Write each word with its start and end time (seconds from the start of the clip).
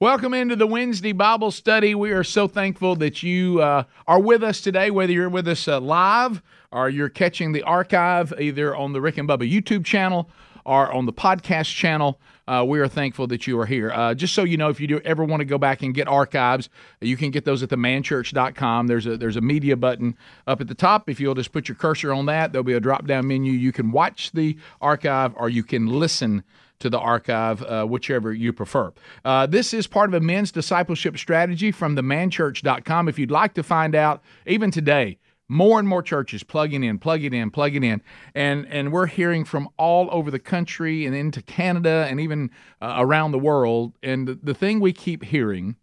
Welcome 0.00 0.32
into 0.32 0.56
the 0.56 0.66
Wednesday 0.66 1.12
Bible 1.12 1.50
study. 1.50 1.94
We 1.94 2.12
are 2.12 2.24
so 2.24 2.48
thankful 2.48 2.96
that 2.96 3.22
you 3.22 3.60
uh, 3.60 3.84
are 4.06 4.18
with 4.18 4.42
us 4.42 4.62
today, 4.62 4.90
whether 4.90 5.12
you're 5.12 5.28
with 5.28 5.46
us 5.46 5.68
uh, 5.68 5.78
live 5.78 6.40
or 6.72 6.88
you're 6.88 7.10
catching 7.10 7.52
the 7.52 7.62
archive 7.64 8.32
either 8.40 8.74
on 8.74 8.94
the 8.94 9.02
Rick 9.02 9.18
and 9.18 9.28
Bubba 9.28 9.52
YouTube 9.52 9.84
channel 9.84 10.30
or 10.64 10.90
on 10.90 11.04
the 11.04 11.12
podcast 11.12 11.74
channel. 11.74 12.18
Uh, 12.48 12.64
we 12.66 12.80
are 12.80 12.88
thankful 12.88 13.26
that 13.26 13.46
you 13.46 13.60
are 13.60 13.66
here. 13.66 13.92
Uh, 13.92 14.14
just 14.14 14.34
so 14.34 14.42
you 14.42 14.56
know, 14.56 14.70
if 14.70 14.80
you 14.80 14.86
do 14.86 15.00
ever 15.00 15.22
want 15.22 15.42
to 15.42 15.44
go 15.44 15.58
back 15.58 15.82
and 15.82 15.92
get 15.92 16.08
archives, 16.08 16.70
you 17.02 17.18
can 17.18 17.30
get 17.30 17.44
those 17.44 17.62
at 17.62 17.68
themanchurch.com. 17.68 18.86
There's 18.86 19.04
a 19.04 19.18
there's 19.18 19.36
a 19.36 19.42
media 19.42 19.76
button 19.76 20.16
up 20.46 20.62
at 20.62 20.68
the 20.68 20.74
top. 20.74 21.10
If 21.10 21.20
you'll 21.20 21.34
just 21.34 21.52
put 21.52 21.68
your 21.68 21.76
cursor 21.76 22.14
on 22.14 22.24
that, 22.24 22.52
there'll 22.52 22.64
be 22.64 22.72
a 22.72 22.80
drop 22.80 23.06
down 23.06 23.28
menu. 23.28 23.52
You 23.52 23.70
can 23.70 23.92
watch 23.92 24.32
the 24.32 24.56
archive 24.80 25.34
or 25.36 25.50
you 25.50 25.62
can 25.62 25.88
listen 25.88 26.42
to 26.80 26.90
the 26.90 26.98
archive, 26.98 27.62
uh, 27.62 27.84
whichever 27.84 28.32
you 28.32 28.52
prefer. 28.52 28.92
Uh, 29.24 29.46
this 29.46 29.72
is 29.72 29.86
part 29.86 30.10
of 30.10 30.14
a 30.14 30.20
men's 30.20 30.50
discipleship 30.50 31.16
strategy 31.16 31.70
from 31.70 31.94
themanchurch.com. 31.94 33.08
If 33.08 33.18
you'd 33.18 33.30
like 33.30 33.54
to 33.54 33.62
find 33.62 33.94
out, 33.94 34.22
even 34.46 34.70
today, 34.70 35.18
more 35.50 35.80
and 35.80 35.88
more 35.88 36.02
churches 36.02 36.42
plugging 36.42 36.84
in, 36.84 36.98
plugging 36.98 37.34
in, 37.34 37.50
plugging 37.50 37.82
in, 37.82 38.00
and 38.34 38.66
and 38.68 38.92
we're 38.92 39.06
hearing 39.06 39.44
from 39.44 39.68
all 39.76 40.08
over 40.12 40.30
the 40.30 40.38
country 40.38 41.04
and 41.04 41.14
into 41.14 41.42
Canada 41.42 42.06
and 42.08 42.20
even 42.20 42.50
uh, 42.80 42.94
around 42.98 43.32
the 43.32 43.38
world. 43.38 43.92
And 44.02 44.28
the, 44.28 44.34
the, 44.34 44.54
thing 44.54 44.78
we 44.78 44.92
keep 44.92 45.24
hearing, 45.24 45.74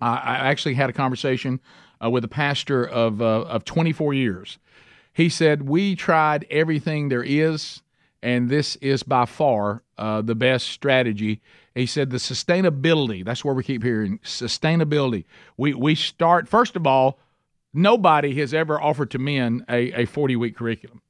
I 0.00 0.14
I 0.14 0.34
actually 0.50 0.74
had 0.74 0.88
a 0.88 0.92
conversation 0.92 1.60
uh, 2.02 2.10
with 2.10 2.24
a 2.24 2.28
pastor 2.28 2.86
of 2.86 3.20
uh, 3.20 3.42
of 3.42 3.64
24 3.64 4.14
years. 4.14 4.58
He 5.12 5.28
said 5.28 5.68
we 5.68 5.96
tried 5.96 6.46
everything 6.48 7.08
there 7.08 7.24
is 7.24 7.81
and 8.22 8.48
this 8.48 8.76
is 8.76 9.02
by 9.02 9.24
far 9.24 9.82
uh, 9.98 10.22
the 10.22 10.34
best 10.34 10.68
strategy. 10.68 11.40
He 11.74 11.86
said 11.86 12.10
the 12.10 12.18
sustainability. 12.18 13.24
That's 13.24 13.44
where 13.44 13.54
we 13.54 13.64
keep 13.64 13.82
hearing 13.82 14.18
sustainability. 14.18 15.24
We 15.56 15.74
we 15.74 15.94
start 15.94 16.48
first 16.48 16.76
of 16.76 16.86
all. 16.86 17.18
Nobody 17.74 18.34
has 18.34 18.52
ever 18.52 18.80
offered 18.80 19.10
to 19.12 19.18
men 19.18 19.64
a, 19.66 20.02
a 20.02 20.04
40 20.04 20.36
week 20.36 20.56
curriculum. 20.56 21.00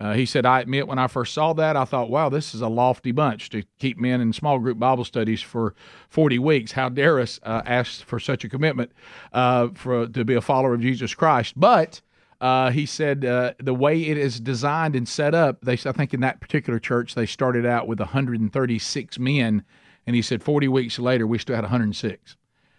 Uh, 0.00 0.14
he 0.14 0.24
said, 0.24 0.46
I 0.46 0.60
admit 0.60 0.88
when 0.88 0.98
I 0.98 1.08
first 1.08 1.34
saw 1.34 1.52
that, 1.54 1.76
I 1.76 1.84
thought, 1.84 2.08
wow, 2.08 2.30
this 2.30 2.54
is 2.54 2.62
a 2.62 2.68
lofty 2.68 3.12
bunch 3.12 3.50
to 3.50 3.62
keep 3.78 3.98
men 3.98 4.22
in 4.22 4.32
small 4.32 4.58
group 4.58 4.78
Bible 4.78 5.04
studies 5.04 5.42
for 5.42 5.74
40 6.08 6.38
weeks. 6.38 6.72
How 6.72 6.88
dare 6.88 7.20
us 7.20 7.38
uh, 7.42 7.60
ask 7.66 8.02
for 8.04 8.18
such 8.18 8.42
a 8.42 8.48
commitment 8.48 8.92
uh, 9.34 9.68
for 9.74 10.06
to 10.06 10.24
be 10.24 10.34
a 10.34 10.40
follower 10.40 10.72
of 10.72 10.80
Jesus 10.80 11.14
Christ? 11.14 11.52
But 11.54 12.00
uh, 12.40 12.70
he 12.70 12.86
said 12.86 13.24
uh, 13.24 13.52
the 13.58 13.74
way 13.74 14.02
it 14.02 14.16
is 14.16 14.40
designed 14.40 14.96
and 14.96 15.06
set 15.06 15.34
up, 15.34 15.60
they 15.62 15.74
I 15.74 15.92
think 15.92 16.14
in 16.14 16.20
that 16.20 16.40
particular 16.40 16.78
church 16.78 17.14
they 17.14 17.26
started 17.26 17.66
out 17.66 17.86
with 17.86 17.98
136 17.98 19.18
men, 19.18 19.64
and 20.06 20.16
he 20.16 20.22
said 20.22 20.42
40 20.42 20.68
weeks 20.68 20.98
later 20.98 21.26
we 21.26 21.38
still 21.38 21.54
had 21.54 21.64
106. 21.64 22.36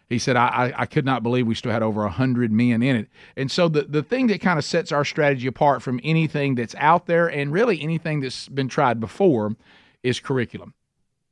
He 0.10 0.20
said 0.20 0.36
I, 0.36 0.74
I 0.76 0.86
could 0.88 1.06
not 1.06 1.24
believe 1.24 1.48
we 1.48 1.56
still 1.56 1.72
had 1.72 1.84
over 1.84 2.02
100 2.02 2.52
men 2.52 2.82
in 2.82 2.96
it. 2.96 3.08
And 3.38 3.52
so 3.52 3.70
the 3.70 3.84
the 3.84 4.04
thing 4.04 4.28
that 4.28 4.42
kind 4.42 4.58
of 4.58 4.66
sets 4.66 4.92
our 4.92 5.06
strategy 5.06 5.48
apart 5.48 5.82
from 5.82 6.00
anything 6.04 6.56
that's 6.56 6.76
out 6.76 7.06
there 7.06 7.28
and 7.28 7.54
really 7.54 7.82
anything 7.82 8.20
that's 8.20 8.50
been 8.50 8.68
tried 8.68 9.00
before 9.00 9.56
is 10.02 10.20
curriculum. 10.20 10.74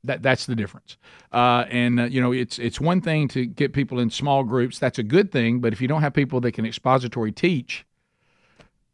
That 0.04 0.22
that's 0.22 0.46
the 0.46 0.56
difference. 0.56 0.98
Uh, 1.34 1.66
and 1.70 2.00
uh, 2.00 2.04
you 2.04 2.22
know, 2.22 2.31
it's 2.31 2.58
it's 2.59 2.80
one 2.80 3.02
thing 3.02 3.28
to 3.30 3.46
get 3.46 3.74
people 3.74 4.00
in 4.00 4.12
small 4.12 4.44
groups. 4.44 4.80
That's 4.80 5.00
a 5.00 5.04
good 5.04 5.31
thing. 5.31 5.59
But 5.59 5.74
if 5.74 5.81
you 5.81 5.88
don't 5.88 6.02
have 6.02 6.14
people 6.14 6.40
that 6.42 6.54
can 6.54 6.66
expository 6.66 7.34
teach, 7.34 7.86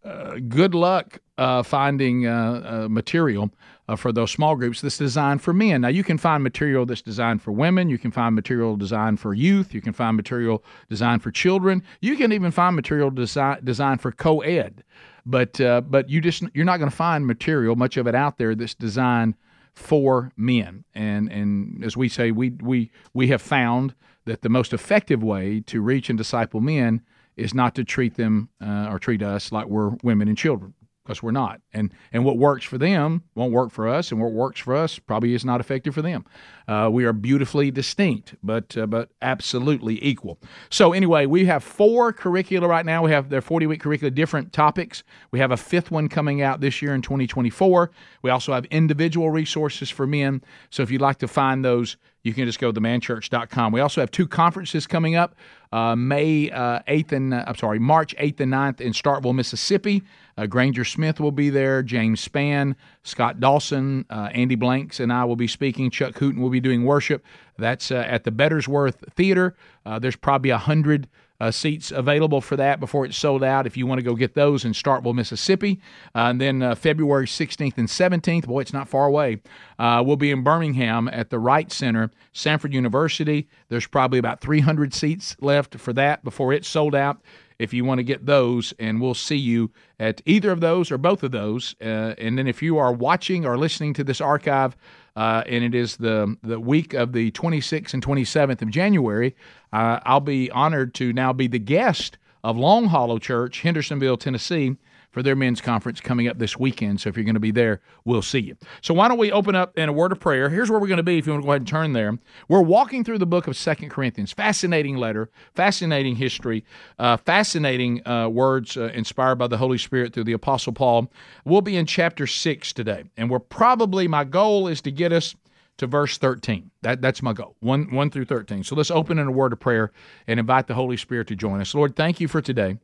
uh, 0.05 0.37
good 0.47 0.75
luck 0.75 1.19
uh, 1.37 1.63
finding 1.63 2.27
uh, 2.27 2.83
uh 2.85 2.87
material 2.89 3.49
uh, 3.87 3.95
for 3.95 4.11
those 4.11 4.31
small 4.31 4.55
groups 4.55 4.81
that's 4.81 4.97
designed 4.97 5.41
for 5.41 5.51
men. 5.51 5.81
Now, 5.81 5.87
you 5.87 6.03
can 6.03 6.17
find 6.17 6.43
material 6.43 6.85
that's 6.85 7.01
designed 7.01 7.41
for 7.41 7.51
women. 7.51 7.89
You 7.89 7.97
can 7.97 8.11
find 8.11 8.35
material 8.35 8.77
designed 8.77 9.19
for 9.19 9.33
youth. 9.33 9.73
You 9.73 9.81
can 9.81 9.93
find 9.93 10.15
material 10.15 10.63
designed 10.89 11.23
for 11.23 11.31
children. 11.31 11.83
You 12.01 12.15
can 12.15 12.31
even 12.31 12.51
find 12.51 12.75
material 12.75 13.11
desi- 13.11 13.63
designed 13.65 14.01
for 14.01 14.11
co-ed. 14.11 14.83
But 15.25 15.53
but 15.89 16.07
you 16.07 16.21
just 16.21 16.43
you're 16.53 16.65
not 16.65 16.77
going 16.77 16.91
to 16.91 16.95
find 16.95 17.25
material 17.25 17.75
much 17.75 17.97
of 17.97 18.05
it 18.05 18.13
out 18.13 18.37
there 18.37 18.53
that's 18.53 18.75
designed 18.75 19.33
for 19.73 20.31
men. 20.37 20.85
And 20.93 21.31
and 21.31 21.83
as 21.83 21.97
we 21.97 22.09
say, 22.09 22.29
we 22.29 22.51
we 22.61 22.91
we 23.13 23.27
have 23.29 23.41
found 23.41 23.95
that 24.25 24.43
the 24.43 24.49
most 24.49 24.71
effective 24.71 25.23
way 25.23 25.61
to 25.61 25.81
reach 25.81 26.09
and 26.09 26.17
disciple 26.17 26.61
men 26.61 27.01
is 27.37 27.53
not 27.53 27.75
to 27.75 27.83
treat 27.83 28.15
them 28.15 28.49
uh, 28.61 28.87
or 28.89 28.99
treat 28.99 29.21
us 29.21 29.51
like 29.51 29.67
we're 29.67 29.91
women 30.03 30.27
and 30.27 30.37
children 30.37 30.73
because 31.05 31.21
we're 31.21 31.31
not. 31.31 31.61
And 31.73 31.93
and 32.11 32.25
what 32.25 32.37
works 32.37 32.65
for 32.65 32.77
them 32.77 33.23
won't 33.35 33.51
work 33.51 33.71
for 33.71 33.87
us, 33.87 34.11
and 34.11 34.19
what 34.19 34.31
works 34.31 34.59
for 34.59 34.75
us 34.75 34.97
probably 34.97 35.33
is 35.33 35.45
not 35.45 35.59
effective 35.59 35.93
for 35.93 36.01
them. 36.01 36.25
Uh, 36.67 36.89
we 36.91 37.05
are 37.05 37.13
beautifully 37.13 37.69
distinct, 37.71 38.35
but 38.41 38.75
uh, 38.77 38.87
but 38.87 39.09
absolutely 39.21 40.03
equal. 40.03 40.39
So 40.69 40.93
anyway, 40.93 41.25
we 41.27 41.45
have 41.45 41.63
four 41.63 42.11
curricula 42.11 42.67
right 42.67 42.85
now. 42.85 43.03
We 43.03 43.11
have 43.11 43.29
their 43.29 43.41
40 43.41 43.67
week 43.67 43.81
curricula, 43.81 44.11
different 44.11 44.51
topics. 44.51 45.03
We 45.31 45.39
have 45.39 45.51
a 45.51 45.57
fifth 45.57 45.91
one 45.91 46.09
coming 46.09 46.41
out 46.41 46.61
this 46.61 46.81
year 46.81 46.95
in 46.95 47.01
2024. 47.01 47.91
We 48.23 48.29
also 48.29 48.53
have 48.53 48.65
individual 48.65 49.29
resources 49.29 49.89
for 49.89 50.07
men. 50.07 50.41
So 50.71 50.81
if 50.81 50.89
you'd 50.89 51.01
like 51.01 51.19
to 51.19 51.27
find 51.27 51.63
those, 51.63 51.97
you 52.25 52.33
can 52.33 52.45
just 52.45 52.57
go 52.57 52.71
to 52.71 52.81
themanchurch.com. 52.81 53.71
We 53.71 53.81
also 53.81 54.01
have 54.01 54.09
two 54.09 54.27
conferences 54.27 54.87
coming 54.87 55.15
up 55.15 55.35
uh, 55.71 55.95
May 55.95 56.49
uh, 56.49 56.79
8th 56.87 57.11
and, 57.11 57.33
uh, 57.35 57.43
I'm 57.45 57.55
sorry, 57.55 57.77
March 57.77 58.15
8th 58.15 58.39
and 58.39 58.51
9th 58.51 58.81
in 58.81 58.93
Starkville, 58.93 59.35
Mississippi. 59.35 60.01
Uh, 60.35 60.47
Granger 60.47 60.83
Smith 60.83 61.19
will 61.19 61.31
be 61.31 61.51
there, 61.51 61.83
James 61.83 62.27
Spann, 62.27 62.75
Scott 63.03 63.39
Dawson, 63.39 64.05
uh, 64.09 64.29
Andy 64.33 64.55
Blanks, 64.55 64.99
and 64.99 65.13
I 65.13 65.23
will 65.25 65.35
be 65.35 65.47
speaking. 65.47 65.91
Chuck 65.91 66.15
Hooten 66.15 66.39
will 66.39 66.49
be 66.49 66.59
doing 66.59 66.83
worship. 66.83 67.23
That's 67.59 67.91
uh, 67.91 67.97
at 68.07 68.23
the 68.23 68.31
Bettersworth 68.31 69.13
Theater. 69.13 69.55
there's 69.99 70.15
probably 70.15 70.49
a 70.49 70.57
hundred 70.57 71.07
uh, 71.39 71.51
seats 71.51 71.91
available 71.91 72.41
for 72.41 72.55
that 72.55 72.79
before 72.79 73.05
it's 73.05 73.17
sold 73.17 73.43
out 73.43 73.67
if 73.67 73.75
you 73.75 73.85
want 73.85 73.99
to 73.99 74.03
go 74.03 74.15
get 74.15 74.33
those 74.33 74.65
in 74.65 74.71
Starkville, 74.71 75.15
Mississippi. 75.15 75.81
Uh, 76.13 76.29
and 76.29 76.41
then 76.41 76.61
uh, 76.61 76.75
February 76.75 77.25
16th 77.25 77.77
and 77.77 77.87
17th, 77.87 78.47
boy, 78.47 78.61
it's 78.61 78.73
not 78.73 78.87
far 78.87 79.05
away, 79.05 79.41
uh, 79.79 80.01
we'll 80.05 80.15
be 80.15 80.31
in 80.31 80.43
Birmingham 80.43 81.07
at 81.09 81.29
the 81.29 81.39
Wright 81.39 81.71
Center, 81.71 82.11
Samford 82.33 82.73
University. 82.73 83.47
There's 83.69 83.87
probably 83.87 84.19
about 84.19 84.41
300 84.41 84.93
seats 84.93 85.35
left 85.39 85.75
for 85.75 85.93
that 85.93 86.23
before 86.23 86.53
it's 86.53 86.67
sold 86.67 86.95
out 86.95 87.21
if 87.57 87.73
you 87.73 87.85
want 87.85 87.99
to 87.99 88.03
get 88.03 88.25
those, 88.25 88.73
and 88.79 89.01
we'll 89.01 89.13
see 89.13 89.37
you 89.37 89.71
at 89.99 90.21
either 90.25 90.51
of 90.51 90.59
those 90.59 90.91
or 90.91 90.97
both 90.97 91.23
of 91.23 91.31
those. 91.31 91.75
Uh, 91.81 92.13
and 92.17 92.37
then 92.37 92.47
if 92.47 92.61
you 92.61 92.77
are 92.77 92.91
watching 92.91 93.45
or 93.45 93.57
listening 93.57 93.93
to 93.93 94.03
this 94.03 94.19
archive, 94.19 94.75
uh, 95.15 95.43
and 95.47 95.63
it 95.63 95.73
is 95.73 95.97
the 95.97 96.35
the 96.43 96.59
week 96.59 96.93
of 96.93 97.13
the 97.13 97.31
26th 97.31 97.93
and 97.93 98.05
27th 98.05 98.61
of 98.61 98.69
January. 98.69 99.35
Uh, 99.71 99.99
I'll 100.03 100.19
be 100.19 100.51
honored 100.51 100.93
to 100.95 101.13
now 101.13 101.33
be 101.33 101.47
the 101.47 101.59
guest 101.59 102.17
of 102.43 102.57
Long 102.57 102.85
Hollow 102.85 103.17
Church, 103.17 103.61
Hendersonville, 103.61 104.17
Tennessee, 104.17 104.75
for 105.15 105.23
their 105.23 105.33
men's 105.33 105.61
conference 105.61 106.01
coming 106.01 106.27
up 106.27 106.39
this 106.39 106.59
weekend. 106.59 106.99
So 106.99 107.07
if 107.07 107.15
you're 107.15 107.23
going 107.23 107.35
to 107.35 107.39
be 107.39 107.49
there, 107.49 107.79
we'll 108.03 108.21
see 108.21 108.39
you. 108.39 108.57
So 108.81 108.93
why 108.93 109.07
don't 109.07 109.17
we 109.17 109.31
open 109.31 109.55
up 109.55 109.77
in 109.77 109.87
a 109.87 109.93
word 109.93 110.11
of 110.11 110.19
prayer? 110.19 110.49
Here's 110.49 110.69
where 110.69 110.77
we're 110.77 110.89
going 110.89 110.97
to 110.97 111.03
be 111.03 111.17
if 111.17 111.25
you 111.25 111.31
want 111.31 111.43
to 111.43 111.45
go 111.45 111.51
ahead 111.53 111.61
and 111.61 111.67
turn 111.69 111.93
there. 111.93 112.19
We're 112.49 112.59
walking 112.59 113.05
through 113.05 113.19
the 113.19 113.25
book 113.25 113.47
of 113.47 113.55
Second 113.55 113.91
Corinthians. 113.91 114.33
Fascinating 114.33 114.97
letter, 114.97 115.29
fascinating 115.53 116.17
history, 116.17 116.65
uh, 116.99 117.15
fascinating 117.15 118.05
uh, 118.05 118.27
words 118.27 118.75
uh, 118.75 118.89
inspired 118.93 119.35
by 119.35 119.47
the 119.47 119.55
Holy 119.55 119.77
Spirit 119.77 120.11
through 120.11 120.25
the 120.25 120.33
Apostle 120.33 120.73
Paul. 120.73 121.09
We'll 121.45 121.61
be 121.61 121.77
in 121.77 121.85
chapter 121.85 122.27
6 122.27 122.73
today. 122.73 123.05
And 123.15 123.29
we're 123.29 123.39
probably, 123.39 124.09
my 124.09 124.25
goal 124.25 124.67
is 124.67 124.81
to 124.81 124.91
get 124.91 125.13
us 125.13 125.33
to 125.77 125.87
verse 125.87 126.17
13. 126.17 126.71
That, 126.81 127.01
that's 127.01 127.21
my 127.21 127.31
goal, 127.31 127.55
1, 127.61 127.95
1 127.95 128.09
through 128.09 128.25
13. 128.25 128.65
So 128.65 128.75
let's 128.75 128.91
open 128.91 129.17
in 129.17 129.27
a 129.29 129.31
word 129.31 129.53
of 129.53 129.61
prayer 129.61 129.93
and 130.27 130.41
invite 130.41 130.67
the 130.67 130.73
Holy 130.73 130.97
Spirit 130.97 131.27
to 131.29 131.37
join 131.37 131.61
us. 131.61 131.73
Lord, 131.73 131.95
thank 131.95 132.19
you 132.19 132.27
for 132.27 132.41
today. 132.41 132.79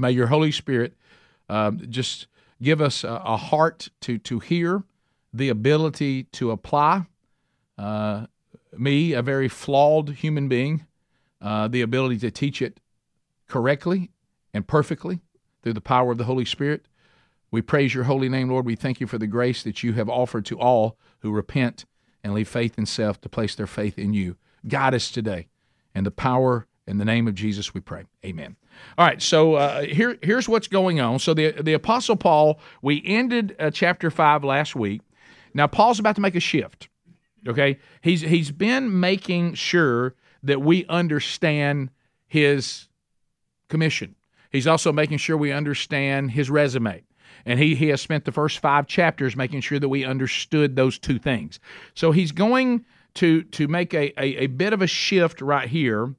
May 0.00 0.12
your 0.12 0.28
Holy 0.28 0.52
Spirit 0.52 0.94
um, 1.48 1.80
just 1.88 2.26
give 2.62 2.80
us 2.80 3.04
a, 3.04 3.22
a, 3.24 3.36
heart 3.36 3.88
to, 4.02 4.18
to 4.18 4.40
hear, 4.40 4.82
the 5.32 5.48
ability 5.48 6.24
to 6.24 6.50
apply. 6.50 7.06
Uh, 7.76 8.26
me, 8.76 9.12
a 9.12 9.22
very 9.22 9.48
flawed 9.48 10.10
human 10.10 10.48
being, 10.48 10.86
uh, 11.40 11.68
the 11.68 11.80
ability 11.80 12.18
to 12.18 12.30
teach 12.30 12.60
it 12.60 12.80
correctly 13.46 14.10
and 14.52 14.66
perfectly 14.66 15.20
through 15.62 15.72
the 15.72 15.80
power 15.80 16.12
of 16.12 16.18
the 16.18 16.24
Holy 16.24 16.44
Spirit. 16.44 16.86
We 17.50 17.62
praise 17.62 17.94
your 17.94 18.04
holy 18.04 18.28
name, 18.28 18.50
Lord. 18.50 18.66
We 18.66 18.76
thank 18.76 19.00
you 19.00 19.06
for 19.06 19.18
the 19.18 19.26
grace 19.26 19.62
that 19.62 19.82
you 19.82 19.94
have 19.94 20.08
offered 20.08 20.44
to 20.46 20.58
all 20.58 20.98
who 21.20 21.30
repent 21.30 21.86
and 22.22 22.34
leave 22.34 22.48
faith 22.48 22.78
in 22.78 22.84
self 22.84 23.20
to 23.22 23.28
place 23.28 23.54
their 23.54 23.66
faith 23.66 23.98
in 23.98 24.12
you. 24.12 24.36
guide 24.66 24.94
us 24.94 25.10
today. 25.10 25.48
and 25.94 26.04
the 26.04 26.10
power 26.10 26.67
in 26.88 26.98
the 26.98 27.04
name 27.04 27.28
of 27.28 27.34
Jesus, 27.34 27.74
we 27.74 27.80
pray. 27.80 28.04
Amen. 28.24 28.56
All 28.96 29.06
right, 29.06 29.20
so 29.20 29.54
uh, 29.54 29.82
here, 29.82 30.18
here's 30.22 30.48
what's 30.48 30.68
going 30.68 31.00
on. 31.00 31.18
So 31.18 31.34
the 31.34 31.52
the 31.52 31.74
Apostle 31.74 32.16
Paul, 32.16 32.58
we 32.82 33.02
ended 33.04 33.54
uh, 33.58 33.70
chapter 33.70 34.10
five 34.10 34.42
last 34.42 34.74
week. 34.74 35.02
Now 35.54 35.66
Paul's 35.66 35.98
about 35.98 36.16
to 36.16 36.20
make 36.22 36.34
a 36.34 36.40
shift. 36.40 36.88
Okay, 37.46 37.78
he's 38.00 38.22
he's 38.22 38.50
been 38.50 38.98
making 39.00 39.54
sure 39.54 40.14
that 40.42 40.62
we 40.62 40.86
understand 40.86 41.90
his 42.26 42.88
commission. 43.68 44.14
He's 44.50 44.66
also 44.66 44.92
making 44.92 45.18
sure 45.18 45.36
we 45.36 45.52
understand 45.52 46.30
his 46.30 46.48
resume. 46.48 47.02
And 47.44 47.58
he, 47.58 47.74
he 47.74 47.88
has 47.88 48.00
spent 48.00 48.24
the 48.24 48.32
first 48.32 48.58
five 48.58 48.86
chapters 48.86 49.36
making 49.36 49.60
sure 49.60 49.78
that 49.78 49.88
we 49.88 50.04
understood 50.04 50.74
those 50.74 50.98
two 50.98 51.18
things. 51.18 51.60
So 51.94 52.12
he's 52.12 52.32
going 52.32 52.84
to, 53.14 53.42
to 53.42 53.68
make 53.68 53.94
a, 53.94 54.12
a, 54.20 54.44
a 54.44 54.46
bit 54.46 54.72
of 54.72 54.82
a 54.82 54.86
shift 54.86 55.40
right 55.40 55.68
here 55.68 56.14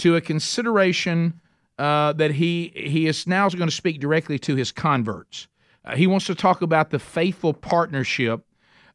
to 0.00 0.16
a 0.16 0.20
consideration 0.20 1.40
uh, 1.78 2.12
that 2.14 2.32
he, 2.32 2.72
he 2.74 3.06
is 3.06 3.26
now 3.26 3.48
going 3.48 3.68
to 3.68 3.74
speak 3.74 4.00
directly 4.00 4.38
to 4.40 4.56
his 4.56 4.72
converts. 4.72 5.48
Uh, 5.84 5.96
he 5.96 6.06
wants 6.06 6.26
to 6.26 6.34
talk 6.34 6.60
about 6.60 6.90
the 6.90 6.98
faithful 6.98 7.54
partnership 7.54 8.44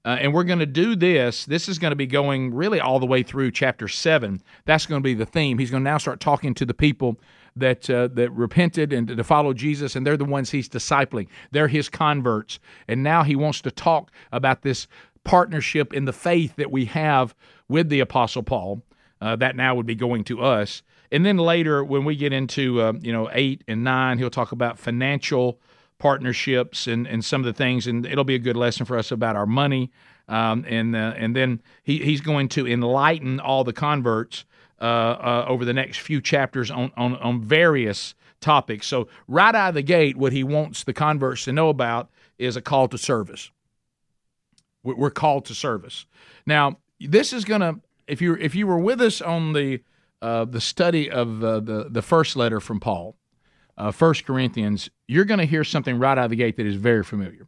uh, 0.05 0.17
and 0.21 0.35
we're 0.35 0.43
going 0.43 0.59
to 0.59 0.67
do 0.67 0.95
this. 0.95 1.45
This 1.45 1.67
is 1.67 1.79
going 1.79 1.89
to 1.89 1.95
be 1.95 2.05
going 2.05 2.53
really 2.53 2.79
all 2.79 2.99
the 2.99 3.07
way 3.07 3.23
through 3.23 3.49
chapter 3.49 3.87
seven. 3.87 4.39
That's 4.65 4.85
going 4.85 5.01
to 5.01 5.03
be 5.03 5.15
the 5.15 5.25
theme. 5.25 5.57
He's 5.57 5.71
going 5.71 5.83
to 5.83 5.89
now 5.89 5.97
start 5.97 6.19
talking 6.19 6.53
to 6.53 6.65
the 6.65 6.75
people 6.75 7.19
that 7.55 7.89
uh, 7.89 8.09
that 8.13 8.31
repented 8.31 8.93
and 8.93 9.07
to 9.07 9.23
follow 9.23 9.51
Jesus, 9.53 9.95
and 9.95 10.05
they're 10.05 10.15
the 10.15 10.23
ones 10.23 10.51
he's 10.51 10.69
discipling. 10.69 11.27
They're 11.49 11.69
his 11.69 11.89
converts, 11.89 12.59
and 12.87 13.01
now 13.01 13.23
he 13.23 13.35
wants 13.35 13.61
to 13.61 13.71
talk 13.71 14.11
about 14.31 14.61
this 14.61 14.87
partnership 15.23 15.91
in 15.91 16.05
the 16.05 16.13
faith 16.13 16.55
that 16.57 16.71
we 16.71 16.85
have 16.85 17.33
with 17.67 17.89
the 17.89 17.99
Apostle 17.99 18.43
Paul. 18.43 18.83
Uh, 19.19 19.35
that 19.37 19.55
now 19.55 19.73
would 19.73 19.87
be 19.87 19.95
going 19.95 20.23
to 20.25 20.41
us, 20.41 20.83
and 21.11 21.25
then 21.25 21.37
later 21.37 21.83
when 21.83 22.05
we 22.05 22.15
get 22.15 22.33
into 22.33 22.81
uh, 22.81 22.93
you 23.01 23.11
know 23.11 23.29
eight 23.31 23.63
and 23.67 23.83
nine, 23.83 24.17
he'll 24.17 24.29
talk 24.29 24.51
about 24.51 24.79
financial 24.79 25.59
partnerships 25.97 26.87
and, 26.87 27.07
and 27.07 27.23
some 27.23 27.41
of 27.41 27.45
the 27.45 27.53
things, 27.53 27.87
and 27.87 28.05
it'll 28.05 28.23
be 28.23 28.35
a 28.35 28.39
good 28.39 28.57
lesson 28.57 28.85
for 28.85 28.97
us 28.97 29.11
about 29.11 29.35
our 29.35 29.45
money. 29.45 29.91
Um, 30.27 30.65
and 30.67 30.95
uh, 30.95 31.13
and 31.17 31.35
then 31.35 31.61
he, 31.83 31.99
he's 31.99 32.21
going 32.21 32.49
to 32.49 32.67
enlighten 32.67 33.39
all 33.39 33.63
the 33.63 33.73
converts 33.73 34.45
uh, 34.81 34.83
uh, 34.83 35.45
over 35.47 35.63
the 35.63 35.73
next 35.73 35.99
few 35.99 36.19
chapters 36.19 36.69
on, 36.69 36.91
on, 36.97 37.15
on 37.17 37.41
various 37.41 38.13
topics. 38.41 38.87
So, 38.87 39.07
right 39.27 39.55
out 39.55 39.69
of 39.69 39.75
the 39.75 39.81
gate, 39.81 40.17
what 40.17 40.33
he 40.33 40.43
wants 40.43 40.83
the 40.83 40.93
converts 40.93 41.45
to 41.45 41.53
know 41.53 41.69
about 41.69 42.09
is 42.37 42.57
a 42.57 42.61
call 42.61 42.87
to 42.89 42.97
service. 42.97 43.51
We're 44.83 45.11
called 45.11 45.45
to 45.45 45.55
service. 45.55 46.05
Now, 46.45 46.77
this 46.99 47.33
is 47.33 47.45
going 47.45 47.61
to 47.61 47.79
if 48.07 48.21
you 48.21 48.35
if 48.35 48.53
you 48.53 48.67
were 48.67 48.77
with 48.77 49.01
us 49.01 49.21
on 49.21 49.53
the 49.53 49.81
uh, 50.25 50.45
the 50.45 50.61
study 50.61 51.09
of 51.09 51.43
uh, 51.43 51.59
the 51.59 51.87
the 51.89 52.01
first 52.01 52.35
letter 52.35 52.59
from 52.59 52.79
Paul, 52.79 53.15
uh, 53.77 53.91
First 53.91 54.25
Corinthians, 54.25 54.89
you're 55.07 55.25
going 55.25 55.39
to 55.39 55.45
hear 55.45 55.63
something 55.63 55.99
right 55.99 56.17
out 56.17 56.25
of 56.25 56.29
the 56.31 56.35
gate 56.35 56.57
that 56.57 56.65
is 56.65 56.75
very 56.75 57.03
familiar. 57.03 57.47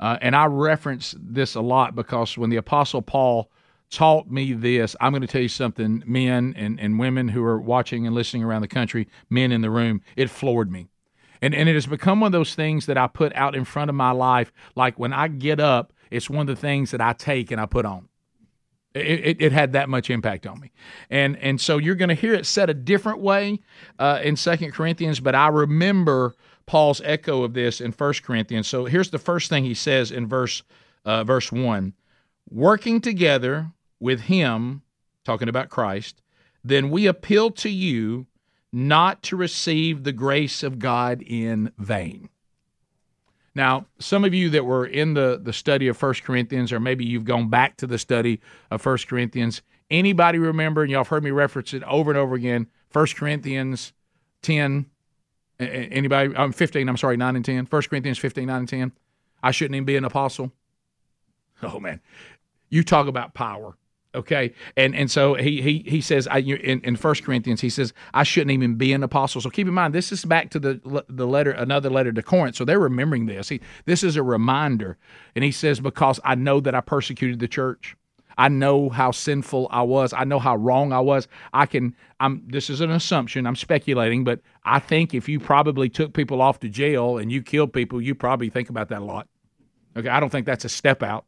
Uh, 0.00 0.16
and 0.20 0.34
I 0.34 0.46
reference 0.46 1.14
this 1.18 1.54
a 1.54 1.60
lot 1.60 1.94
because 1.94 2.38
when 2.38 2.50
the 2.50 2.56
Apostle 2.56 3.02
Paul 3.02 3.50
taught 3.90 4.30
me 4.30 4.52
this. 4.52 4.96
I'm 5.00 5.12
going 5.12 5.22
to 5.22 5.28
tell 5.28 5.42
you 5.42 5.48
something, 5.48 6.02
men 6.06 6.54
and, 6.56 6.80
and 6.80 6.98
women 6.98 7.28
who 7.28 7.44
are 7.44 7.60
watching 7.60 8.06
and 8.06 8.14
listening 8.14 8.42
around 8.42 8.62
the 8.62 8.68
country, 8.68 9.08
men 9.30 9.52
in 9.52 9.60
the 9.60 9.70
room, 9.70 10.00
it 10.16 10.30
floored 10.30 10.70
me. 10.70 10.88
And, 11.42 11.54
and 11.54 11.68
it 11.68 11.74
has 11.74 11.86
become 11.86 12.20
one 12.20 12.28
of 12.28 12.32
those 12.32 12.54
things 12.54 12.86
that 12.86 12.98
I 12.98 13.06
put 13.06 13.34
out 13.36 13.54
in 13.54 13.64
front 13.64 13.90
of 13.90 13.94
my 13.94 14.10
life. 14.10 14.52
Like 14.74 14.98
when 14.98 15.12
I 15.12 15.28
get 15.28 15.60
up, 15.60 15.92
it's 16.10 16.30
one 16.30 16.48
of 16.48 16.56
the 16.56 16.60
things 16.60 16.90
that 16.90 17.00
I 17.00 17.12
take 17.12 17.50
and 17.50 17.60
I 17.60 17.66
put 17.66 17.84
on. 17.84 18.08
It, 18.96 19.20
it, 19.26 19.42
it, 19.42 19.52
had 19.52 19.72
that 19.72 19.88
much 19.88 20.10
impact 20.10 20.46
on 20.46 20.60
me, 20.60 20.72
and 21.10 21.36
and 21.38 21.60
so 21.60 21.78
you're 21.78 21.94
going 21.94 22.08
to 22.08 22.14
hear 22.14 22.34
it 22.34 22.46
said 22.46 22.70
a 22.70 22.74
different 22.74 23.20
way 23.20 23.60
uh, 23.98 24.20
in 24.22 24.36
Second 24.36 24.72
Corinthians, 24.72 25.20
but 25.20 25.34
I 25.34 25.48
remember 25.48 26.34
Paul's 26.66 27.00
echo 27.04 27.42
of 27.42 27.54
this 27.54 27.80
in 27.80 27.92
First 27.92 28.22
Corinthians. 28.22 28.66
So 28.66 28.86
here's 28.86 29.10
the 29.10 29.18
first 29.18 29.50
thing 29.50 29.64
he 29.64 29.74
says 29.74 30.10
in 30.10 30.26
verse 30.26 30.62
uh, 31.04 31.24
verse 31.24 31.52
one: 31.52 31.92
working 32.50 33.00
together 33.00 33.70
with 34.00 34.22
him, 34.22 34.82
talking 35.24 35.48
about 35.48 35.68
Christ, 35.68 36.22
then 36.64 36.90
we 36.90 37.06
appeal 37.06 37.50
to 37.52 37.70
you 37.70 38.26
not 38.72 39.22
to 39.24 39.36
receive 39.36 40.04
the 40.04 40.12
grace 40.12 40.62
of 40.62 40.78
God 40.78 41.22
in 41.22 41.72
vain. 41.78 42.28
Now, 43.56 43.86
some 43.98 44.26
of 44.26 44.34
you 44.34 44.50
that 44.50 44.66
were 44.66 44.84
in 44.84 45.14
the, 45.14 45.40
the 45.42 45.52
study 45.52 45.88
of 45.88 45.96
First 45.96 46.24
Corinthians, 46.24 46.74
or 46.74 46.78
maybe 46.78 47.06
you've 47.06 47.24
gone 47.24 47.48
back 47.48 47.78
to 47.78 47.86
the 47.86 47.96
study 47.96 48.38
of 48.70 48.82
First 48.82 49.08
Corinthians, 49.08 49.62
anybody 49.90 50.38
remember, 50.38 50.82
and 50.82 50.90
y'all 50.90 51.00
have 51.00 51.08
heard 51.08 51.24
me 51.24 51.30
reference 51.30 51.72
it 51.72 51.82
over 51.84 52.10
and 52.10 52.18
over 52.18 52.34
again, 52.34 52.66
First 52.90 53.16
Corinthians 53.16 53.94
10, 54.42 54.84
anybody, 55.58 56.36
I'm 56.36 56.52
15, 56.52 56.86
I'm 56.86 56.98
sorry, 56.98 57.16
9 57.16 57.34
and 57.34 57.44
10, 57.46 57.64
1 57.70 57.82
Corinthians 57.84 58.18
15, 58.18 58.46
9 58.46 58.56
and 58.58 58.68
10. 58.68 58.92
I 59.42 59.52
shouldn't 59.52 59.74
even 59.74 59.86
be 59.86 59.96
an 59.96 60.04
apostle. 60.04 60.52
Oh, 61.62 61.80
man. 61.80 62.02
You 62.68 62.84
talk 62.84 63.06
about 63.06 63.32
power. 63.32 63.78
Okay, 64.16 64.54
and 64.78 64.96
and 64.96 65.10
so 65.10 65.34
he 65.34 65.60
he 65.60 65.84
he 65.86 66.00
says 66.00 66.26
I, 66.26 66.38
in 66.38 66.80
in 66.80 66.96
First 66.96 67.22
Corinthians 67.22 67.60
he 67.60 67.68
says 67.68 67.92
I 68.14 68.22
shouldn't 68.22 68.50
even 68.50 68.76
be 68.76 68.94
an 68.94 69.02
apostle. 69.02 69.42
So 69.42 69.50
keep 69.50 69.68
in 69.68 69.74
mind 69.74 69.94
this 69.94 70.10
is 70.10 70.24
back 70.24 70.48
to 70.50 70.58
the 70.58 71.04
the 71.08 71.26
letter 71.26 71.50
another 71.50 71.90
letter 71.90 72.12
to 72.12 72.22
Corinth. 72.22 72.56
So 72.56 72.64
they're 72.64 72.80
remembering 72.80 73.26
this. 73.26 73.50
He, 73.50 73.60
this 73.84 74.02
is 74.02 74.16
a 74.16 74.22
reminder, 74.22 74.96
and 75.34 75.44
he 75.44 75.52
says 75.52 75.80
because 75.80 76.18
I 76.24 76.34
know 76.34 76.60
that 76.60 76.74
I 76.74 76.80
persecuted 76.80 77.40
the 77.40 77.48
church. 77.48 77.94
I 78.38 78.48
know 78.48 78.88
how 78.88 79.10
sinful 79.10 79.68
I 79.70 79.82
was. 79.82 80.12
I 80.12 80.24
know 80.24 80.38
how 80.38 80.56
wrong 80.56 80.92
I 80.92 81.00
was. 81.00 81.28
I 81.52 81.66
can. 81.66 81.94
I'm. 82.18 82.42
This 82.46 82.70
is 82.70 82.80
an 82.80 82.90
assumption. 82.90 83.46
I'm 83.46 83.56
speculating, 83.56 84.24
but 84.24 84.40
I 84.64 84.78
think 84.78 85.12
if 85.14 85.28
you 85.28 85.40
probably 85.40 85.90
took 85.90 86.14
people 86.14 86.40
off 86.40 86.60
to 86.60 86.68
jail 86.68 87.18
and 87.18 87.30
you 87.30 87.42
killed 87.42 87.72
people, 87.72 88.00
you 88.00 88.14
probably 88.14 88.48
think 88.48 88.70
about 88.70 88.88
that 88.88 89.02
a 89.02 89.04
lot. 89.04 89.28
Okay, 89.96 90.08
I 90.08 90.20
don't 90.20 90.30
think 90.30 90.46
that's 90.46 90.64
a 90.64 90.70
step 90.70 91.02
out. 91.02 91.24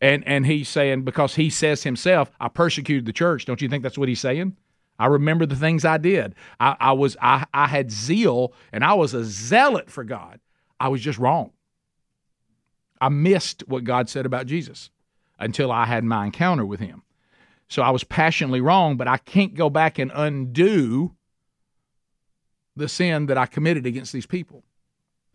And 0.00 0.26
and 0.26 0.46
he's 0.46 0.68
saying 0.68 1.02
because 1.02 1.34
he 1.34 1.50
says 1.50 1.82
himself, 1.82 2.30
I 2.40 2.48
persecuted 2.48 3.06
the 3.06 3.12
church. 3.12 3.44
Don't 3.44 3.62
you 3.62 3.68
think 3.68 3.82
that's 3.82 3.98
what 3.98 4.08
he's 4.08 4.20
saying? 4.20 4.56
I 4.98 5.06
remember 5.06 5.46
the 5.46 5.56
things 5.56 5.84
I 5.84 5.96
did. 5.96 6.34
I, 6.60 6.76
I 6.78 6.92
was 6.92 7.16
I, 7.22 7.46
I 7.54 7.66
had 7.66 7.90
zeal 7.90 8.52
and 8.72 8.84
I 8.84 8.94
was 8.94 9.14
a 9.14 9.24
zealot 9.24 9.90
for 9.90 10.04
God. 10.04 10.40
I 10.78 10.88
was 10.88 11.00
just 11.00 11.18
wrong. 11.18 11.52
I 13.00 13.08
missed 13.08 13.64
what 13.66 13.84
God 13.84 14.08
said 14.08 14.26
about 14.26 14.46
Jesus 14.46 14.90
until 15.38 15.72
I 15.72 15.86
had 15.86 16.04
my 16.04 16.26
encounter 16.26 16.66
with 16.66 16.80
him. 16.80 17.02
So 17.68 17.82
I 17.82 17.90
was 17.90 18.04
passionately 18.04 18.60
wrong, 18.60 18.96
but 18.96 19.08
I 19.08 19.16
can't 19.16 19.54
go 19.54 19.70
back 19.70 19.98
and 19.98 20.12
undo 20.14 21.14
the 22.76 22.88
sin 22.88 23.26
that 23.26 23.38
I 23.38 23.46
committed 23.46 23.86
against 23.86 24.12
these 24.12 24.26
people. 24.26 24.64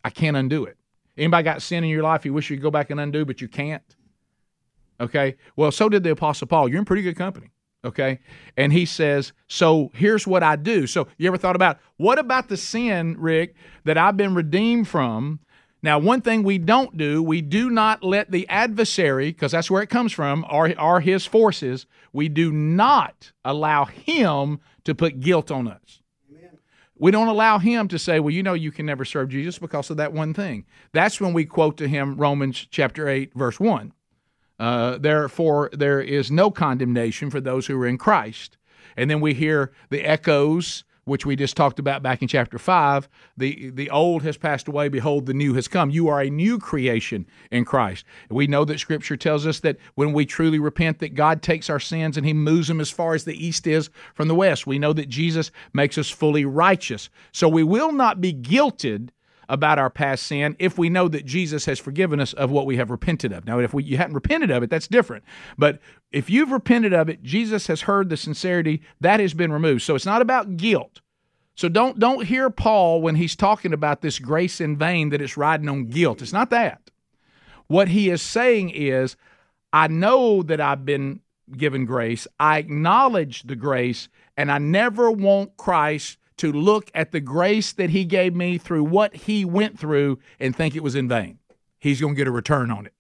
I 0.03 0.11
can't 0.11 0.37
undo 0.37 0.65
it. 0.65 0.77
Anybody 1.17 1.43
got 1.43 1.61
sin 1.61 1.83
in 1.83 1.89
your 1.89 2.03
life 2.03 2.25
you 2.25 2.33
wish 2.33 2.49
you 2.49 2.57
could 2.57 2.63
go 2.63 2.71
back 2.71 2.89
and 2.91 2.99
undo, 2.99 3.25
but 3.25 3.41
you 3.41 3.47
can't? 3.47 3.95
Okay. 4.99 5.35
Well, 5.55 5.71
so 5.71 5.89
did 5.89 6.03
the 6.03 6.11
Apostle 6.11 6.47
Paul. 6.47 6.69
You're 6.69 6.79
in 6.79 6.85
pretty 6.85 7.01
good 7.01 7.17
company. 7.17 7.51
Okay. 7.83 8.19
And 8.57 8.73
he 8.73 8.85
says, 8.85 9.33
So 9.47 9.91
here's 9.93 10.25
what 10.25 10.43
I 10.43 10.55
do. 10.55 10.87
So 10.87 11.07
you 11.17 11.27
ever 11.27 11.37
thought 11.37 11.55
about 11.55 11.77
what 11.97 12.17
about 12.17 12.49
the 12.49 12.57
sin, 12.57 13.15
Rick, 13.19 13.55
that 13.83 13.97
I've 13.97 14.17
been 14.17 14.33
redeemed 14.33 14.87
from? 14.87 15.39
Now, 15.83 15.99
one 15.99 16.21
thing 16.21 16.41
we 16.41 16.57
don't 16.57 16.97
do, 16.97 17.21
we 17.21 17.41
do 17.41 17.69
not 17.69 18.03
let 18.03 18.31
the 18.31 18.49
adversary, 18.49 19.27
because 19.27 19.51
that's 19.51 19.69
where 19.69 19.83
it 19.83 19.89
comes 19.89 20.11
from, 20.11 20.43
are, 20.49 20.73
are 20.79 20.99
his 20.99 21.27
forces, 21.27 21.85
we 22.11 22.27
do 22.27 22.51
not 22.51 23.31
allow 23.43 23.85
him 23.85 24.59
to 24.85 24.95
put 24.95 25.19
guilt 25.19 25.51
on 25.51 25.67
us. 25.67 26.01
We 26.97 27.11
don't 27.11 27.27
allow 27.27 27.59
him 27.59 27.87
to 27.89 27.99
say, 27.99 28.19
well, 28.19 28.31
you 28.31 28.41
know, 28.41 28.53
you 28.53 28.71
can 28.71 28.85
never 28.85 29.03
serve 29.03 29.29
Jesus 29.29 29.59
because 29.59 29.89
of 29.89 29.97
that 29.97 30.13
one 30.13 30.33
thing. 30.33 30.65
That's 30.93 31.19
when 31.19 31.33
we 31.33 31.45
quote 31.45 31.77
to 31.77 31.87
him 31.87 32.15
Romans 32.15 32.67
chapter 32.71 33.09
8, 33.09 33.33
verse 33.35 33.59
1. 33.59 33.91
Uh, 34.59 34.97
therefore, 34.97 35.69
there 35.73 36.01
is 36.01 36.31
no 36.31 36.49
condemnation 36.51 37.29
for 37.29 37.41
those 37.41 37.67
who 37.67 37.79
are 37.81 37.87
in 37.87 37.97
Christ. 37.97 38.57
And 38.97 39.09
then 39.09 39.19
we 39.19 39.33
hear 39.33 39.71
the 39.89 40.01
echoes, 40.01 40.85
which 41.03 41.25
we 41.25 41.35
just 41.35 41.55
talked 41.55 41.77
about 41.77 42.01
back 42.01 42.21
in 42.21 42.27
chapter 42.27 42.57
5. 42.57 43.07
The, 43.37 43.69
the 43.69 43.89
old 43.89 44.23
has 44.23 44.37
passed 44.37 44.67
away, 44.67 44.89
behold, 44.89 45.25
the 45.25 45.33
new 45.33 45.53
has 45.53 45.67
come. 45.67 45.89
You 45.89 46.07
are 46.07 46.21
a 46.21 46.29
new 46.29 46.57
creation 46.57 47.27
in 47.51 47.65
Christ. 47.65 48.05
We 48.29 48.47
know 48.47 48.65
that 48.65 48.79
Scripture 48.79 49.17
tells 49.17 49.45
us 49.45 49.59
that 49.59 49.77
when 49.95 50.13
we 50.13 50.25
truly 50.25 50.59
repent, 50.59 50.99
that 50.99 51.13
God 51.13 51.41
takes 51.41 51.69
our 51.69 51.79
sins 51.79 52.17
and 52.17 52.25
He 52.25 52.33
moves 52.33 52.67
them 52.67 52.81
as 52.81 52.89
far 52.89 53.13
as 53.13 53.25
the 53.25 53.45
east 53.45 53.67
is 53.67 53.89
from 54.13 54.27
the 54.27 54.35
west. 54.35 54.65
We 54.65 54.79
know 54.79 54.93
that 54.93 55.09
Jesus 55.09 55.51
makes 55.73 55.97
us 55.97 56.09
fully 56.09 56.45
righteous. 56.45 57.09
So 57.31 57.47
we 57.47 57.63
will 57.63 57.91
not 57.91 58.21
be 58.21 58.33
guilted 58.33 59.09
about 59.49 59.79
our 59.79 59.89
past 59.89 60.23
sin 60.23 60.55
if 60.59 60.77
we 60.77 60.89
know 60.89 61.07
that 61.07 61.25
Jesus 61.25 61.65
has 61.65 61.79
forgiven 61.79 62.19
us 62.19 62.33
of 62.33 62.51
what 62.51 62.65
we 62.65 62.77
have 62.77 62.89
repented 62.89 63.31
of. 63.31 63.45
Now, 63.45 63.59
if 63.59 63.73
we, 63.73 63.83
you 63.83 63.97
hadn't 63.97 64.15
repented 64.15 64.51
of 64.51 64.63
it, 64.63 64.69
that's 64.69 64.87
different. 64.87 65.23
But 65.57 65.79
if 66.11 66.29
you've 66.29 66.51
repented 66.51 66.93
of 66.93 67.09
it, 67.09 67.23
Jesus 67.23 67.67
has 67.67 67.81
heard 67.81 68.09
the 68.09 68.17
sincerity, 68.17 68.81
that 69.01 69.19
has 69.19 69.33
been 69.33 69.51
removed. 69.51 69.81
So 69.81 69.95
it's 69.95 70.05
not 70.05 70.21
about 70.21 70.57
guilt. 70.57 71.01
So 71.55 71.69
don't 71.69 71.97
don't 71.99 72.25
hear 72.25 72.49
Paul 72.49 73.01
when 73.01 73.15
he's 73.15 73.35
talking 73.35 73.73
about 73.73 74.01
this 74.01 74.19
grace 74.19 74.59
in 74.59 74.77
vain 74.77 75.09
that 75.09 75.21
it's 75.21 75.37
riding 75.37 75.69
on 75.69 75.85
guilt. 75.85 76.21
It's 76.21 76.33
not 76.33 76.49
that. 76.49 76.91
What 77.67 77.87
he 77.87 78.09
is 78.09 78.21
saying 78.21 78.71
is, 78.71 79.15
I 79.71 79.87
know 79.87 80.43
that 80.43 80.59
I've 80.59 80.85
been 80.85 81.21
given 81.55 81.85
grace. 81.85 82.27
I 82.39 82.57
acknowledge 82.57 83.43
the 83.43 83.55
grace, 83.55 84.09
and 84.35 84.51
I 84.51 84.57
never 84.57 85.09
want 85.09 85.57
Christ 85.57 86.17
to 86.37 86.51
look 86.51 86.91
at 86.93 87.11
the 87.11 87.19
grace 87.19 87.71
that 87.73 87.91
he 87.91 88.03
gave 88.05 88.35
me 88.35 88.57
through 88.57 88.83
what 88.83 89.15
he 89.15 89.45
went 89.45 89.79
through 89.79 90.19
and 90.39 90.55
think 90.55 90.75
it 90.75 90.83
was 90.83 90.95
in 90.95 91.07
vain. 91.07 91.39
He's 91.79 92.01
going 92.01 92.15
to 92.15 92.17
get 92.17 92.27
a 92.27 92.31
return 92.31 92.71
on 92.71 92.85
it. 92.85 92.93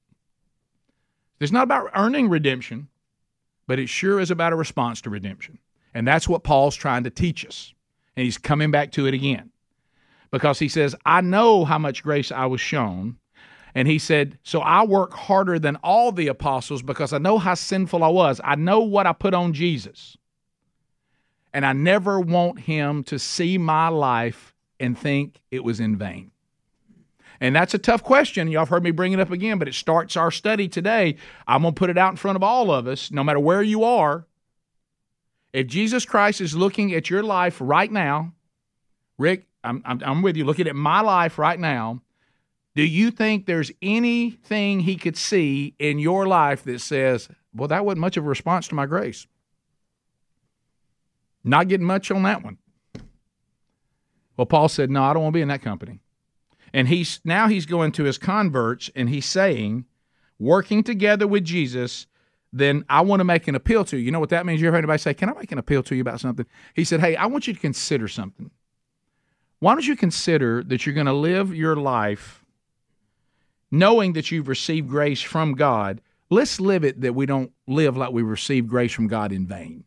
It's 1.39 1.51
not 1.51 1.63
about 1.63 1.91
earning 1.95 2.29
redemption, 2.29 2.87
but 3.67 3.79
it 3.79 3.89
sure 3.89 4.19
is 4.19 4.31
about 4.31 4.53
a 4.53 4.55
response 4.55 5.01
to 5.01 5.09
redemption. 5.09 5.59
And 5.93 6.07
that's 6.07 6.29
what 6.29 6.43
Paul's 6.43 6.75
trying 6.75 7.03
to 7.03 7.09
teach 7.09 7.45
us. 7.45 7.73
And 8.15 8.23
he's 8.23 8.37
coming 8.37 8.71
back 8.71 8.91
to 8.93 9.07
it 9.07 9.13
again 9.13 9.51
because 10.31 10.59
he 10.59 10.69
says, 10.69 10.95
I 11.05 11.21
know 11.21 11.65
how 11.65 11.77
much 11.77 12.03
grace 12.03 12.31
I 12.31 12.45
was 12.45 12.61
shown. 12.61 13.17
And 13.73 13.89
he 13.89 13.99
said, 13.99 14.39
So 14.43 14.61
I 14.61 14.85
work 14.85 15.13
harder 15.13 15.59
than 15.59 15.75
all 15.77 16.13
the 16.13 16.27
apostles 16.27 16.81
because 16.81 17.11
I 17.11 17.17
know 17.17 17.37
how 17.37 17.55
sinful 17.55 18.03
I 18.03 18.07
was. 18.07 18.39
I 18.43 18.55
know 18.55 18.79
what 18.79 19.07
I 19.07 19.11
put 19.11 19.33
on 19.33 19.51
Jesus 19.51 20.17
and 21.55 21.65
I 21.65 21.71
never 21.71 22.19
want 22.19 22.59
him 22.59 23.05
to 23.05 23.17
see 23.17 23.57
my 23.57 23.87
life 23.87 24.53
and 24.77 24.99
think 24.99 25.39
it 25.51 25.63
was 25.63 25.79
in 25.79 25.95
vain. 25.95 26.31
And 27.39 27.55
that's 27.55 27.73
a 27.73 27.77
tough 27.77 28.03
question. 28.03 28.49
Y'all 28.49 28.63
have 28.63 28.69
heard 28.69 28.83
me 28.83 28.91
bring 28.91 29.13
it 29.13 29.21
up 29.21 29.31
again, 29.31 29.57
but 29.57 29.69
it 29.69 29.73
starts 29.73 30.17
our 30.17 30.31
study 30.31 30.67
today. 30.67 31.15
I'm 31.47 31.61
going 31.61 31.73
to 31.73 31.79
put 31.79 31.89
it 31.89 31.97
out 31.97 32.11
in 32.11 32.17
front 32.17 32.35
of 32.35 32.43
all 32.43 32.71
of 32.71 32.87
us, 32.87 33.09
no 33.09 33.23
matter 33.23 33.39
where 33.39 33.63
you 33.63 33.85
are. 33.85 34.27
If 35.53 35.67
Jesus 35.67 36.03
Christ 36.03 36.41
is 36.41 36.57
looking 36.57 36.93
at 36.93 37.09
your 37.09 37.23
life 37.23 37.55
right 37.61 37.89
now, 37.89 38.33
Rick, 39.17 39.47
I'm, 39.63 39.81
I'm, 39.85 40.01
I'm 40.03 40.21
with 40.23 40.35
you, 40.35 40.43
looking 40.43 40.67
at 40.67 40.75
my 40.75 40.99
life 40.99 41.37
right 41.37 41.57
now, 41.57 42.01
do 42.75 42.83
you 42.83 43.11
think 43.11 43.45
there's 43.45 43.71
anything 43.81 44.81
he 44.81 44.97
could 44.97 45.15
see 45.15 45.73
in 45.79 45.99
your 45.99 46.27
life 46.27 46.63
that 46.65 46.81
says, 46.81 47.29
well, 47.53 47.69
that 47.69 47.85
wasn't 47.85 48.01
much 48.01 48.17
of 48.17 48.25
a 48.25 48.27
response 48.27 48.67
to 48.67 48.75
my 48.75 48.85
grace? 48.85 49.25
Not 51.45 51.67
getting 51.67 51.85
much 51.85 52.09
on 52.11 52.23
that 52.23 52.43
one. 52.43 52.57
Well, 54.35 54.47
Paul 54.47 54.67
said, 54.67 54.89
No, 54.89 55.03
I 55.03 55.13
don't 55.13 55.23
want 55.23 55.33
to 55.33 55.37
be 55.37 55.41
in 55.41 55.47
that 55.47 55.61
company. 55.61 55.99
And 56.73 56.87
he's 56.89 57.21
now 57.23 57.47
he's 57.47 57.65
going 57.65 57.93
to 57.93 58.03
his 58.03 58.17
converts 58.17 58.89
and 58.95 59.07
he's 59.07 59.25
saying, 59.25 59.85
working 60.39 60.83
together 60.83 61.27
with 61.27 61.45
Jesus, 61.45 62.07
then 62.51 62.83
I 62.89 63.01
want 63.01 63.19
to 63.19 63.23
make 63.23 63.47
an 63.47 63.55
appeal 63.55 63.85
to 63.85 63.97
you. 63.97 64.03
You 64.03 64.11
know 64.11 64.19
what 64.19 64.29
that 64.29 64.45
means? 64.45 64.59
You 64.59 64.67
ever 64.67 64.75
heard 64.75 64.83
anybody 64.83 64.99
say, 64.99 65.13
Can 65.13 65.29
I 65.29 65.33
make 65.33 65.51
an 65.51 65.57
appeal 65.57 65.83
to 65.83 65.95
you 65.95 66.01
about 66.01 66.19
something? 66.19 66.45
He 66.73 66.83
said, 66.83 66.99
Hey, 66.99 67.15
I 67.15 67.27
want 67.27 67.47
you 67.47 67.53
to 67.53 67.59
consider 67.59 68.07
something. 68.07 68.51
Why 69.59 69.73
don't 69.73 69.87
you 69.87 69.95
consider 69.95 70.63
that 70.63 70.85
you're 70.85 70.95
going 70.95 71.05
to 71.05 71.13
live 71.13 71.55
your 71.55 71.75
life 71.75 72.43
knowing 73.71 74.13
that 74.13 74.31
you've 74.31 74.47
received 74.47 74.89
grace 74.89 75.21
from 75.21 75.53
God? 75.53 76.01
Let's 76.29 76.59
live 76.59 76.83
it 76.83 77.01
that 77.01 77.13
we 77.13 77.25
don't 77.25 77.51
live 77.67 77.95
like 77.95 78.11
we 78.11 78.23
received 78.23 78.67
grace 78.67 78.91
from 78.91 79.07
God 79.07 79.31
in 79.31 79.47
vain. 79.47 79.85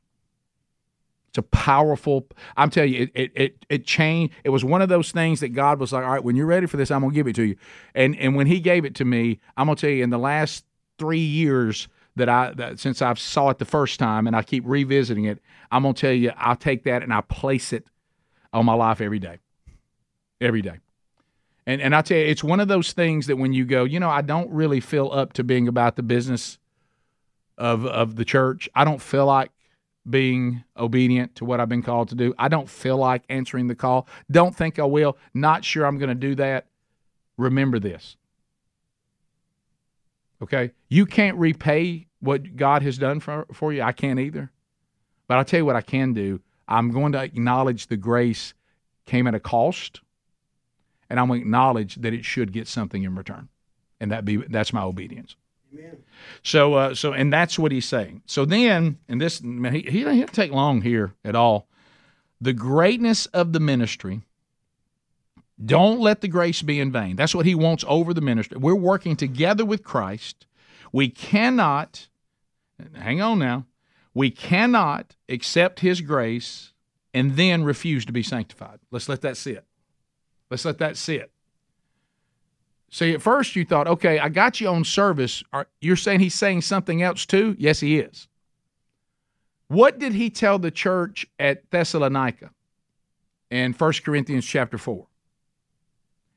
A 1.38 1.42
powerful. 1.42 2.26
I'm 2.56 2.70
telling 2.70 2.92
you, 2.92 3.02
it, 3.02 3.10
it 3.14 3.32
it 3.34 3.66
it 3.68 3.86
changed. 3.86 4.34
It 4.44 4.50
was 4.50 4.64
one 4.64 4.82
of 4.82 4.88
those 4.88 5.12
things 5.12 5.40
that 5.40 5.50
God 5.50 5.78
was 5.78 5.92
like, 5.92 6.04
all 6.04 6.10
right, 6.10 6.22
when 6.22 6.36
you're 6.36 6.46
ready 6.46 6.66
for 6.66 6.76
this, 6.76 6.90
I'm 6.90 7.00
gonna 7.00 7.14
give 7.14 7.28
it 7.28 7.36
to 7.36 7.44
you. 7.44 7.56
And 7.94 8.16
and 8.18 8.34
when 8.36 8.46
He 8.46 8.60
gave 8.60 8.84
it 8.84 8.94
to 8.96 9.04
me, 9.04 9.40
I'm 9.56 9.66
gonna 9.66 9.76
tell 9.76 9.90
you, 9.90 10.02
in 10.02 10.10
the 10.10 10.18
last 10.18 10.64
three 10.98 11.18
years 11.20 11.88
that 12.16 12.28
I 12.28 12.52
that 12.56 12.78
since 12.80 13.00
I 13.00 13.14
saw 13.14 13.50
it 13.50 13.58
the 13.58 13.64
first 13.64 13.98
time, 13.98 14.26
and 14.26 14.34
I 14.34 14.42
keep 14.42 14.64
revisiting 14.66 15.24
it, 15.24 15.40
I'm 15.70 15.82
gonna 15.82 15.94
tell 15.94 16.12
you, 16.12 16.32
I'll 16.36 16.56
take 16.56 16.84
that 16.84 17.02
and 17.02 17.12
I 17.12 17.20
place 17.20 17.72
it 17.72 17.86
on 18.52 18.66
my 18.66 18.74
life 18.74 19.00
every 19.00 19.18
day, 19.18 19.38
every 20.40 20.62
day. 20.62 20.78
And 21.66 21.80
and 21.80 21.94
I 21.94 22.02
tell 22.02 22.18
you, 22.18 22.24
it's 22.24 22.42
one 22.42 22.60
of 22.60 22.68
those 22.68 22.92
things 22.92 23.26
that 23.26 23.36
when 23.36 23.52
you 23.52 23.64
go, 23.64 23.84
you 23.84 24.00
know, 24.00 24.10
I 24.10 24.22
don't 24.22 24.50
really 24.50 24.80
feel 24.80 25.10
up 25.12 25.34
to 25.34 25.44
being 25.44 25.68
about 25.68 25.96
the 25.96 26.02
business 26.02 26.58
of 27.58 27.84
of 27.86 28.16
the 28.16 28.24
church. 28.24 28.68
I 28.74 28.84
don't 28.84 29.02
feel 29.02 29.26
like 29.26 29.50
being 30.08 30.64
obedient 30.76 31.36
to 31.36 31.44
what 31.44 31.60
I've 31.60 31.68
been 31.68 31.82
called 31.82 32.08
to 32.10 32.14
do. 32.14 32.34
I 32.38 32.48
don't 32.48 32.68
feel 32.68 32.96
like 32.96 33.22
answering 33.28 33.66
the 33.66 33.74
call. 33.74 34.06
Don't 34.30 34.54
think 34.54 34.78
I 34.78 34.84
will. 34.84 35.16
Not 35.34 35.64
sure 35.64 35.86
I'm 35.86 35.98
going 35.98 36.08
to 36.08 36.14
do 36.14 36.34
that. 36.36 36.66
Remember 37.36 37.78
this. 37.78 38.16
Okay? 40.42 40.72
You 40.88 41.06
can't 41.06 41.36
repay 41.36 42.06
what 42.20 42.56
God 42.56 42.82
has 42.82 42.98
done 42.98 43.20
for, 43.20 43.46
for 43.52 43.72
you. 43.72 43.82
I 43.82 43.92
can't 43.92 44.18
either. 44.18 44.50
But 45.26 45.38
I'll 45.38 45.44
tell 45.44 45.58
you 45.58 45.66
what 45.66 45.76
I 45.76 45.82
can 45.82 46.14
do. 46.14 46.40
I'm 46.66 46.90
going 46.90 47.12
to 47.12 47.22
acknowledge 47.22 47.86
the 47.86 47.96
grace 47.96 48.54
came 49.06 49.26
at 49.26 49.34
a 49.34 49.40
cost, 49.40 50.00
and 51.08 51.18
I'm 51.18 51.28
going 51.28 51.40
to 51.40 51.46
acknowledge 51.46 51.96
that 51.96 52.12
it 52.12 52.24
should 52.24 52.52
get 52.52 52.68
something 52.68 53.02
in 53.02 53.14
return. 53.14 53.48
And 54.00 54.12
that 54.12 54.24
be 54.24 54.36
that's 54.36 54.72
my 54.72 54.82
obedience. 54.82 55.34
Amen. 55.72 55.98
So, 56.42 56.74
uh, 56.74 56.94
so, 56.94 57.12
and 57.12 57.32
that's 57.32 57.58
what 57.58 57.72
he's 57.72 57.84
saying. 57.84 58.22
So 58.26 58.44
then, 58.44 58.98
and 59.08 59.20
this, 59.20 59.42
man, 59.42 59.74
he, 59.74 59.82
he 59.82 60.04
didn't 60.04 60.32
take 60.32 60.52
long 60.52 60.82
here 60.82 61.14
at 61.24 61.34
all. 61.34 61.68
The 62.40 62.52
greatness 62.52 63.26
of 63.26 63.52
the 63.52 63.60
ministry. 63.60 64.22
Don't 65.62 65.98
let 65.98 66.20
the 66.20 66.28
grace 66.28 66.62
be 66.62 66.78
in 66.78 66.92
vain. 66.92 67.16
That's 67.16 67.34
what 67.34 67.44
he 67.44 67.54
wants 67.54 67.84
over 67.88 68.14
the 68.14 68.20
ministry. 68.20 68.58
We're 68.58 68.76
working 68.76 69.16
together 69.16 69.64
with 69.64 69.82
Christ. 69.82 70.46
We 70.92 71.08
cannot, 71.08 72.08
hang 72.94 73.20
on 73.20 73.40
now, 73.40 73.66
we 74.14 74.30
cannot 74.30 75.16
accept 75.28 75.80
his 75.80 76.00
grace 76.00 76.72
and 77.12 77.36
then 77.36 77.64
refuse 77.64 78.04
to 78.06 78.12
be 78.12 78.22
sanctified. 78.22 78.78
Let's 78.90 79.08
let 79.08 79.20
that 79.22 79.36
sit. 79.36 79.64
Let's 80.50 80.64
let 80.64 80.78
that 80.78 80.96
sit. 80.96 81.32
See, 82.90 83.12
at 83.12 83.22
first 83.22 83.54
you 83.54 83.64
thought, 83.64 83.86
okay, 83.86 84.18
I 84.18 84.28
got 84.28 84.60
you 84.60 84.68
on 84.68 84.84
service. 84.84 85.42
You're 85.80 85.96
saying 85.96 86.20
he's 86.20 86.34
saying 86.34 86.62
something 86.62 87.02
else 87.02 87.26
too? 87.26 87.54
Yes, 87.58 87.80
he 87.80 87.98
is. 87.98 88.28
What 89.68 89.98
did 89.98 90.14
he 90.14 90.30
tell 90.30 90.58
the 90.58 90.70
church 90.70 91.26
at 91.38 91.70
Thessalonica 91.70 92.50
in 93.50 93.74
1 93.74 93.92
Corinthians 94.04 94.46
chapter 94.46 94.78
4? 94.78 95.06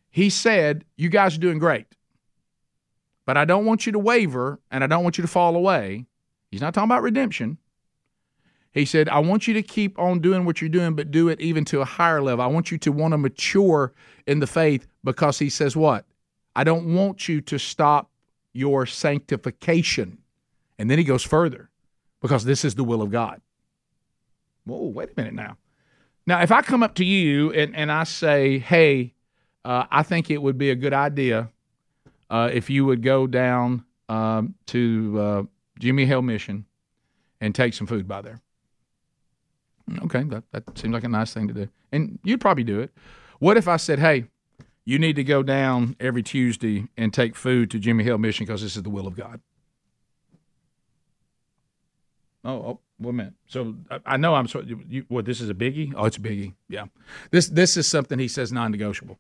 He 0.10 0.29
said, 0.29 0.84
You 0.98 1.08
guys 1.08 1.38
are 1.38 1.39
doing 1.39 1.58
great, 1.58 1.88
but 3.25 3.38
I 3.38 3.46
don't 3.46 3.65
want 3.65 3.86
you 3.86 3.93
to 3.93 4.00
waver 4.00 4.60
and 4.70 4.84
I 4.84 4.88
don't 4.88 5.03
want 5.03 5.17
you 5.17 5.22
to 5.22 5.29
fall 5.29 5.55
away. 5.55 6.05
He's 6.50 6.60
not 6.60 6.74
talking 6.74 6.89
about 6.89 7.03
redemption. 7.03 7.58
He 8.74 8.84
said, 8.84 9.08
I 9.08 9.20
want 9.20 9.48
you 9.48 9.53
to 9.53 9.62
keep 9.62 9.98
on 9.98 10.20
doing 10.20 10.43
what 10.43 10.60
you're 10.60 10.70
doing, 10.70 10.96
but 10.96 11.12
do 11.12 11.29
it 11.29 11.39
even 11.39 11.63
to 11.65 11.79
a 11.79 11.86
higher 11.86 12.22
level. 12.22 12.43
I 12.43 12.48
want 12.48 12.72
you 12.72 12.77
to 12.79 12.91
want 12.91 13.13
to 13.13 13.17
mature 13.17 13.93
in 14.27 14.39
the 14.39 14.48
faith 14.48 14.88
because 15.05 15.39
he 15.39 15.50
says, 15.50 15.77
What? 15.77 16.05
I 16.55 16.63
don't 16.63 16.93
want 16.96 17.27
you 17.27 17.41
to 17.41 17.58
stop 17.58 18.10
your 18.53 18.86
sanctification. 18.86 20.17
And 20.77 20.89
then 20.89 20.98
he 20.98 21.03
goes 21.03 21.24
further 21.24 21.70
because 22.22 22.43
this 22.43 22.65
is 22.65 22.75
the 22.75 22.84
will 22.84 23.01
of 23.01 23.12
God. 23.12 23.41
Whoa, 24.65 24.88
wait 24.88 25.10
a 25.10 25.13
minute 25.15 25.34
now. 25.34 25.58
Now, 26.27 26.41
if 26.41 26.51
I 26.51 26.62
come 26.62 26.84
up 26.84 26.96
to 26.96 27.05
you 27.05 27.51
and, 27.51 27.75
and 27.75 27.91
I 27.91 28.03
say, 28.03 28.60
hey, 28.60 29.13
uh, 29.65 29.86
I 29.89 30.03
think 30.03 30.29
it 30.29 30.41
would 30.41 30.58
be 30.58 30.70
a 30.70 30.75
good 30.75 30.93
idea 30.93 31.50
uh, 32.29 32.50
if 32.53 32.70
you 32.70 32.86
would 32.86 33.01
go 33.01 33.27
down 33.27 33.86
um, 34.10 34.55
to 34.67 35.20
uh, 35.20 35.43
Jimmy 35.79 36.05
Hill 36.05 36.22
Mission 36.22 36.65
and 37.39 37.55
take 37.55 37.74
some 37.74 37.88
food 37.88 38.08
by 38.08 38.22
there. 38.22 38.39
Okay, 40.03 40.24
that, 40.24 40.43
that 40.51 40.77
seems 40.77 40.93
like 40.93 41.03
a 41.03 41.10
nice 41.10 41.34
thing 41.34 41.48
to 41.48 41.53
do. 41.53 41.67
And 41.91 42.20
you'd 42.24 42.39
probably 42.39 42.63
do 42.63 42.79
it. 42.81 42.91
What 43.39 43.58
if 43.58 43.67
I 43.67 43.77
said, 43.77 44.00
hey, 44.00 44.25
you 44.85 45.00
need 45.00 45.15
to 45.15 45.23
go 45.23 45.43
down 45.43 45.95
every 46.00 46.23
Tuesday 46.23 46.88
and 46.97 47.13
take 47.13 47.35
food 47.35 47.71
to 47.71 47.79
Jimmy 47.79 48.03
Hill 48.03 48.17
Mission 48.17 48.45
because 48.45 48.61
this 48.61 48.75
is 48.75 48.83
the 48.83 48.89
will 48.89 49.07
of 49.07 49.15
God. 49.15 49.39
Oh, 52.43 52.51
oh 52.51 52.79
one 52.97 53.15
minute. 53.15 53.33
So 53.47 53.75
I, 53.89 54.00
I 54.05 54.17
know 54.17 54.35
I'm 54.35 54.47
sorry. 54.47 54.75
You, 54.89 55.05
what? 55.07 55.25
This 55.25 55.41
is 55.41 55.50
a 55.50 55.53
biggie. 55.53 55.93
Oh, 55.95 56.05
it's 56.05 56.17
a 56.17 56.21
biggie. 56.21 56.53
Yeah. 56.67 56.85
This 57.29 57.47
this 57.47 57.77
is 57.77 57.88
something 57.88 58.19
he 58.19 58.27
says 58.27 58.51
non-negotiable. 58.51 59.19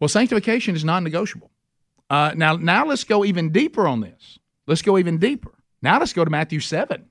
Well, 0.00 0.08
sanctification 0.08 0.74
is 0.74 0.84
non-negotiable. 0.84 1.50
Uh, 2.10 2.32
now, 2.36 2.56
now 2.56 2.84
let's 2.84 3.04
go 3.04 3.24
even 3.24 3.50
deeper 3.50 3.88
on 3.88 4.00
this. 4.00 4.38
Let's 4.66 4.82
go 4.82 4.98
even 4.98 5.18
deeper. 5.18 5.52
Now 5.80 5.98
let's 5.98 6.12
go 6.12 6.24
to 6.24 6.30
Matthew 6.30 6.60
seven 6.60 7.06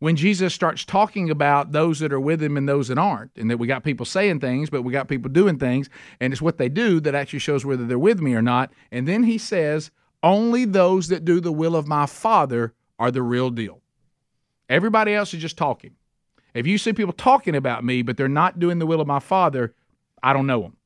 when 0.00 0.14
Jesus 0.14 0.54
starts 0.54 0.84
talking 0.84 1.28
about 1.28 1.72
those 1.72 1.98
that 1.98 2.12
are 2.12 2.20
with 2.20 2.42
him 2.42 2.56
and 2.56 2.68
those 2.68 2.88
that 2.88 2.98
aren't, 2.98 3.32
and 3.36 3.50
that 3.50 3.56
we 3.56 3.66
got 3.66 3.82
people 3.82 4.06
saying 4.06 4.40
things, 4.40 4.70
but 4.70 4.82
we 4.82 4.92
got 4.92 5.08
people 5.08 5.30
doing 5.30 5.58
things, 5.58 5.90
and 6.20 6.32
it's 6.32 6.42
what 6.42 6.58
they 6.58 6.68
do 6.68 7.00
that 7.00 7.14
actually 7.14 7.40
shows 7.40 7.64
whether 7.64 7.84
they're 7.84 7.98
with 7.98 8.20
me 8.20 8.34
or 8.34 8.42
not. 8.42 8.72
And 8.92 9.08
then 9.08 9.24
he 9.24 9.38
says, 9.38 9.90
Only 10.22 10.64
those 10.64 11.08
that 11.08 11.24
do 11.24 11.40
the 11.40 11.52
will 11.52 11.74
of 11.74 11.88
my 11.88 12.06
Father 12.06 12.74
are 12.98 13.10
the 13.10 13.22
real 13.22 13.50
deal. 13.50 13.80
Everybody 14.68 15.14
else 15.14 15.34
is 15.34 15.40
just 15.40 15.56
talking. 15.56 15.92
If 16.54 16.66
you 16.66 16.78
see 16.78 16.92
people 16.92 17.12
talking 17.12 17.56
about 17.56 17.84
me, 17.84 18.02
but 18.02 18.16
they're 18.16 18.28
not 18.28 18.58
doing 18.58 18.78
the 18.78 18.86
will 18.86 19.00
of 19.00 19.06
my 19.06 19.20
Father, 19.20 19.74
I 20.22 20.32
don't 20.32 20.46
know 20.46 20.62
them. 20.62 20.76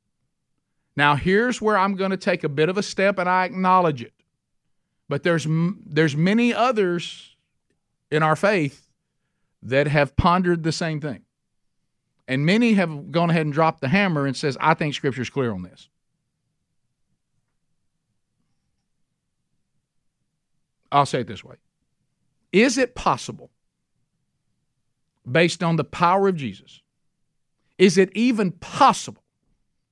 Now, 0.97 1.17
here's 1.17 1.61
where 1.61 1.77
I'm 1.77 1.97
going 1.97 2.11
to 2.11 2.17
take 2.17 2.45
a 2.45 2.49
bit 2.49 2.69
of 2.69 2.77
a 2.77 2.83
step, 2.83 3.19
and 3.19 3.29
I 3.29 3.45
acknowledge 3.45 4.03
it. 4.03 4.13
But 5.09 5.23
there's 5.23 5.47
there's 5.87 6.17
many 6.17 6.55
others 6.55 7.37
in 8.11 8.23
our 8.23 8.37
faith 8.37 8.92
that 9.63 9.87
have 9.87 10.17
pondered 10.17 10.63
the 10.63 10.73
same 10.73 11.01
thing. 11.01 11.23
And 12.29 12.47
many 12.47 12.75
have 12.75 13.11
gone 13.11 13.31
ahead 13.31 13.47
and 13.47 13.53
dropped 13.53 13.81
the 13.81 13.89
hammer 13.89 14.27
and 14.27 14.37
says, 14.37 14.57
I 14.61 14.75
think 14.75 14.95
Scripture's 14.95 15.31
clear 15.31 15.53
on 15.53 15.63
this. 15.63 15.89
I'll 20.91 21.07
say 21.07 21.21
it 21.21 21.27
this 21.27 21.43
way 21.43 21.57
Is 22.53 22.79
it 22.79 22.95
possible, 22.95 23.51
based 25.31 25.63
on 25.63 25.77
the 25.77 25.85
power 25.85 26.29
of 26.29 26.37
Jesus, 26.37 26.83
is 27.79 27.99
it 27.99 28.11
even 28.15 28.53
possible 28.53 29.23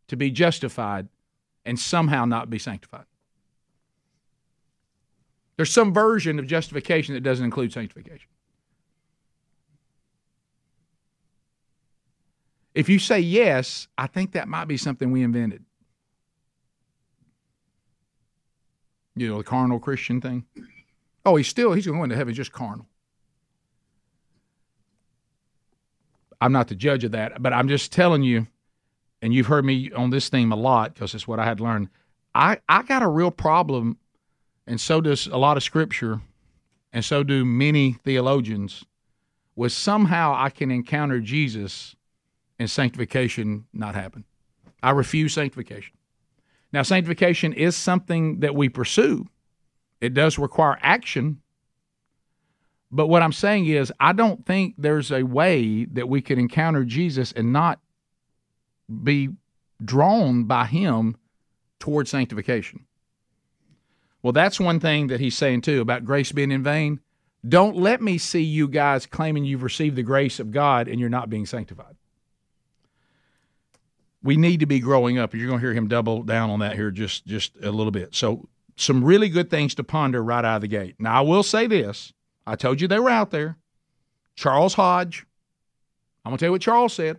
to 0.08 0.16
be 0.16 0.30
justified 0.30 1.08
and 1.64 1.78
somehow 1.78 2.24
not 2.24 2.50
be 2.50 2.58
sanctified? 2.58 3.06
There's 5.56 5.72
some 5.72 5.92
version 5.92 6.38
of 6.38 6.46
justification 6.46 7.14
that 7.14 7.22
doesn't 7.22 7.44
include 7.44 7.72
sanctification. 7.72 8.28
If 12.80 12.88
you 12.88 12.99
say 12.99 13.20
yes, 13.20 13.88
I 13.99 14.06
think 14.06 14.32
that 14.32 14.49
might 14.49 14.64
be 14.64 14.78
something 14.78 15.12
we 15.12 15.22
invented. 15.22 15.62
You 19.14 19.28
know, 19.28 19.37
the 19.37 19.44
carnal 19.44 19.78
Christian 19.78 20.22
thing. 20.22 20.46
Oh, 21.26 21.37
he's 21.37 21.46
still 21.46 21.75
he's 21.75 21.87
going 21.87 22.08
to 22.08 22.16
heaven 22.16 22.32
just 22.32 22.52
carnal. 22.52 22.87
I'm 26.40 26.52
not 26.52 26.68
the 26.68 26.75
judge 26.75 27.04
of 27.04 27.12
that, 27.12 27.42
but 27.42 27.52
I'm 27.52 27.68
just 27.68 27.92
telling 27.92 28.22
you, 28.22 28.46
and 29.20 29.34
you've 29.34 29.49
heard 29.49 29.66
me 29.66 29.92
on 29.92 30.08
this 30.08 30.30
theme 30.30 30.50
a 30.50 30.56
lot 30.56 30.94
because 30.94 31.14
it's 31.14 31.28
what 31.28 31.38
I 31.38 31.44
had 31.44 31.60
learned. 31.60 31.90
I, 32.34 32.60
I 32.66 32.82
got 32.82 33.02
a 33.02 33.08
real 33.08 33.30
problem, 33.30 33.99
and 34.66 34.80
so 34.80 35.02
does 35.02 35.26
a 35.26 35.37
lot 35.37 35.58
of 35.58 35.62
scripture, 35.62 36.22
and 36.94 37.04
so 37.04 37.25
do 37.25 37.44
many 37.44 37.92
theologians, 37.92 38.87
was 39.54 39.75
somehow 39.75 40.32
I 40.34 40.49
can 40.49 40.70
encounter 40.70 41.20
Jesus 41.20 41.94
and 42.61 42.71
sanctification 42.71 43.64
not 43.73 43.95
happen. 43.95 44.25
I 44.83 44.90
refuse 44.90 45.33
sanctification. 45.33 45.97
Now, 46.73 46.83
sanctification 46.83 47.55
is 47.55 47.75
something 47.75 48.40
that 48.40 48.55
we 48.55 48.69
pursue, 48.69 49.26
it 50.00 50.14
does 50.14 50.38
require 50.38 50.79
action. 50.83 51.40
But 52.93 53.07
what 53.07 53.23
I'm 53.23 53.33
saying 53.33 53.67
is, 53.67 53.93
I 54.00 54.12
don't 54.12 54.45
think 54.45 54.75
there's 54.76 55.12
a 55.12 55.23
way 55.23 55.85
that 55.93 56.09
we 56.09 56.21
could 56.21 56.38
encounter 56.38 56.85
Jesus 56.85 57.31
and 57.31 57.52
not 57.52 57.79
be 59.05 59.29
drawn 59.83 60.45
by 60.45 60.67
him 60.67 61.17
towards 61.79 62.11
sanctification. 62.11 62.87
Well, 64.23 64.33
that's 64.33 64.59
one 64.59 64.81
thing 64.81 65.07
that 65.07 65.21
he's 65.21 65.38
saying 65.38 65.61
too 65.61 65.81
about 65.81 66.05
grace 66.05 66.33
being 66.33 66.50
in 66.50 66.64
vain. 66.64 66.99
Don't 67.49 67.76
let 67.76 68.02
me 68.02 68.19
see 68.19 68.43
you 68.43 68.67
guys 68.67 69.07
claiming 69.07 69.45
you've 69.45 69.62
received 69.62 69.95
the 69.95 70.02
grace 70.02 70.40
of 70.40 70.50
God 70.50 70.88
and 70.88 70.99
you're 70.99 71.09
not 71.09 71.31
being 71.31 71.47
sanctified 71.47 71.95
we 74.22 74.36
need 74.36 74.60
to 74.60 74.66
be 74.66 74.80
growing 74.80 75.18
up. 75.18 75.34
You're 75.34 75.46
going 75.46 75.60
to 75.60 75.66
hear 75.66 75.74
him 75.74 75.88
double 75.88 76.22
down 76.22 76.50
on 76.50 76.60
that 76.60 76.76
here 76.76 76.90
just 76.90 77.26
just 77.26 77.52
a 77.62 77.70
little 77.70 77.90
bit. 77.90 78.14
So 78.14 78.48
some 78.76 79.04
really 79.04 79.28
good 79.28 79.50
things 79.50 79.74
to 79.76 79.84
ponder 79.84 80.22
right 80.22 80.44
out 80.44 80.56
of 80.56 80.62
the 80.62 80.68
gate. 80.68 80.96
Now 80.98 81.18
I 81.18 81.20
will 81.20 81.42
say 81.42 81.66
this: 81.66 82.12
I 82.46 82.56
told 82.56 82.80
you 82.80 82.88
they 82.88 83.00
were 83.00 83.10
out 83.10 83.30
there. 83.30 83.56
Charles 84.34 84.74
Hodge. 84.74 85.26
I'm 86.24 86.30
going 86.30 86.38
to 86.38 86.42
tell 86.42 86.48
you 86.48 86.52
what 86.52 86.62
Charles 86.62 86.92
said, 86.92 87.18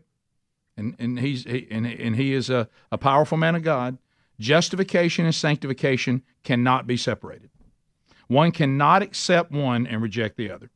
and 0.78 0.96
and 1.00 1.20
he's 1.20 1.44
he, 1.44 1.68
and 1.72 1.86
and 1.86 2.16
he 2.16 2.34
is 2.34 2.50
a, 2.50 2.70
a 2.92 2.98
powerful 2.98 3.38
man 3.38 3.56
of 3.56 3.64
God. 3.64 3.98
Justification 4.40 5.26
and 5.26 5.36
sanctification 5.36 6.24
cannot 6.44 6.88
be 6.88 6.98
separated. 6.98 7.52
One 8.28 8.52
cannot 8.52 9.02
accept 9.02 9.52
one 9.52 9.86
and 9.86 10.02
reject 10.02 10.38
the 10.38 10.50
other. 10.50 10.72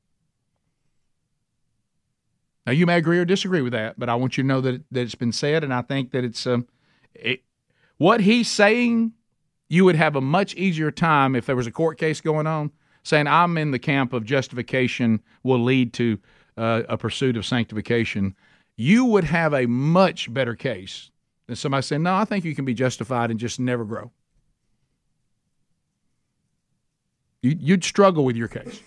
Now, 2.66 2.72
you 2.72 2.86
may 2.86 2.98
agree 2.98 3.20
or 3.20 3.26
disagree 3.26 3.62
with 3.62 3.74
that, 3.74 4.00
but 4.00 4.10
I 4.10 4.16
want 4.16 4.38
you 4.38 4.44
to 4.44 4.48
know 4.48 4.62
that, 4.62 4.84
that 4.92 5.02
it's 5.02 5.16
been 5.16 5.32
said, 5.32 5.64
and 5.64 5.74
I 5.74 5.82
think 5.84 6.12
that 6.12 6.24
it's 6.24 6.48
um, 6.48 6.68
it, 7.14 7.44
what 7.98 8.22
he's 8.22 8.50
saying. 8.50 9.14
You 9.68 9.84
would 9.86 9.96
have 9.96 10.16
a 10.16 10.22
much 10.22 10.54
easier 10.54 10.92
time 10.92 11.36
if 11.36 11.48
there 11.48 11.56
was 11.56 11.66
a 11.66 11.72
court 11.72 11.98
case 11.98 12.22
going 12.22 12.46
on, 12.46 12.72
saying 13.02 13.26
I'm 13.26 13.58
in 13.58 13.72
the 13.72 13.80
camp 13.80 14.14
of 14.14 14.24
justification 14.24 15.24
will 15.42 15.64
lead 15.64 15.92
to 15.94 16.20
uh, 16.56 16.84
a 16.88 16.98
pursuit 16.98 17.36
of 17.36 17.48
sanctification. 17.48 18.36
You 18.78 19.06
would 19.06 19.24
have 19.24 19.56
a 19.56 19.66
much 19.66 20.32
better 20.32 20.54
case 20.54 21.10
than 21.48 21.56
somebody 21.56 21.82
saying, 21.82 22.04
"No, 22.04 22.14
I 22.14 22.26
think 22.26 22.46
you 22.46 22.54
can 22.54 22.64
be 22.64 22.76
justified 22.76 23.32
and 23.32 23.40
just 23.40 23.60
never 23.60 23.84
grow." 23.84 24.12
You'd 27.42 27.84
struggle 27.84 28.26
with 28.26 28.36
your 28.36 28.48
case. 28.48 28.82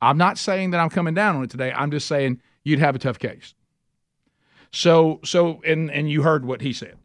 I'm 0.00 0.16
not 0.18 0.38
saying 0.38 0.70
that 0.70 0.78
I'm 0.78 0.88
coming 0.88 1.14
down 1.14 1.36
on 1.36 1.44
it 1.44 1.50
today. 1.50 1.72
I'm 1.72 1.90
just 1.90 2.08
saying 2.08 2.40
you'd 2.64 2.78
have 2.78 2.94
a 2.94 2.98
tough 2.98 3.18
case. 3.18 3.54
So 4.70 5.20
so 5.24 5.60
and 5.66 5.90
and 5.90 6.10
you 6.10 6.22
heard 6.22 6.44
what 6.44 6.60
he 6.60 6.72
said. 6.72 6.96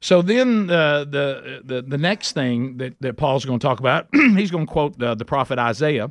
So 0.00 0.22
then 0.22 0.70
uh, 0.70 1.04
the 1.04 1.60
the 1.62 1.82
the 1.82 1.98
next 1.98 2.32
thing 2.32 2.78
that, 2.78 2.94
that 3.00 3.16
Paul's 3.16 3.44
going 3.44 3.58
to 3.58 3.66
talk 3.66 3.80
about, 3.80 4.08
he's 4.12 4.50
going 4.50 4.66
to 4.66 4.72
quote 4.72 5.00
uh, 5.02 5.14
the 5.14 5.26
prophet 5.26 5.58
Isaiah 5.58 6.10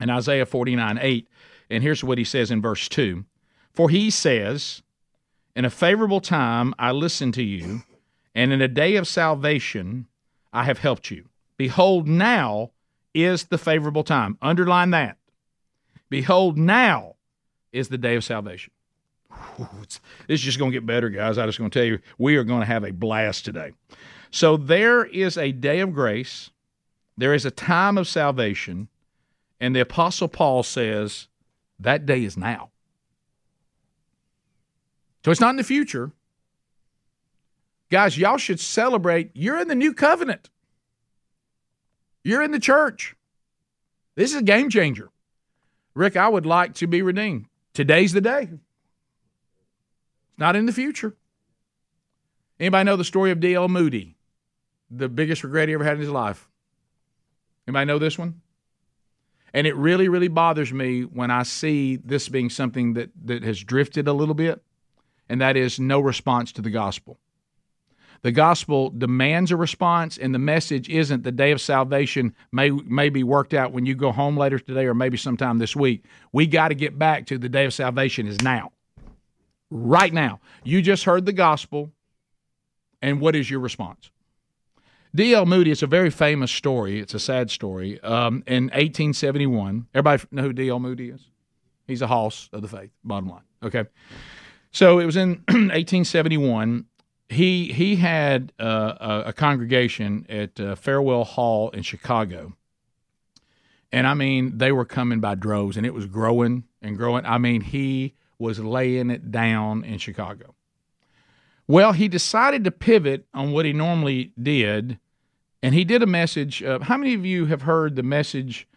in 0.00 0.10
Isaiah 0.10 0.46
49 0.46 0.98
8. 1.00 1.28
And 1.70 1.82
here's 1.82 2.04
what 2.04 2.18
he 2.18 2.24
says 2.24 2.50
in 2.50 2.60
verse 2.60 2.88
2 2.88 3.24
For 3.72 3.88
he 3.88 4.10
says, 4.10 4.82
In 5.56 5.64
a 5.64 5.70
favorable 5.70 6.20
time 6.20 6.74
I 6.78 6.92
listened 6.92 7.34
to 7.34 7.42
you, 7.42 7.82
and 8.34 8.52
in 8.52 8.60
a 8.60 8.68
day 8.68 8.96
of 8.96 9.08
salvation 9.08 10.06
I 10.52 10.64
have 10.64 10.78
helped 10.78 11.10
you. 11.10 11.28
Behold, 11.56 12.06
now 12.06 12.72
is 13.14 13.44
the 13.44 13.58
favorable 13.58 14.04
time. 14.04 14.36
Underline 14.42 14.90
that. 14.90 15.16
Behold, 16.10 16.58
now 16.58 17.13
is 17.74 17.88
the 17.88 17.98
day 17.98 18.16
of 18.16 18.24
salvation. 18.24 18.72
It's 19.82 20.00
is 20.28 20.40
just 20.40 20.58
going 20.58 20.70
to 20.70 20.76
get 20.76 20.86
better, 20.86 21.10
guys. 21.10 21.38
I'm 21.38 21.48
just 21.48 21.58
going 21.58 21.70
to 21.70 21.78
tell 21.78 21.86
you, 21.86 21.98
we 22.18 22.36
are 22.36 22.44
going 22.44 22.60
to 22.60 22.66
have 22.66 22.84
a 22.84 22.92
blast 22.92 23.44
today. 23.44 23.72
So 24.30 24.56
there 24.56 25.04
is 25.04 25.36
a 25.36 25.52
day 25.52 25.80
of 25.80 25.92
grace, 25.92 26.50
there 27.16 27.34
is 27.34 27.44
a 27.44 27.50
time 27.50 27.98
of 27.98 28.08
salvation, 28.08 28.88
and 29.60 29.74
the 29.74 29.80
Apostle 29.80 30.28
Paul 30.28 30.62
says 30.62 31.28
that 31.80 32.06
day 32.06 32.24
is 32.24 32.36
now. 32.36 32.70
So 35.24 35.30
it's 35.30 35.40
not 35.40 35.50
in 35.50 35.56
the 35.56 35.64
future. 35.64 36.12
Guys, 37.90 38.18
y'all 38.18 38.38
should 38.38 38.60
celebrate. 38.60 39.30
You're 39.34 39.58
in 39.58 39.68
the 39.68 39.74
new 39.74 39.94
covenant. 39.94 40.50
You're 42.22 42.42
in 42.42 42.50
the 42.50 42.60
church. 42.60 43.16
This 44.16 44.32
is 44.32 44.40
a 44.40 44.44
game 44.44 44.70
changer. 44.70 45.10
Rick, 45.94 46.16
I 46.16 46.28
would 46.28 46.46
like 46.46 46.74
to 46.74 46.86
be 46.86 47.02
redeemed. 47.02 47.46
Today's 47.74 48.12
the 48.12 48.20
day. 48.20 48.48
It's 48.52 50.38
not 50.38 50.56
in 50.56 50.66
the 50.66 50.72
future. 50.72 51.16
Anybody 52.58 52.84
know 52.84 52.96
the 52.96 53.04
story 53.04 53.32
of 53.32 53.40
D.L. 53.40 53.68
Moody, 53.68 54.16
the 54.88 55.08
biggest 55.08 55.42
regret 55.42 55.68
he 55.68 55.74
ever 55.74 55.82
had 55.82 55.94
in 55.94 56.00
his 56.00 56.08
life? 56.08 56.48
Anybody 57.66 57.86
know 57.86 57.98
this 57.98 58.16
one? 58.16 58.40
And 59.52 59.66
it 59.66 59.74
really, 59.74 60.08
really 60.08 60.28
bothers 60.28 60.72
me 60.72 61.02
when 61.02 61.30
I 61.30 61.42
see 61.42 61.96
this 61.96 62.28
being 62.28 62.48
something 62.48 62.94
that, 62.94 63.10
that 63.24 63.42
has 63.42 63.62
drifted 63.62 64.06
a 64.06 64.12
little 64.12 64.34
bit, 64.34 64.62
and 65.28 65.40
that 65.40 65.56
is 65.56 65.80
no 65.80 66.00
response 66.00 66.52
to 66.52 66.62
the 66.62 66.70
gospel. 66.70 67.18
The 68.24 68.32
gospel 68.32 68.88
demands 68.88 69.50
a 69.50 69.56
response, 69.56 70.16
and 70.16 70.34
the 70.34 70.38
message 70.38 70.88
isn't 70.88 71.24
the 71.24 71.30
day 71.30 71.50
of 71.50 71.60
salvation 71.60 72.34
may, 72.52 72.70
may 72.70 73.10
be 73.10 73.22
worked 73.22 73.52
out 73.52 73.72
when 73.72 73.84
you 73.84 73.94
go 73.94 74.12
home 74.12 74.34
later 74.34 74.58
today 74.58 74.86
or 74.86 74.94
maybe 74.94 75.18
sometime 75.18 75.58
this 75.58 75.76
week. 75.76 76.06
We 76.32 76.46
got 76.46 76.68
to 76.68 76.74
get 76.74 76.98
back 76.98 77.26
to 77.26 77.36
the 77.36 77.50
day 77.50 77.66
of 77.66 77.74
salvation 77.74 78.26
is 78.26 78.40
now. 78.40 78.72
Right 79.70 80.10
now. 80.10 80.40
You 80.62 80.80
just 80.80 81.04
heard 81.04 81.26
the 81.26 81.34
gospel, 81.34 81.92
and 83.02 83.20
what 83.20 83.36
is 83.36 83.50
your 83.50 83.60
response? 83.60 84.10
D.L. 85.14 85.44
Moody, 85.44 85.70
it's 85.70 85.82
a 85.82 85.86
very 85.86 86.08
famous 86.08 86.50
story. 86.50 87.00
It's 87.00 87.12
a 87.12 87.20
sad 87.20 87.50
story. 87.50 88.00
Um, 88.00 88.42
in 88.46 88.64
1871, 88.68 89.88
everybody 89.94 90.22
know 90.30 90.44
who 90.44 90.54
D.L. 90.54 90.80
Moody 90.80 91.10
is? 91.10 91.28
He's 91.86 92.00
a 92.00 92.06
hoss 92.06 92.48
of 92.54 92.62
the 92.62 92.68
faith, 92.68 92.90
bottom 93.04 93.28
line. 93.28 93.44
Okay. 93.62 93.84
So 94.72 94.98
it 94.98 95.04
was 95.04 95.16
in 95.16 95.28
1871 95.48 96.86
he 97.34 97.72
he 97.72 97.96
had 97.96 98.52
uh, 98.58 98.94
a, 99.00 99.22
a, 99.28 99.32
congregation 99.32 100.26
at 100.28 100.58
uh, 100.58 100.74
Farwell 100.74 101.24
Hall 101.24 101.70
in 101.70 101.82
Chicago, 101.82 102.54
and 103.92 104.06
I 104.06 104.14
mean 104.14 104.58
they 104.58 104.72
were 104.72 104.84
coming 104.84 105.20
by 105.20 105.34
droves, 105.34 105.76
and 105.76 105.84
it 105.84 105.94
was 105.94 106.06
growing 106.06 106.64
and 106.80 106.96
growing. 106.96 107.26
I 107.26 107.38
mean 107.38 107.60
he 107.60 108.14
was 108.38 108.58
laying 108.58 109.10
it 109.10 109.30
down 109.30 109.84
in 109.84 109.98
Chicago. 109.98 110.54
Well, 111.66 111.92
he 111.92 112.08
decided 112.08 112.64
to 112.64 112.70
pivot 112.70 113.26
on 113.32 113.52
what 113.52 113.64
he 113.64 113.72
normally 113.72 114.32
did, 114.40 114.98
and 115.62 115.74
he 115.74 115.84
did 115.84 116.02
a 116.02 116.06
message. 116.06 116.62
Uh, 116.62 116.80
how 116.80 116.96
many 116.96 117.14
of 117.14 117.24
you 117.24 117.46
have 117.46 117.62
heard 117.62 117.96
the 117.96 118.02
message 118.02 118.68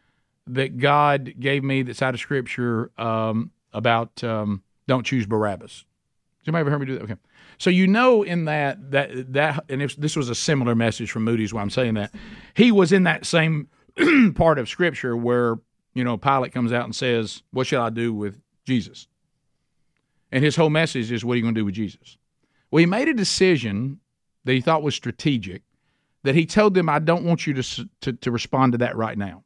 that 0.45 0.77
God 0.77 1.33
gave 1.39 1.63
me 1.63 1.81
that's 1.81 2.01
out 2.01 2.13
of 2.13 2.19
Scripture 2.19 2.91
um, 2.97 3.51
about 3.73 4.23
um, 4.23 4.63
don't 4.87 5.05
choose 5.05 5.25
Barabbas? 5.25 5.85
Has 6.39 6.47
anybody 6.47 6.61
ever 6.61 6.69
heard 6.71 6.79
me 6.79 6.85
do 6.85 6.93
that? 6.93 7.03
Okay. 7.03 7.15
So 7.57 7.69
you 7.69 7.87
know 7.87 8.23
in 8.23 8.45
that 8.45 8.91
that 8.91 9.33
that 9.33 9.65
and 9.69 9.81
if 9.81 9.95
this 9.95 10.15
was 10.15 10.29
a 10.29 10.35
similar 10.35 10.75
message 10.75 11.11
from 11.11 11.23
Moody's 11.23 11.53
why 11.53 11.61
I'm 11.61 11.69
saying 11.69 11.95
that 11.95 12.13
he 12.53 12.71
was 12.71 12.91
in 12.91 13.03
that 13.03 13.25
same 13.25 13.67
part 14.35 14.59
of 14.59 14.69
Scripture 14.69 15.15
where 15.17 15.57
you 15.93 16.03
know 16.03 16.17
Pilate 16.17 16.53
comes 16.53 16.71
out 16.71 16.85
and 16.85 16.95
says, 16.95 17.41
"What 17.51 17.67
shall 17.67 17.83
I 17.83 17.89
do 17.89 18.13
with 18.13 18.39
Jesus?" 18.65 19.07
And 20.31 20.43
his 20.43 20.55
whole 20.55 20.69
message 20.69 21.11
is, 21.11 21.25
"What 21.25 21.33
are 21.33 21.37
you 21.37 21.43
going 21.43 21.55
to 21.55 21.61
do 21.61 21.65
with 21.65 21.75
Jesus?" 21.75 22.17
Well, 22.69 22.79
he 22.79 22.85
made 22.85 23.07
a 23.07 23.13
decision 23.13 23.99
that 24.43 24.53
he 24.53 24.61
thought 24.61 24.83
was 24.83 24.95
strategic. 24.95 25.63
That 26.23 26.35
he 26.35 26.45
told 26.45 26.73
them, 26.73 26.89
"I 26.89 26.99
don't 26.99 27.23
want 27.23 27.47
you 27.47 27.53
to 27.55 27.89
to, 28.01 28.13
to 28.13 28.31
respond 28.31 28.73
to 28.73 28.77
that 28.79 28.95
right 28.95 29.17
now. 29.17 29.43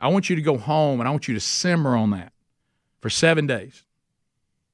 I 0.00 0.08
want 0.08 0.28
you 0.28 0.36
to 0.36 0.42
go 0.42 0.58
home 0.58 1.00
and 1.00 1.08
I 1.08 1.10
want 1.10 1.28
you 1.28 1.34
to 1.34 1.40
simmer 1.40 1.96
on 1.96 2.10
that 2.10 2.32
for 3.00 3.08
seven 3.08 3.46
days. 3.46 3.84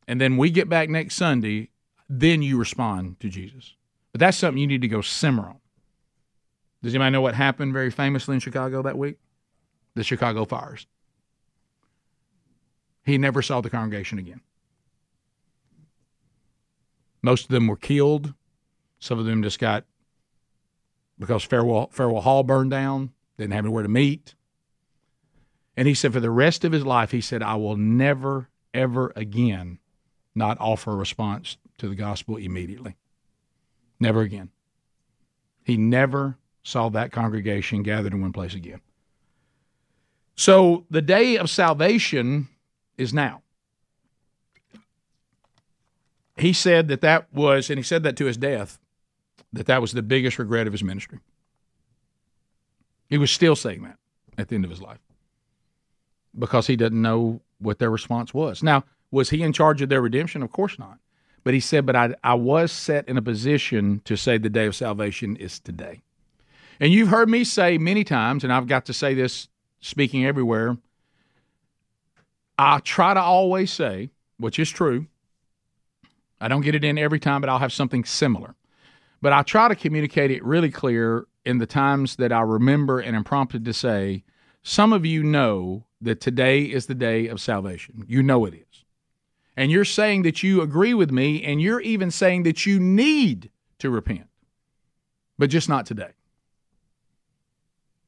And 0.08 0.20
then 0.20 0.36
we 0.36 0.50
get 0.50 0.68
back 0.68 0.88
next 0.88 1.14
Sunday, 1.14 1.70
then 2.12 2.42
you 2.42 2.58
respond 2.58 3.20
to 3.20 3.28
Jesus. 3.28 3.76
But 4.10 4.18
that's 4.18 4.36
something 4.36 4.60
you 4.60 4.66
need 4.66 4.82
to 4.82 4.88
go 4.88 5.00
simmer 5.00 5.44
on. 5.44 5.60
Does 6.82 6.92
anybody 6.92 7.12
know 7.12 7.20
what 7.20 7.36
happened 7.36 7.72
very 7.72 7.90
famously 7.90 8.34
in 8.34 8.40
Chicago 8.40 8.82
that 8.82 8.98
week? 8.98 9.18
The 9.94 10.02
Chicago 10.02 10.44
fires. 10.44 10.86
He 13.04 13.16
never 13.16 13.42
saw 13.42 13.60
the 13.60 13.70
congregation 13.70 14.18
again. 14.18 14.40
Most 17.22 17.44
of 17.44 17.50
them 17.50 17.68
were 17.68 17.76
killed. 17.76 18.34
Some 18.98 19.18
of 19.18 19.24
them 19.24 19.42
just 19.42 19.58
got 19.58 19.84
because 21.18 21.44
Farwell, 21.44 21.90
Farwell 21.92 22.22
Hall 22.22 22.42
burned 22.42 22.70
down, 22.70 23.12
didn't 23.38 23.52
have 23.52 23.64
anywhere 23.64 23.82
to 23.82 23.88
meet. 23.88 24.34
And 25.76 25.86
he 25.86 25.94
said, 25.94 26.12
for 26.12 26.20
the 26.20 26.30
rest 26.30 26.64
of 26.64 26.72
his 26.72 26.84
life, 26.84 27.12
he 27.12 27.20
said, 27.20 27.42
I 27.42 27.54
will 27.56 27.76
never, 27.76 28.48
ever 28.74 29.12
again 29.14 29.79
not 30.34 30.58
offer 30.60 30.92
a 30.92 30.96
response 30.96 31.56
to 31.78 31.88
the 31.88 31.94
gospel 31.94 32.36
immediately. 32.36 32.96
Never 33.98 34.20
again. 34.20 34.50
He 35.64 35.76
never 35.76 36.36
saw 36.62 36.88
that 36.90 37.12
congregation 37.12 37.82
gathered 37.82 38.12
in 38.12 38.20
one 38.20 38.32
place 38.32 38.54
again. 38.54 38.80
So 40.36 40.86
the 40.90 41.02
day 41.02 41.36
of 41.36 41.50
salvation 41.50 42.48
is 42.96 43.12
now. 43.12 43.42
He 46.36 46.52
said 46.52 46.88
that 46.88 47.02
that 47.02 47.32
was, 47.32 47.68
and 47.68 47.78
he 47.78 47.82
said 47.82 48.02
that 48.04 48.16
to 48.16 48.24
his 48.24 48.38
death, 48.38 48.78
that 49.52 49.66
that 49.66 49.82
was 49.82 49.92
the 49.92 50.02
biggest 50.02 50.38
regret 50.38 50.66
of 50.66 50.72
his 50.72 50.82
ministry. 50.82 51.18
He 53.08 53.18
was 53.18 53.30
still 53.30 53.56
saying 53.56 53.82
that 53.82 53.98
at 54.38 54.48
the 54.48 54.54
end 54.54 54.64
of 54.64 54.70
his 54.70 54.80
life 54.80 55.00
because 56.38 56.66
he 56.66 56.76
didn't 56.76 57.02
know 57.02 57.40
what 57.58 57.78
their 57.78 57.90
response 57.90 58.32
was. 58.32 58.62
Now, 58.62 58.84
was 59.10 59.30
he 59.30 59.42
in 59.42 59.52
charge 59.52 59.82
of 59.82 59.88
their 59.88 60.00
redemption? 60.00 60.42
Of 60.42 60.52
course 60.52 60.78
not. 60.78 60.98
But 61.42 61.54
he 61.54 61.60
said, 61.60 61.86
But 61.86 61.96
I, 61.96 62.14
I 62.22 62.34
was 62.34 62.70
set 62.70 63.08
in 63.08 63.16
a 63.16 63.22
position 63.22 64.02
to 64.04 64.16
say 64.16 64.38
the 64.38 64.50
day 64.50 64.66
of 64.66 64.76
salvation 64.76 65.36
is 65.36 65.58
today. 65.58 66.02
And 66.78 66.92
you've 66.92 67.08
heard 67.08 67.28
me 67.28 67.44
say 67.44 67.78
many 67.78 68.04
times, 68.04 68.44
and 68.44 68.52
I've 68.52 68.66
got 68.66 68.86
to 68.86 68.92
say 68.92 69.14
this 69.14 69.48
speaking 69.80 70.24
everywhere. 70.24 70.78
I 72.58 72.78
try 72.80 73.14
to 73.14 73.20
always 73.20 73.70
say, 73.70 74.10
which 74.38 74.58
is 74.58 74.70
true, 74.70 75.06
I 76.40 76.48
don't 76.48 76.62
get 76.62 76.74
it 76.74 76.84
in 76.84 76.98
every 76.98 77.20
time, 77.20 77.40
but 77.40 77.50
I'll 77.50 77.58
have 77.58 77.72
something 77.72 78.04
similar. 78.04 78.54
But 79.20 79.32
I 79.32 79.42
try 79.42 79.68
to 79.68 79.74
communicate 79.74 80.30
it 80.30 80.44
really 80.44 80.70
clear 80.70 81.26
in 81.44 81.58
the 81.58 81.66
times 81.66 82.16
that 82.16 82.32
I 82.32 82.40
remember 82.40 83.00
and 83.00 83.14
am 83.14 83.24
prompted 83.24 83.64
to 83.66 83.72
say, 83.72 84.24
some 84.62 84.92
of 84.92 85.04
you 85.04 85.22
know 85.22 85.84
that 86.00 86.20
today 86.20 86.62
is 86.62 86.86
the 86.86 86.94
day 86.94 87.28
of 87.28 87.40
salvation. 87.40 88.04
You 88.06 88.22
know 88.22 88.44
it 88.46 88.54
is. 88.54 88.79
And 89.60 89.70
you're 89.70 89.84
saying 89.84 90.22
that 90.22 90.42
you 90.42 90.62
agree 90.62 90.94
with 90.94 91.10
me, 91.10 91.44
and 91.44 91.60
you're 91.60 91.82
even 91.82 92.10
saying 92.10 92.44
that 92.44 92.64
you 92.64 92.80
need 92.80 93.50
to 93.78 93.90
repent, 93.90 94.26
but 95.38 95.50
just 95.50 95.68
not 95.68 95.84
today. 95.84 96.12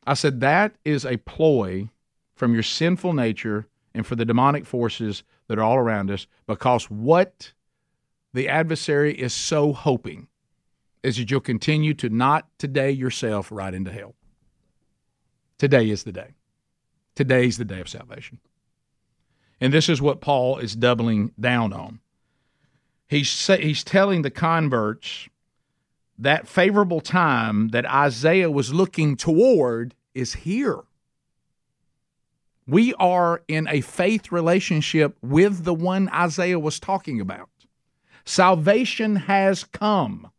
I 0.07 0.15
said 0.15 0.41
that 0.41 0.77
is 0.83 1.05
a 1.05 1.19
ploy 1.19 1.91
from 2.35 2.55
your 2.55 2.63
sinful 2.63 3.13
nature 3.13 3.67
and 3.93 4.07
for 4.07 4.17
the 4.17 4.25
demonic 4.25 4.65
forces 4.65 5.25
that 5.49 5.59
are 5.59 5.63
all 5.63 5.77
around 5.77 6.11
us 6.11 6.27
because 6.47 6.91
what 6.91 7.53
the 8.33 8.49
adversary 8.49 9.13
is 9.13 9.35
so 9.35 9.75
hoping 9.75 10.29
is 11.03 11.19
that 11.19 11.31
you'll 11.31 11.41
continue 11.41 11.93
to 11.93 12.09
not 12.09 12.49
today 12.57 12.91
yourself 12.91 13.53
right 13.53 13.75
into 13.75 13.93
hell. 13.93 14.15
Today 15.59 15.91
is 15.91 16.05
the 16.05 16.13
day. 16.13 16.33
Today's 17.15 17.59
the 17.59 17.67
day 17.67 17.81
of 17.83 17.91
salvation. 17.91 18.39
And 19.63 19.73
this 19.73 19.89
is 19.89 20.03
what 20.03 20.21
Paul 20.21 20.59
is 20.59 20.75
doubling 20.75 21.31
down 21.39 21.73
on. 21.73 22.01
He's, 23.07 23.47
he's 23.47 23.85
telling 23.85 24.23
the 24.23 24.31
converts 24.31 25.29
that 26.19 26.49
favorable 26.49 27.01
time 27.01 27.69
that 27.69 27.87
Isaiah 27.87 28.51
was 28.51 28.75
looking 28.75 29.17
toward 29.17 29.95
is 30.15 30.35
here. 30.35 30.81
We 32.67 32.93
are 32.95 33.45
in 33.47 33.69
a 33.69 33.83
faith 33.83 34.33
relationship 34.33 35.17
with 35.23 35.63
the 35.63 35.75
one 35.75 36.09
Isaiah 36.09 36.59
was 36.59 36.81
talking 36.81 37.21
about. 37.21 37.49
Salvation 38.25 39.15
has 39.15 39.63
come. 39.63 40.33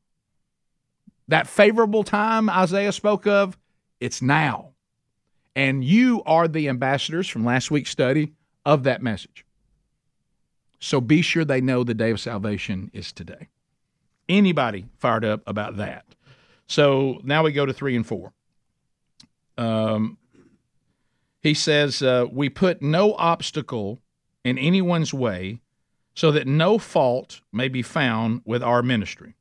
That 1.30 1.48
favorable 1.48 2.04
time 2.04 2.50
Isaiah 2.50 2.92
spoke 2.92 3.26
of, 3.26 3.58
it's 4.02 4.22
now. 4.22 4.72
And 5.56 5.82
you 5.82 6.24
are 6.26 6.50
the 6.50 6.68
ambassadors 6.68 7.30
from 7.30 7.46
last 7.46 7.72
week's 7.72 7.90
study 7.90 8.34
of 8.66 8.84
that 8.84 9.02
message. 9.02 9.46
So 10.80 11.00
be 11.00 11.22
sure 11.22 11.46
they 11.46 11.62
know 11.62 11.84
the 11.84 11.94
day 11.94 12.12
of 12.12 12.20
salvation 12.20 12.92
is 12.94 13.12
today. 13.12 13.50
Anybody 14.28 14.86
fired 14.98 15.26
up 15.26 15.42
about 15.48 15.78
that? 15.78 16.06
So 16.68 17.20
now 17.24 17.44
we 17.44 17.52
go 17.52 17.66
to 17.66 17.74
three 17.74 17.96
and 17.96 18.06
four. 18.06 18.34
Um, 19.58 20.18
he 21.42 21.54
says, 21.54 22.02
uh, 22.02 22.26
We 22.32 22.50
put 22.50 22.82
no 22.82 23.14
obstacle 23.14 24.00
in 24.44 24.58
anyone's 24.58 25.14
way 25.14 25.62
so 26.16 26.32
that 26.32 26.48
no 26.48 26.78
fault 26.78 27.42
may 27.52 27.68
be 27.68 27.82
found 27.82 28.42
with 28.46 28.64
our 28.64 28.82
ministry. 28.82 29.36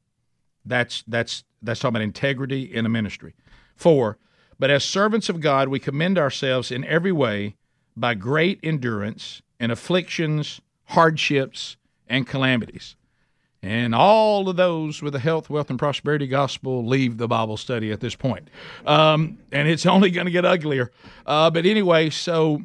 That's, 0.64 1.04
that's, 1.06 1.44
that's 1.60 1.80
talking 1.80 1.96
about 1.96 2.02
integrity 2.02 2.62
in 2.62 2.86
a 2.86 2.88
ministry. 2.88 3.34
Four, 3.76 4.18
but 4.58 4.70
as 4.70 4.84
servants 4.84 5.28
of 5.28 5.40
God, 5.40 5.68
we 5.68 5.80
commend 5.80 6.18
ourselves 6.18 6.70
in 6.70 6.84
every 6.84 7.12
way 7.12 7.56
by 7.96 8.14
great 8.14 8.60
endurance 8.62 9.42
and 9.60 9.70
afflictions, 9.70 10.60
hardships, 10.84 11.76
and 12.08 12.26
calamities. 12.26 12.96
And 13.62 13.94
all 13.94 14.48
of 14.48 14.56
those 14.56 15.02
with 15.02 15.12
the 15.12 15.20
health, 15.20 15.48
wealth, 15.48 15.70
and 15.70 15.78
prosperity 15.78 16.26
gospel 16.26 16.84
leave 16.84 17.16
the 17.16 17.28
Bible 17.28 17.56
study 17.56 17.92
at 17.92 18.00
this 18.00 18.16
point. 18.16 18.50
Um, 18.84 19.38
and 19.52 19.68
it's 19.68 19.86
only 19.86 20.10
going 20.10 20.26
to 20.26 20.32
get 20.32 20.44
uglier. 20.44 20.90
Uh, 21.24 21.50
but 21.50 21.64
anyway, 21.64 22.10
so 22.10 22.62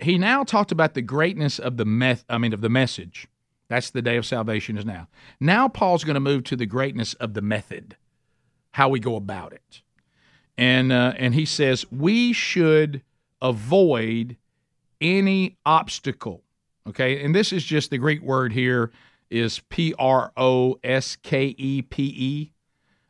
he 0.00 0.18
now 0.18 0.42
talked 0.42 0.72
about 0.72 0.94
the 0.94 1.02
greatness 1.02 1.58
of 1.58 1.76
the 1.76 1.84
meth 1.84 2.24
I 2.28 2.38
mean 2.38 2.52
of 2.52 2.60
the 2.60 2.68
message. 2.68 3.28
That's 3.68 3.90
the 3.90 4.02
day 4.02 4.16
of 4.16 4.26
salvation 4.26 4.78
is 4.78 4.84
now. 4.84 5.08
Now 5.38 5.68
Paul's 5.68 6.02
going 6.02 6.14
to 6.14 6.20
move 6.20 6.42
to 6.44 6.56
the 6.56 6.66
greatness 6.66 7.14
of 7.14 7.34
the 7.34 7.42
method, 7.42 7.96
how 8.72 8.88
we 8.88 8.98
go 8.98 9.14
about 9.14 9.52
it 9.52 9.82
and 10.58 10.92
uh, 10.92 11.14
and 11.16 11.34
he 11.34 11.46
says 11.46 11.90
we 11.90 12.32
should 12.34 13.00
avoid 13.40 14.36
any 15.00 15.56
obstacle. 15.64 16.42
Okay, 16.86 17.22
and 17.22 17.34
this 17.34 17.52
is 17.52 17.64
just 17.64 17.90
the 17.90 17.98
Greek 17.98 18.22
word 18.22 18.52
here 18.52 18.90
is 19.30 19.60
P 19.68 19.94
R 19.98 20.32
O 20.36 20.78
S 20.82 21.16
K 21.16 21.54
E 21.58 21.82
P 21.82 22.02
E, 22.04 22.52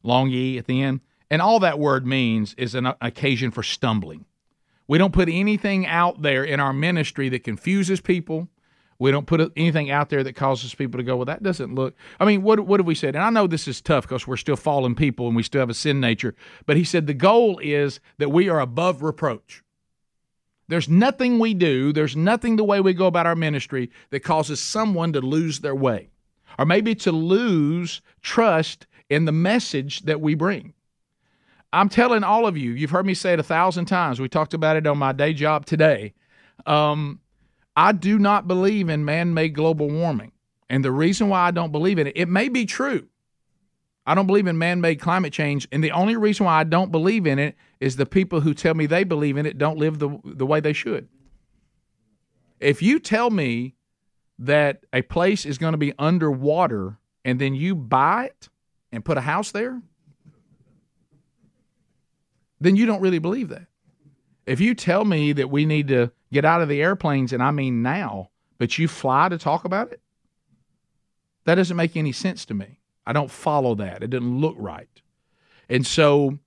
long 0.03 0.31
E 0.31 0.59
at 0.59 0.67
the 0.67 0.83
end, 0.83 1.01
and 1.31 1.41
all 1.41 1.61
that 1.61 1.79
word 1.79 2.07
means 2.07 2.55
is 2.55 2.75
an 2.75 2.93
occasion 3.01 3.51
for 3.51 3.63
stumbling. 3.63 4.25
We 4.89 4.99
don't 4.99 5.13
put 5.13 5.29
anything 5.29 5.87
out 5.87 6.23
there 6.23 6.43
in 6.43 6.61
our 6.61 6.73
ministry 6.73 7.29
that 7.29 7.45
confuses 7.45 8.01
people 8.01 8.49
we 8.99 9.13
don't 9.13 9.27
put 9.27 9.53
anything 9.57 9.91
out 9.91 10.09
there 10.09 10.25
that 10.25 10.35
causes 10.35 10.75
people 10.75 10.99
to 10.99 11.05
go, 11.05 11.17
well, 11.17 11.25
that 11.27 11.43
doesn't 11.43 11.75
look. 11.75 11.95
I 12.19 12.25
mean, 12.25 12.43
what 12.43 12.61
what 12.61 12.81
have 12.81 12.87
we 12.87 12.95
said? 12.95 13.15
And 13.15 13.25
I 13.25 13.31
know 13.31 13.47
this 13.47 13.69
is 13.69 13.81
tough 13.81 14.05
because 14.05 14.27
we're 14.27 14.37
still 14.37 14.57
fallen 14.57 14.95
people 14.95 15.29
and 15.29 15.37
we 15.37 15.43
still 15.43 15.61
have 15.61 15.71
a 15.71 15.75
sin 15.75 16.01
nature. 16.01 16.35
But 16.67 16.77
he 16.77 16.85
said 16.85 17.07
the 17.07 17.15
goal 17.15 17.61
is 17.63 18.01
that 18.19 18.31
we 18.31 18.49
are 18.49 18.61
above 18.61 19.03
reproach. 19.03 19.63
There's 20.69 20.89
nothing 20.89 21.39
we 21.39 21.55
do, 21.55 21.93
there's 21.93 22.15
nothing 22.15 22.57
the 22.57 22.65
way 22.65 22.81
we 22.81 22.93
go 22.93 23.07
about 23.07 23.27
our 23.27 23.37
ministry 23.37 23.91
that 24.11 24.21
causes 24.21 24.61
someone 24.61 25.13
to 25.15 25.21
lose 25.21 25.61
their 25.61 25.75
way 25.75 26.11
or 26.59 26.67
maybe 26.67 26.95
to 26.97 27.13
lose 27.13 28.03
trust 28.21 28.87
in 29.09 29.25
the 29.25 29.33
message 29.33 30.01
that 30.01 30.21
we 30.21 30.35
bring. 30.35 30.75
I'm 31.73 31.89
telling 31.89 32.25
all 32.25 32.47
of 32.47 32.57
you, 32.57 32.73
you've 32.73 32.91
heard 32.91 33.07
me 33.07 33.15
say 33.15 33.35
it 33.35 33.41
a 33.41 33.45
thousand 33.45 33.87
times. 33.87 34.21
We 34.21 34.29
talked 34.29 34.55
about 34.55 34.77
it 34.77 34.87
on 34.87 34.99
my 34.99 35.13
day 35.13 35.33
job 35.33 35.67
today. 35.67 36.15
Um, 36.67 37.21
I 37.77 37.93
do 37.93 38.19
not 38.19 38.49
believe 38.49 38.89
in 38.89 39.05
man 39.05 39.35
made 39.35 39.55
global 39.55 39.89
warming. 39.89 40.33
And 40.71 40.85
the 40.85 40.93
reason 40.93 41.29
why 41.29 41.47
I 41.47 41.51
don't 41.51 41.73
believe 41.73 41.99
in 41.99 42.07
it, 42.07 42.15
it 42.17 42.29
may 42.29 42.49
be 42.49 42.67
true. 42.67 43.09
I 44.07 44.15
don't 44.15 44.27
believe 44.27 44.47
in 44.47 44.59
man 44.59 44.81
made 44.81 45.01
climate 45.01 45.33
change. 45.33 45.69
And 45.71 45.85
the 45.85 45.93
only 45.93 46.17
reason 46.17 46.47
why 46.47 46.59
I 46.59 46.65
don't 46.65 46.91
believe 46.91 47.27
in 47.27 47.39
it 47.39 47.57
is 47.81 47.97
the 47.97 48.07
people 48.07 48.41
who 48.41 48.55
tell 48.55 48.75
me 48.75 48.87
they 48.87 49.05
believe 49.05 49.37
in 49.37 49.47
it 49.47 49.59
don't 49.59 49.79
live 49.79 49.99
the, 49.99 50.19
the 50.25 50.47
way 50.47 50.61
they 50.61 50.73
should. 50.73 51.09
If 52.61 52.83
you 52.83 52.99
tell 52.99 53.31
me 53.31 53.77
that 54.39 54.85
a 54.93 55.03
place 55.03 55.47
is 55.47 55.59
going 55.59 55.73
to 55.73 55.79
be 55.79 55.93
underwater 55.99 56.99
and 57.25 57.41
then 57.41 57.55
you 57.55 57.75
buy 57.75 58.27
it 58.27 58.49
and 58.91 59.05
put 59.05 59.19
a 59.19 59.23
house 59.23 59.53
there, 59.53 59.81
then 62.61 62.77
you 62.77 62.87
don't 62.87 63.01
really 63.01 63.19
believe 63.19 63.49
that. 63.51 63.67
If 64.47 64.61
you 64.61 64.75
tell 64.75 65.05
me 65.05 65.33
that 65.33 65.51
we 65.51 65.67
need 65.67 65.89
to 65.89 66.11
get 66.33 66.45
out 66.45 66.63
of 66.63 66.69
the 66.69 66.83
airplanes, 66.83 67.33
and 67.33 67.43
I 67.43 67.51
mean 67.51 67.83
now, 67.83 68.31
but 68.59 68.79
you 68.79 68.89
fly 68.89 69.29
to 69.29 69.39
talk 69.39 69.65
about 69.65 69.93
it, 69.93 70.01
that 71.45 71.57
doesn't 71.57 71.77
make 71.77 71.97
any 71.97 72.13
sense 72.13 72.45
to 72.47 72.55
me. 72.55 72.81
I 73.07 73.13
don't 73.13 73.31
follow 73.31 73.75
that. 73.77 74.03
It 74.03 74.11
doesn't 74.11 74.41
look 74.41 74.57
right. 74.59 74.89
And 75.69 75.87
so 75.87 76.39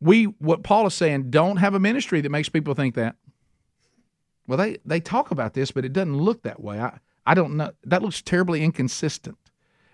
we 0.00 0.24
what 0.24 0.62
Paul 0.62 0.86
is 0.86 0.94
saying, 0.94 1.30
don't 1.30 1.56
have 1.56 1.74
a 1.74 1.80
ministry 1.80 2.20
that 2.20 2.30
makes 2.30 2.48
people 2.48 2.74
think 2.74 2.94
that. 2.94 3.16
Well, 4.46 4.58
they 4.58 4.78
they 4.84 5.00
talk 5.00 5.30
about 5.30 5.54
this, 5.54 5.70
but 5.70 5.84
it 5.84 5.92
doesn't 5.92 6.16
look 6.16 6.42
that 6.42 6.60
way. 6.60 6.80
I 6.80 6.98
I 7.26 7.34
don't 7.34 7.56
know. 7.56 7.72
That 7.84 8.02
looks 8.02 8.22
terribly 8.22 8.62
inconsistent. 8.62 9.36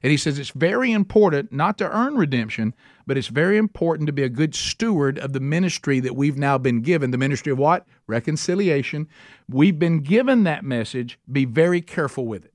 And 0.03 0.11
he 0.11 0.17
says 0.17 0.39
it's 0.39 0.51
very 0.51 0.91
important 0.91 1.53
not 1.53 1.79
to 1.79 1.89
earn 1.89 2.17
redemption, 2.17 2.75
but 3.07 3.17
it's 3.17 3.29
very 3.29 3.57
important 3.57 4.09
to 4.09 4.13
be 4.13 4.25
a 4.25 4.29
good 4.29 4.55
steward 4.55 5.17
of 5.19 5.33
the 5.33 5.41
ministry 5.41 6.01
that 6.01 6.17
we've 6.17 6.37
now 6.37 6.59
been 6.59 6.81
given. 6.81 7.13
The 7.13 7.19
ministry 7.19 7.53
of 7.53 7.59
what? 7.59 7.87
Reconciliation. 8.09 9.09
We've 9.49 9.79
been 9.79 10.01
given 10.01 10.43
that 10.43 10.65
message. 10.65 11.21
Be 11.31 11.45
very 11.45 11.81
careful 11.81 12.27
with 12.27 12.45
it. 12.45 12.53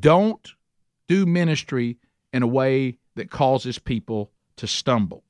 Don't 0.00 0.54
do 1.06 1.26
ministry 1.26 1.98
in 2.32 2.42
a 2.42 2.46
way 2.46 2.98
that 3.14 3.30
causes 3.30 3.78
people 3.78 4.30
to 4.56 4.66
stumble. 4.66 5.24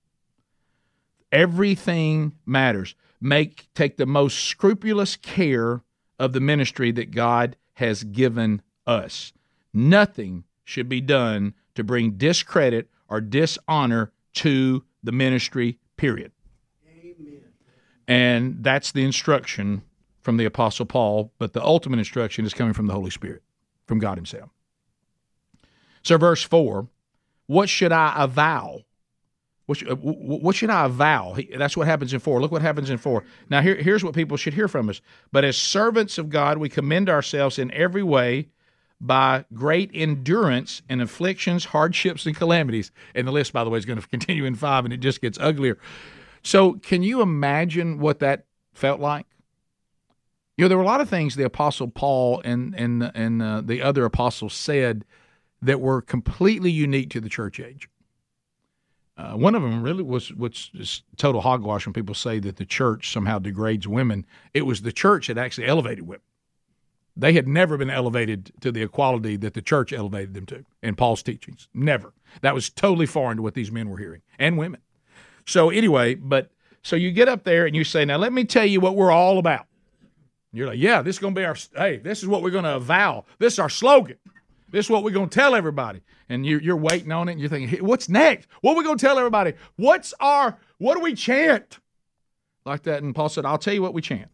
Everything 1.33 2.33
matters. 2.47 2.95
Make 3.21 3.69
take 3.75 3.97
the 3.97 4.07
most 4.07 4.45
scrupulous 4.45 5.17
care 5.17 5.83
of 6.19 6.33
the 6.33 6.41
ministry 6.41 6.93
that 6.93 7.11
God 7.11 7.57
has 7.75 8.05
given 8.05 8.63
us. 8.87 9.33
Nothing 9.73 10.45
should 10.65 10.89
be 10.89 11.01
done 11.01 11.55
to 11.75 11.85
bring 11.85 12.13
discredit 12.13 12.91
or 13.09 13.21
dishonor 13.21 14.13
to 14.35 14.85
the 15.03 15.13
ministry, 15.13 15.79
period. 15.97 16.33
Amen. 16.87 17.43
And 18.07 18.57
that's 18.63 18.93
the 18.93 19.05
instruction 19.05 19.83
from 20.21 20.37
the 20.37 20.45
Apostle 20.45 20.87
Paul, 20.87 21.33
but 21.39 21.53
the 21.53 21.63
ultimate 21.63 21.99
instruction 21.99 22.45
is 22.45 22.53
coming 22.53 22.75
from 22.75 22.87
the 22.87 22.95
Holy 22.95 23.11
Spirit, 23.11 23.43
from 23.87 23.99
God 23.99 24.19
Himself. 24.19 24.51
So, 26.03 26.19
verse 26.19 26.43
4 26.43 26.89
What 27.47 27.69
should 27.69 27.93
I 27.93 28.15
avow? 28.17 28.83
What 29.69 29.77
should, 29.77 29.91
uh, 29.91 29.97
what 29.97 30.57
should 30.57 30.71
I 30.71 30.87
avow? 30.87 31.37
That's 31.55 31.77
what 31.77 31.87
happens 31.87 32.15
in 32.15 32.21
4. 32.21 32.41
Look 32.41 32.51
what 32.51 32.63
happens 32.63 32.89
in 32.89 32.97
4. 32.97 33.23
Now, 33.51 33.61
here, 33.61 33.75
here's 33.75 34.03
what 34.03 34.15
people 34.15 34.39
should 34.39 34.55
hear 34.55 34.67
from 34.67 34.89
us. 34.89 35.03
But 35.31 35.45
as 35.45 35.59
servants 35.59 36.17
of 36.17 36.31
God, 36.31 36.57
we 36.57 36.71
commend 36.71 37.11
ourselves 37.11 37.59
in 37.59 37.71
every 37.73 38.03
way 38.03 38.49
by 38.99 39.45
great 39.53 39.91
endurance 39.93 40.81
and 40.89 41.03
afflictions, 41.03 41.67
hardships, 41.67 42.25
and 42.25 42.35
calamities. 42.35 42.91
And 43.15 43.29
the 43.29 43.31
list, 43.31 43.53
by 43.53 43.63
the 43.63 43.69
way, 43.69 43.77
is 43.77 43.85
going 43.85 44.01
to 44.01 44.09
continue 44.09 44.47
in 44.47 44.55
5, 44.55 44.87
and 44.87 44.95
it 44.95 45.01
just 45.01 45.21
gets 45.21 45.39
uglier. 45.39 45.77
So, 46.43 46.73
can 46.73 47.03
you 47.03 47.21
imagine 47.21 47.99
what 47.99 48.21
that 48.21 48.47
felt 48.73 49.01
like? 49.01 49.27
You 50.57 50.65
know, 50.65 50.69
there 50.71 50.79
were 50.79 50.85
a 50.85 50.87
lot 50.87 51.03
of 51.03 51.11
things 51.11 51.37
the 51.37 51.45
Apostle 51.45 51.89
Paul 51.89 52.41
and 52.43 52.75
and 52.75 53.13
and 53.15 53.43
uh, 53.43 53.61
the 53.61 53.83
other 53.83 54.07
apostles 54.07 54.55
said 54.55 55.05
that 55.61 55.79
were 55.79 56.01
completely 56.01 56.71
unique 56.71 57.11
to 57.11 57.21
the 57.21 57.29
church 57.29 57.61
age. 57.61 57.91
Uh, 59.19 59.33
one 59.33 59.57
of 59.57 59.63
them 59.63 59.83
really 59.83 60.05
was 60.05 60.33
what's 60.33 60.71
total 61.17 61.41
hogwash 61.41 61.85
when 61.85 61.93
people 61.93 62.15
say 62.15 62.39
that 62.39 62.57
the 62.57 62.65
church 62.65 63.13
somehow 63.13 63.39
degrades 63.41 63.89
women. 63.89 64.25
It 64.55 64.63
was 64.63 64.83
the 64.83 64.93
church 64.93 65.27
that 65.27 65.37
actually 65.37 65.67
elevated 65.67 66.07
women. 66.07 66.23
They 67.17 67.33
had 67.33 67.49
never 67.49 67.77
been 67.77 67.91
elevated 67.91 68.53
to 68.61 68.71
the 68.71 68.83
equality 68.83 69.37
that 69.39 69.55
the 69.55 69.61
church 69.61 69.93
elevated 69.93 70.35
them 70.35 70.47
to 70.47 70.65
in 70.85 70.95
Paul's 70.95 71.25
teachings. 71.25 71.67
Never. 71.75 72.13
That 72.43 72.55
was 72.55 72.71
totally 72.71 73.07
foreign 73.07 73.39
to 73.39 73.43
what 73.43 73.55
these 73.55 73.73
men 73.73 73.89
were 73.89 73.99
hearing 73.99 74.23
and 74.39 74.57
women. 74.57 74.81
So, 75.45 75.71
anyway, 75.71 76.15
but 76.15 76.53
so 76.83 76.95
you 76.95 77.11
get 77.11 77.29
up 77.29 77.43
there 77.43 77.67
and 77.67 77.75
you 77.75 77.83
say, 77.83 78.05
Now, 78.05 78.19
let 78.19 78.33
me 78.33 78.45
tell 78.45 78.67
you 78.67 78.81
what 78.81 78.95
we're 78.95 79.11
all 79.11 79.39
about. 79.39 79.67
you're 80.53 80.69
like, 80.69 80.79
Yeah, 80.79 81.03
this 81.03 81.17
is 81.17 81.19
going 81.19 81.35
to 81.35 81.41
be 81.41 81.45
our, 81.45 81.57
hey, 81.77 81.97
this 81.97 82.23
is 82.23 82.29
what 82.29 82.43
we're 82.43 82.51
going 82.51 82.65
to 82.65 82.77
avow. 82.77 83.25
This 83.41 83.55
is 83.55 83.59
our 83.59 83.71
slogan. 83.71 84.19
This 84.71 84.87
is 84.87 84.91
what 84.91 85.03
we're 85.03 85.11
going 85.11 85.29
to 85.29 85.35
tell 85.35 85.55
everybody. 85.55 86.03
And 86.29 86.45
you're, 86.45 86.61
you're 86.61 86.77
waiting 86.77 87.13
on 87.13 87.29
it 87.29 87.33
and 87.33 87.41
you're 87.41 87.49
thinking, 87.49 87.69
hey, 87.69 87.81
what's 87.81 88.09
next? 88.09 88.49
What 88.61 88.73
are 88.73 88.79
we 88.79 88.85
going 88.85 88.99
to 88.99 89.05
tell 89.05 89.19
everybody? 89.19 89.55
What's 89.77 90.13
our, 90.21 90.59
what 90.79 90.95
do 90.95 91.01
we 91.01 91.15
chant? 91.15 91.79
Like 92.67 92.83
that. 92.83 93.03
And 93.03 93.15
Paul 93.15 93.29
said, 93.29 93.47
I'll 93.47 93.59
tell 93.59 93.75
you 93.75 93.83
what 93.83 93.95
we 93.95 94.03
chant. 94.03 94.31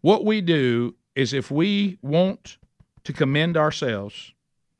What 0.00 0.24
we 0.24 0.40
do 0.40 0.96
is 1.14 1.32
if 1.32 1.50
we 1.50 1.98
want 2.02 2.58
to 3.04 3.12
commend 3.12 3.56
ourselves 3.56 4.32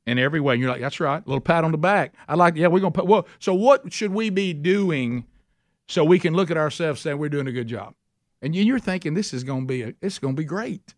in 0.07 0.19
every 0.19 0.41
way, 0.41 0.55
and 0.55 0.63
you're 0.63 0.71
like, 0.71 0.81
that's 0.81 1.01
right, 1.01 1.25
a 1.25 1.29
little 1.29 1.41
pat 1.41 1.65
on 1.65 1.73
the 1.73 1.79
back. 1.79 2.15
I 2.29 2.35
like, 2.35 2.57
yeah, 2.57 2.67
we're 2.67 2.81
going 2.81 2.93
to 2.93 3.01
put, 3.01 3.09
well, 3.09 3.27
so 3.39 3.55
what 3.55 3.93
should 3.93 4.13
we 4.13 4.31
be 4.31 4.53
doing 4.53 5.25
so 5.89 6.05
we 6.05 6.19
can 6.19 6.35
look 6.35 6.51
at 6.51 6.57
ourselves 6.57 7.01
saying 7.01 7.19
we're 7.19 7.29
doing 7.29 7.47
a 7.47 7.53
good 7.53 7.69
job? 7.69 7.95
And 8.43 8.55
you're 8.55 8.79
thinking 8.79 9.15
this 9.15 9.33
is 9.33 9.45
going 9.45 9.63
to 9.63 9.67
be, 9.67 9.83
a, 9.83 9.95
it's 10.01 10.19
going 10.19 10.37
to 10.37 10.41
be 10.41 10.45
great. 10.45 10.95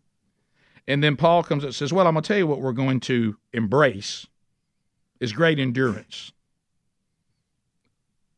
And 0.89 1.05
then 1.05 1.17
Paul 1.17 1.43
comes 1.43 1.65
and 1.65 1.75
says, 1.75 1.93
Well, 1.93 2.07
I'm 2.07 2.15
going 2.15 2.23
to 2.23 2.27
tell 2.27 2.39
you 2.39 2.47
what 2.47 2.63
we're 2.63 2.73
going 2.73 3.01
to 3.01 3.37
embrace 3.53 4.27
is 5.21 5.33
great 5.33 5.59
endurance. 5.59 6.33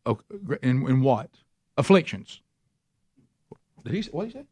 Oh, 0.04 0.18
in, 0.60 0.86
in 0.88 1.00
what? 1.00 1.30
Afflictions. 1.78 2.40
Did 3.84 3.94
he, 3.94 4.02
what 4.10 4.24
did 4.24 4.32
he 4.32 4.38
say? 4.40 4.46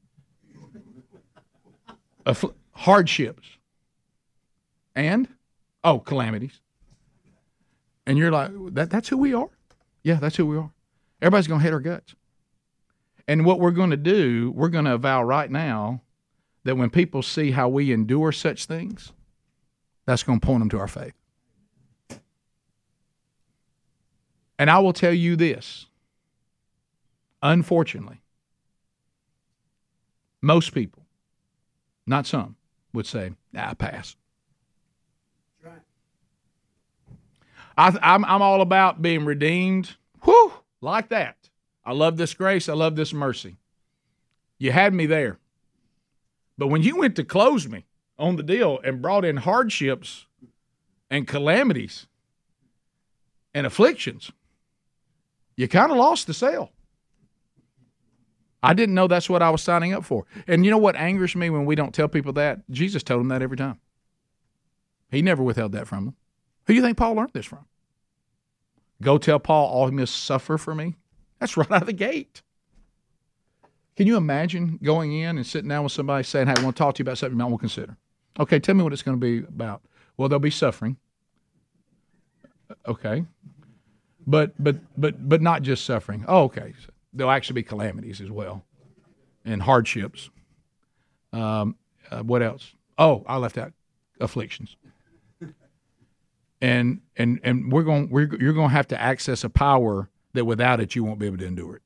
Affl- 2.24 2.54
hardships. 2.72 3.48
And, 4.94 5.28
oh, 5.82 5.98
calamities. 5.98 6.60
And 8.06 8.16
you're 8.16 8.30
like, 8.30 8.52
that, 8.74 8.90
that's 8.90 9.08
who 9.08 9.18
we 9.18 9.34
are? 9.34 9.48
Yeah, 10.04 10.14
that's 10.14 10.36
who 10.36 10.46
we 10.46 10.56
are. 10.56 10.70
Everybody's 11.20 11.48
going 11.48 11.60
to 11.60 11.64
hate 11.64 11.72
our 11.72 11.80
guts. 11.80 12.14
And 13.26 13.44
what 13.44 13.58
we're 13.58 13.72
going 13.72 13.90
to 13.90 13.96
do, 13.96 14.52
we're 14.54 14.68
going 14.68 14.84
to 14.84 14.94
avow 14.94 15.22
right 15.22 15.50
now 15.50 16.02
that 16.68 16.76
when 16.76 16.90
people 16.90 17.22
see 17.22 17.52
how 17.52 17.66
we 17.66 17.92
endure 17.92 18.30
such 18.30 18.66
things, 18.66 19.14
that's 20.04 20.22
going 20.22 20.38
to 20.38 20.46
point 20.46 20.60
them 20.60 20.68
to 20.68 20.78
our 20.78 20.86
faith. 20.86 21.14
And 24.58 24.68
I 24.68 24.78
will 24.80 24.92
tell 24.92 25.14
you 25.14 25.34
this 25.34 25.86
unfortunately, 27.42 28.20
most 30.42 30.74
people, 30.74 31.06
not 32.06 32.26
some, 32.26 32.56
would 32.92 33.06
say, 33.06 33.32
"I 33.56 33.72
pass." 33.72 34.14
I, 37.78 37.96
I'm, 38.02 38.26
I'm 38.26 38.42
all 38.42 38.60
about 38.60 39.00
being 39.00 39.24
redeemed. 39.24 39.96
Whew, 40.22 40.52
like 40.82 41.08
that. 41.08 41.48
I 41.82 41.92
love 41.94 42.18
this 42.18 42.34
grace. 42.34 42.68
I 42.68 42.74
love 42.74 42.94
this 42.94 43.14
mercy. 43.14 43.56
You 44.58 44.70
had 44.72 44.92
me 44.92 45.06
there. 45.06 45.38
But 46.58 46.66
when 46.66 46.82
you 46.82 46.96
went 46.96 47.16
to 47.16 47.24
close 47.24 47.68
me 47.68 47.86
on 48.18 48.36
the 48.36 48.42
deal 48.42 48.80
and 48.82 49.00
brought 49.00 49.24
in 49.24 49.38
hardships 49.38 50.26
and 51.08 51.26
calamities 51.26 52.08
and 53.54 53.64
afflictions, 53.66 54.32
you 55.56 55.68
kind 55.68 55.90
of 55.90 55.96
lost 55.96 56.26
the 56.26 56.34
sale. 56.34 56.72
I 58.60 58.74
didn't 58.74 58.96
know 58.96 59.06
that's 59.06 59.30
what 59.30 59.42
I 59.42 59.50
was 59.50 59.62
signing 59.62 59.94
up 59.94 60.04
for. 60.04 60.26
And 60.48 60.64
you 60.64 60.70
know 60.70 60.78
what 60.78 60.96
angers 60.96 61.36
me 61.36 61.48
when 61.48 61.64
we 61.64 61.76
don't 61.76 61.94
tell 61.94 62.08
people 62.08 62.32
that? 62.34 62.68
Jesus 62.70 63.04
told 63.04 63.20
them 63.20 63.28
that 63.28 63.40
every 63.40 63.56
time. 63.56 63.78
He 65.10 65.22
never 65.22 65.42
withheld 65.42 65.72
that 65.72 65.86
from 65.86 66.06
them. 66.06 66.16
Who 66.66 66.74
do 66.74 66.76
you 66.76 66.82
think 66.82 66.98
Paul 66.98 67.14
learned 67.14 67.30
this 67.32 67.46
from? 67.46 67.66
Go 69.00 69.16
tell 69.16 69.38
Paul 69.38 69.68
all 69.68 69.86
he 69.86 69.92
must 69.92 70.24
suffer 70.24 70.58
for 70.58 70.74
me? 70.74 70.96
That's 71.38 71.56
right 71.56 71.70
out 71.70 71.82
of 71.82 71.86
the 71.86 71.92
gate. 71.92 72.42
Can 73.98 74.06
you 74.06 74.16
imagine 74.16 74.78
going 74.80 75.12
in 75.12 75.38
and 75.38 75.44
sitting 75.44 75.68
down 75.68 75.82
with 75.82 75.90
somebody 75.90 76.22
saying, 76.22 76.46
Hey, 76.46 76.54
I 76.56 76.62
want 76.62 76.76
to 76.76 76.78
talk 76.78 76.94
to 76.94 76.98
you 77.00 77.02
about 77.02 77.18
something 77.18 77.36
you 77.36 77.38
might 77.38 77.50
want 77.50 77.58
to 77.58 77.62
consider? 77.62 77.96
Okay, 78.38 78.60
tell 78.60 78.76
me 78.76 78.84
what 78.84 78.92
it's 78.92 79.02
going 79.02 79.20
to 79.20 79.20
be 79.20 79.44
about. 79.44 79.82
Well, 80.16 80.28
there'll 80.28 80.38
be 80.38 80.52
suffering. 80.52 80.98
Okay. 82.86 83.24
But 84.24 84.52
but 84.62 84.76
but 84.96 85.28
but 85.28 85.42
not 85.42 85.62
just 85.62 85.84
suffering. 85.84 86.24
Oh, 86.28 86.44
okay. 86.44 86.74
There'll 87.12 87.32
actually 87.32 87.54
be 87.54 87.64
calamities 87.64 88.20
as 88.20 88.30
well 88.30 88.64
and 89.44 89.60
hardships. 89.60 90.30
Um, 91.32 91.74
uh, 92.08 92.22
what 92.22 92.40
else? 92.40 92.74
Oh, 92.98 93.24
I 93.26 93.38
left 93.38 93.58
out 93.58 93.72
afflictions. 94.20 94.76
And 96.60 97.00
and 97.16 97.40
and 97.42 97.72
we're 97.72 97.82
going 97.82 98.10
we're, 98.10 98.32
you're 98.38 98.52
going 98.52 98.68
to 98.68 98.74
have 98.74 98.86
to 98.88 99.00
access 99.00 99.42
a 99.42 99.50
power 99.50 100.08
that 100.34 100.44
without 100.44 100.78
it 100.78 100.94
you 100.94 101.02
won't 101.02 101.18
be 101.18 101.26
able 101.26 101.38
to 101.38 101.46
endure 101.46 101.74
it. 101.74 101.82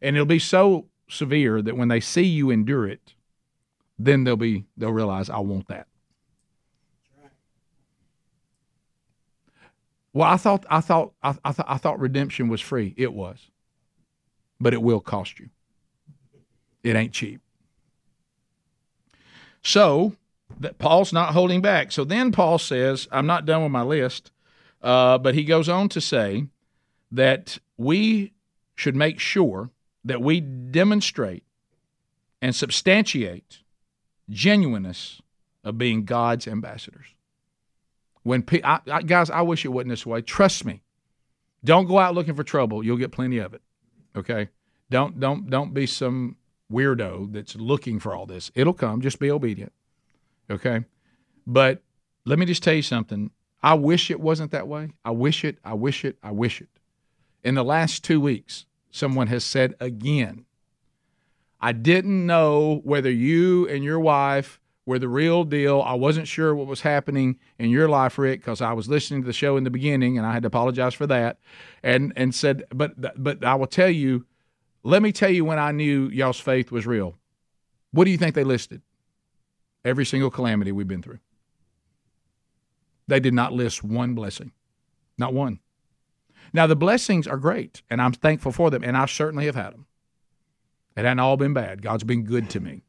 And 0.00 0.16
it'll 0.16 0.24
be 0.24 0.38
so 0.38 0.86
severe 1.08 1.62
that 1.62 1.76
when 1.76 1.88
they 1.88 2.00
see 2.00 2.24
you 2.24 2.50
endure 2.50 2.86
it, 2.86 3.14
then 3.98 4.24
they'll 4.24 4.36
be 4.36 4.64
they'll 4.76 4.92
realize 4.92 5.30
I 5.30 5.38
want 5.38 5.68
that. 5.68 5.86
Well, 10.12 10.28
I 10.28 10.36
thought 10.36 10.64
I 10.70 10.80
thought 10.80 11.12
I, 11.22 11.36
I, 11.44 11.52
th- 11.52 11.66
I 11.68 11.76
thought 11.76 12.00
redemption 12.00 12.48
was 12.48 12.60
free. 12.60 12.94
It 12.96 13.12
was, 13.12 13.50
but 14.60 14.72
it 14.72 14.82
will 14.82 15.00
cost 15.00 15.38
you. 15.40 15.50
It 16.82 16.96
ain't 16.96 17.12
cheap. 17.12 17.40
So 19.62 20.14
that 20.60 20.78
Paul's 20.78 21.12
not 21.12 21.32
holding 21.32 21.60
back. 21.60 21.90
So 21.90 22.04
then 22.04 22.30
Paul 22.30 22.58
says, 22.58 23.08
"I'm 23.10 23.26
not 23.26 23.46
done 23.46 23.62
with 23.62 23.72
my 23.72 23.82
list," 23.82 24.30
uh, 24.82 25.18
but 25.18 25.34
he 25.34 25.44
goes 25.44 25.68
on 25.68 25.88
to 25.90 26.00
say 26.00 26.46
that 27.10 27.58
we 27.76 28.32
should 28.76 28.94
make 28.94 29.18
sure 29.18 29.70
that 30.04 30.20
we 30.20 30.40
demonstrate 30.40 31.44
and 32.42 32.54
substantiate 32.54 33.60
genuineness 34.28 35.22
of 35.62 35.78
being 35.78 36.04
God's 36.04 36.46
ambassadors. 36.46 37.06
When 38.22 38.42
pe- 38.42 38.62
I, 38.62 38.80
I, 38.90 39.02
guys, 39.02 39.30
I 39.30 39.42
wish 39.42 39.64
it 39.64 39.68
wasn't 39.68 39.90
this 39.90 40.06
way. 40.06 40.22
Trust 40.22 40.64
me. 40.64 40.82
Don't 41.64 41.86
go 41.86 41.98
out 41.98 42.14
looking 42.14 42.34
for 42.34 42.44
trouble. 42.44 42.84
You'll 42.84 42.98
get 42.98 43.12
plenty 43.12 43.38
of 43.38 43.54
it. 43.54 43.62
Okay, 44.16 44.50
don't 44.90 45.18
don't 45.18 45.48
don't 45.48 45.74
be 45.74 45.86
some 45.86 46.36
weirdo 46.70 47.32
that's 47.32 47.56
looking 47.56 47.98
for 47.98 48.14
all 48.14 48.26
this. 48.26 48.50
It'll 48.54 48.74
come. 48.74 49.00
Just 49.00 49.18
be 49.18 49.30
obedient. 49.30 49.72
Okay, 50.50 50.84
but 51.46 51.82
let 52.26 52.38
me 52.38 52.46
just 52.46 52.62
tell 52.62 52.74
you 52.74 52.82
something. 52.82 53.30
I 53.62 53.74
wish 53.74 54.10
it 54.10 54.20
wasn't 54.20 54.50
that 54.50 54.68
way. 54.68 54.90
I 55.04 55.10
wish 55.10 55.44
it. 55.44 55.58
I 55.64 55.72
wish 55.72 56.04
it. 56.04 56.18
I 56.22 56.30
wish 56.32 56.60
it. 56.60 56.68
In 57.42 57.54
the 57.54 57.64
last 57.64 58.04
two 58.04 58.20
weeks, 58.20 58.66
someone 58.94 59.26
has 59.26 59.44
said 59.44 59.74
again, 59.80 60.44
I 61.60 61.72
didn't 61.72 62.26
know 62.26 62.80
whether 62.84 63.10
you 63.10 63.66
and 63.68 63.82
your 63.82 63.98
wife 63.98 64.60
were 64.86 65.00
the 65.00 65.08
real 65.08 65.42
deal. 65.42 65.82
I 65.82 65.94
wasn't 65.94 66.28
sure 66.28 66.54
what 66.54 66.68
was 66.68 66.82
happening 66.82 67.40
in 67.58 67.70
your 67.70 67.88
life, 67.88 68.18
Rick, 68.18 68.40
because 68.40 68.60
I 68.60 68.72
was 68.72 68.88
listening 68.88 69.22
to 69.22 69.26
the 69.26 69.32
show 69.32 69.56
in 69.56 69.64
the 69.64 69.70
beginning, 69.70 70.16
and 70.16 70.24
I 70.24 70.32
had 70.32 70.44
to 70.44 70.46
apologize 70.46 70.94
for 70.94 71.08
that. 71.08 71.38
And 71.82 72.12
and 72.14 72.32
said, 72.32 72.64
but 72.70 72.92
but 73.20 73.44
I 73.44 73.56
will 73.56 73.66
tell 73.66 73.88
you, 73.88 74.26
let 74.84 75.02
me 75.02 75.10
tell 75.10 75.30
you 75.30 75.44
when 75.44 75.58
I 75.58 75.72
knew 75.72 76.08
y'all's 76.08 76.38
faith 76.38 76.70
was 76.70 76.86
real. 76.86 77.16
What 77.90 78.04
do 78.04 78.12
you 78.12 78.18
think 78.18 78.36
they 78.36 78.44
listed? 78.44 78.80
Every 79.84 80.06
single 80.06 80.30
calamity 80.30 80.70
we've 80.70 80.88
been 80.88 81.02
through. 81.02 81.18
They 83.08 83.20
did 83.20 83.34
not 83.34 83.52
list 83.52 83.82
one 83.82 84.14
blessing, 84.14 84.52
not 85.18 85.34
one. 85.34 85.58
Now 86.54 86.68
the 86.68 86.76
blessings 86.76 87.26
are 87.26 87.36
great, 87.36 87.82
and 87.90 88.00
I'm 88.00 88.12
thankful 88.12 88.52
for 88.52 88.70
them, 88.70 88.84
and 88.84 88.96
I 88.96 89.06
certainly 89.06 89.46
have 89.46 89.56
had 89.56 89.72
them. 89.72 89.86
It 90.96 91.04
hadn't 91.04 91.18
all 91.18 91.36
been 91.36 91.52
bad. 91.52 91.82
God's 91.82 92.04
been 92.04 92.22
good 92.22 92.48
to 92.50 92.60
me. 92.60 92.84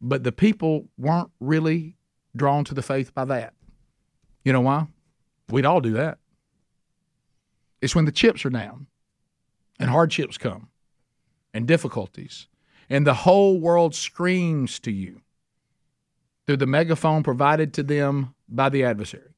But 0.00 0.24
the 0.24 0.32
people 0.32 0.88
weren't 0.96 1.30
really 1.38 1.96
drawn 2.34 2.64
to 2.64 2.74
the 2.74 2.82
faith 2.82 3.14
by 3.14 3.26
that. 3.26 3.52
You 4.42 4.54
know 4.54 4.62
why? 4.62 4.86
We'd 5.50 5.66
all 5.66 5.82
do 5.82 5.92
that. 5.92 6.18
It's 7.82 7.94
when 7.94 8.06
the 8.06 8.12
chips 8.12 8.46
are 8.46 8.50
down 8.50 8.86
and 9.78 9.90
hardships 9.90 10.38
come 10.38 10.70
and 11.52 11.68
difficulties, 11.68 12.48
and 12.88 13.06
the 13.06 13.14
whole 13.14 13.60
world 13.60 13.94
screams 13.94 14.78
to 14.80 14.90
you 14.90 15.20
through 16.46 16.56
the 16.56 16.66
megaphone 16.66 17.22
provided 17.22 17.74
to 17.74 17.82
them 17.82 18.34
by 18.48 18.70
the 18.70 18.82
adversary. 18.82 19.33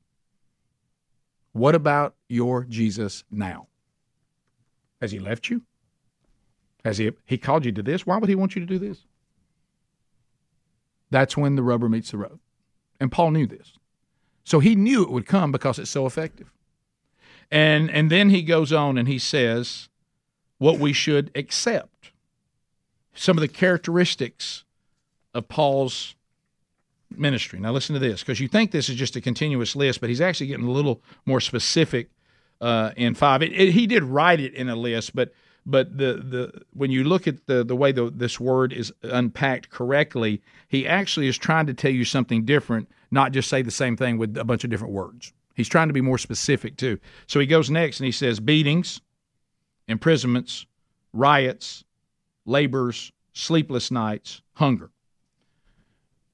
What 1.57 1.75
about 1.75 2.15
your 2.29 2.65
Jesus 2.65 3.25
now? 3.31 3.69
Has 5.01 5.11
he 5.11 5.19
left 5.19 5.49
you? 5.49 5.63
Has 6.85 6.99
he 6.99 7.13
he 7.25 7.39
called 7.39 7.65
you 7.65 7.73
to 7.73 7.83
this? 7.83 8.07
Why 8.07 8.19
would 8.19 8.29
he 8.29 8.35
want 8.35 8.55
you 8.55 8.61
to 8.61 8.67
do 8.67 8.79
this? 8.79 9.07
That's 11.11 11.35
when 11.35 11.57
the 11.57 11.63
rubber 11.63 11.89
meets 11.89 12.11
the 12.11 12.19
road. 12.19 12.41
And 13.01 13.11
Paul 13.11 13.31
knew 13.31 13.47
this. 13.47 13.73
So 14.45 14.61
he 14.61 14.75
knew 14.75 15.03
it 15.03 15.11
would 15.11 15.25
come 15.25 15.51
because 15.51 15.79
it's 15.79 15.91
so 15.91 16.05
effective. 16.05 16.53
And 17.51 17.91
and 17.91 18.11
then 18.11 18.29
he 18.29 18.43
goes 18.43 18.71
on 18.71 18.99
and 18.99 19.09
he 19.09 19.19
says 19.19 19.89
what 20.59 20.79
we 20.79 20.93
should 20.93 21.31
accept. 21.35 22.13
Some 23.15 23.39
of 23.39 23.41
the 23.41 23.49
characteristics 23.49 24.65
of 25.33 25.49
Paul's 25.49 26.16
ministry. 27.11 27.59
Now 27.59 27.73
listen 27.73 27.95
to 27.95 28.01
this 28.01 28.21
because 28.21 28.41
you 28.41 28.49
think 28.49 28.71
this 28.71 28.89
is 28.89 28.97
just 28.97 29.17
a 29.17 29.21
continuous 29.21 29.77
list, 29.77 30.01
but 30.01 30.09
he's 30.09 30.21
actually 30.21 30.49
getting 30.49 30.67
a 30.67 30.71
little 30.71 31.03
more 31.25 31.41
specific 31.41 32.11
uh, 32.61 32.91
in 32.97 33.15
five. 33.15 33.43
It, 33.43 33.53
it, 33.53 33.73
he 33.73 33.87
did 33.87 34.03
write 34.03 34.41
it 34.41 34.55
in 34.55 34.69
a 34.69 34.77
list, 34.77 35.15
but 35.15 35.33
but 35.65 35.97
the 35.97 36.15
the 36.15 36.63
when 36.73 36.91
you 36.91 37.05
look 37.05 37.27
at 37.27 37.47
the 37.47 37.65
the 37.65 37.77
way 37.77 37.93
the, 37.93 38.11
this 38.11 38.39
word 38.41 38.73
is 38.73 38.93
unpacked 39.03 39.71
correctly, 39.71 40.43
he 40.69 40.87
actually 40.87 41.29
is 41.29 41.37
trying 41.39 41.67
to 41.67 41.75
tell 41.75 41.91
you 41.91 42.05
something 42.05 42.45
different, 42.45 42.89
not 43.11 43.33
just 43.33 43.49
say 43.49 43.63
the 43.63 43.71
same 43.71 43.97
thing 43.97 44.19
with 44.19 44.37
a 44.37 44.45
bunch 44.45 44.65
of 44.65 44.71
different 44.71 44.95
words. 44.95 45.33
He's 45.55 45.69
trying 45.69 45.89
to 45.89 45.95
be 45.95 46.03
more 46.03 46.19
specific 46.19 46.77
too. 46.77 46.99
So 47.27 47.41
he 47.41 47.47
goes 47.47 47.71
next 47.71 47.99
and 47.99 48.05
he 48.05 48.13
says 48.13 48.41
beatings, 48.41 49.01
imprisonments, 49.89 50.67
riots, 51.13 51.85
labors, 52.45 53.11
sleepless 53.33 53.91
nights, 53.91 54.43
hunger. 54.53 54.91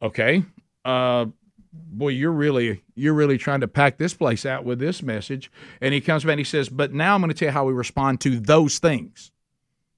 Okay, 0.02 0.44
uh, 0.84 1.26
boy, 1.72 2.08
you're 2.08 2.32
really 2.32 2.82
you're 2.94 3.14
really 3.14 3.38
trying 3.38 3.60
to 3.60 3.68
pack 3.68 3.98
this 3.98 4.14
place 4.14 4.44
out 4.44 4.64
with 4.64 4.78
this 4.78 5.02
message. 5.02 5.50
And 5.80 5.94
he 5.94 6.00
comes 6.00 6.24
back 6.24 6.32
and 6.32 6.40
he 6.40 6.44
says, 6.44 6.68
but 6.68 6.92
now 6.92 7.14
I'm 7.14 7.20
going 7.20 7.30
to 7.30 7.34
tell 7.34 7.48
you 7.48 7.52
how 7.52 7.64
we 7.64 7.72
respond 7.72 8.20
to 8.22 8.38
those 8.38 8.78
things. 8.78 9.30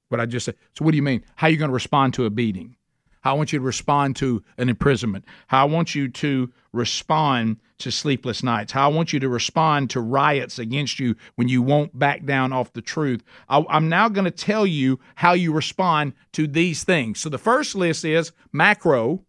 What 0.08 0.20
I 0.20 0.26
just 0.26 0.46
said. 0.46 0.56
So 0.76 0.84
what 0.84 0.92
do 0.92 0.96
you 0.96 1.02
mean? 1.02 1.24
How 1.36 1.48
are 1.48 1.50
you 1.50 1.56
going 1.56 1.70
to 1.70 1.74
respond 1.74 2.14
to 2.14 2.26
a 2.26 2.30
beating? 2.30 2.76
How 3.22 3.34
I 3.34 3.36
want 3.38 3.52
you 3.54 3.58
to 3.58 3.64
respond 3.64 4.16
to 4.16 4.44
an 4.58 4.68
imprisonment. 4.68 5.24
How 5.46 5.62
I 5.62 5.70
want 5.70 5.94
you 5.94 6.08
to 6.08 6.52
respond 6.72 7.56
to 7.78 7.90
sleepless 7.90 8.42
nights. 8.42 8.70
How 8.70 8.90
I 8.90 8.92
want 8.92 9.14
you 9.14 9.20
to 9.20 9.28
respond 9.30 9.88
to 9.90 10.00
riots 10.00 10.58
against 10.58 11.00
you 11.00 11.16
when 11.36 11.48
you 11.48 11.62
won't 11.62 11.98
back 11.98 12.26
down 12.26 12.52
off 12.52 12.74
the 12.74 12.82
truth. 12.82 13.24
I, 13.48 13.64
I'm 13.70 13.88
now 13.88 14.10
going 14.10 14.26
to 14.26 14.30
tell 14.30 14.66
you 14.66 15.00
how 15.14 15.32
you 15.32 15.54
respond 15.54 16.12
to 16.32 16.46
these 16.46 16.84
things. 16.84 17.18
So 17.18 17.30
the 17.30 17.38
first 17.38 17.74
list 17.74 18.04
is 18.04 18.32
macro, 18.52 19.24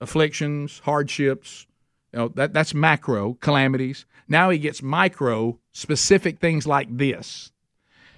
afflictions, 0.00 0.80
hardships. 0.80 1.66
You 2.12 2.18
know, 2.20 2.28
that, 2.28 2.52
that's 2.52 2.74
macro 2.74 3.34
calamities. 3.34 4.06
Now 4.28 4.50
he 4.50 4.58
gets 4.58 4.82
micro 4.82 5.58
specific 5.72 6.38
things 6.38 6.66
like 6.66 6.96
this. 6.96 7.52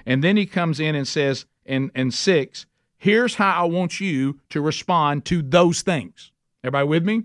And 0.07 0.23
then 0.25 0.37
he 0.37 0.47
comes 0.47 0.81
in 0.81 0.95
and 0.95 1.07
says 1.07 1.47
in, 1.65 1.91
in 1.95 2.11
six, 2.11 2.67
here's 2.97 3.35
how 3.35 3.63
I 3.63 3.67
want 3.67 4.01
you 4.01 4.41
to 4.51 4.61
respond 4.61 5.25
to 5.27 5.43
those 5.43 5.83
things. 5.83 6.33
Everybody 6.63 6.89
with 6.89 7.05
me? 7.05 7.25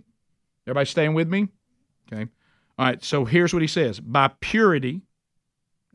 Everybody 0.68 0.86
staying 0.86 1.14
with 1.14 1.28
me? 1.28 1.48
Okay. 2.12 2.30
All 2.78 2.86
right. 2.86 3.04
So 3.04 3.26
here's 3.26 3.54
what 3.54 3.62
he 3.62 3.68
says 3.68 4.00
by 4.00 4.32
purity, 4.40 5.02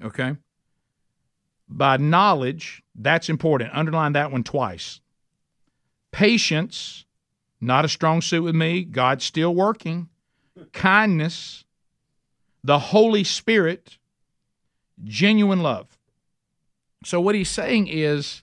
okay, 0.02 0.36
by 1.68 1.96
knowledge, 1.98 2.82
that's 2.94 3.28
important. 3.28 3.70
Underline 3.74 4.12
that 4.12 4.32
one 4.32 4.44
twice. 4.44 5.00
Patience, 6.10 7.04
not 7.60 7.84
a 7.84 7.88
strong 7.88 8.20
suit 8.20 8.42
with 8.42 8.54
me. 8.54 8.84
God's 8.84 9.24
still 9.24 9.54
working. 9.54 10.08
Kindness, 10.72 11.64
the 12.64 12.78
Holy 12.78 13.24
Spirit, 13.24 13.98
genuine 15.04 15.62
love. 15.62 15.98
So, 17.04 17.20
what 17.20 17.34
he's 17.34 17.48
saying 17.48 17.88
is, 17.88 18.42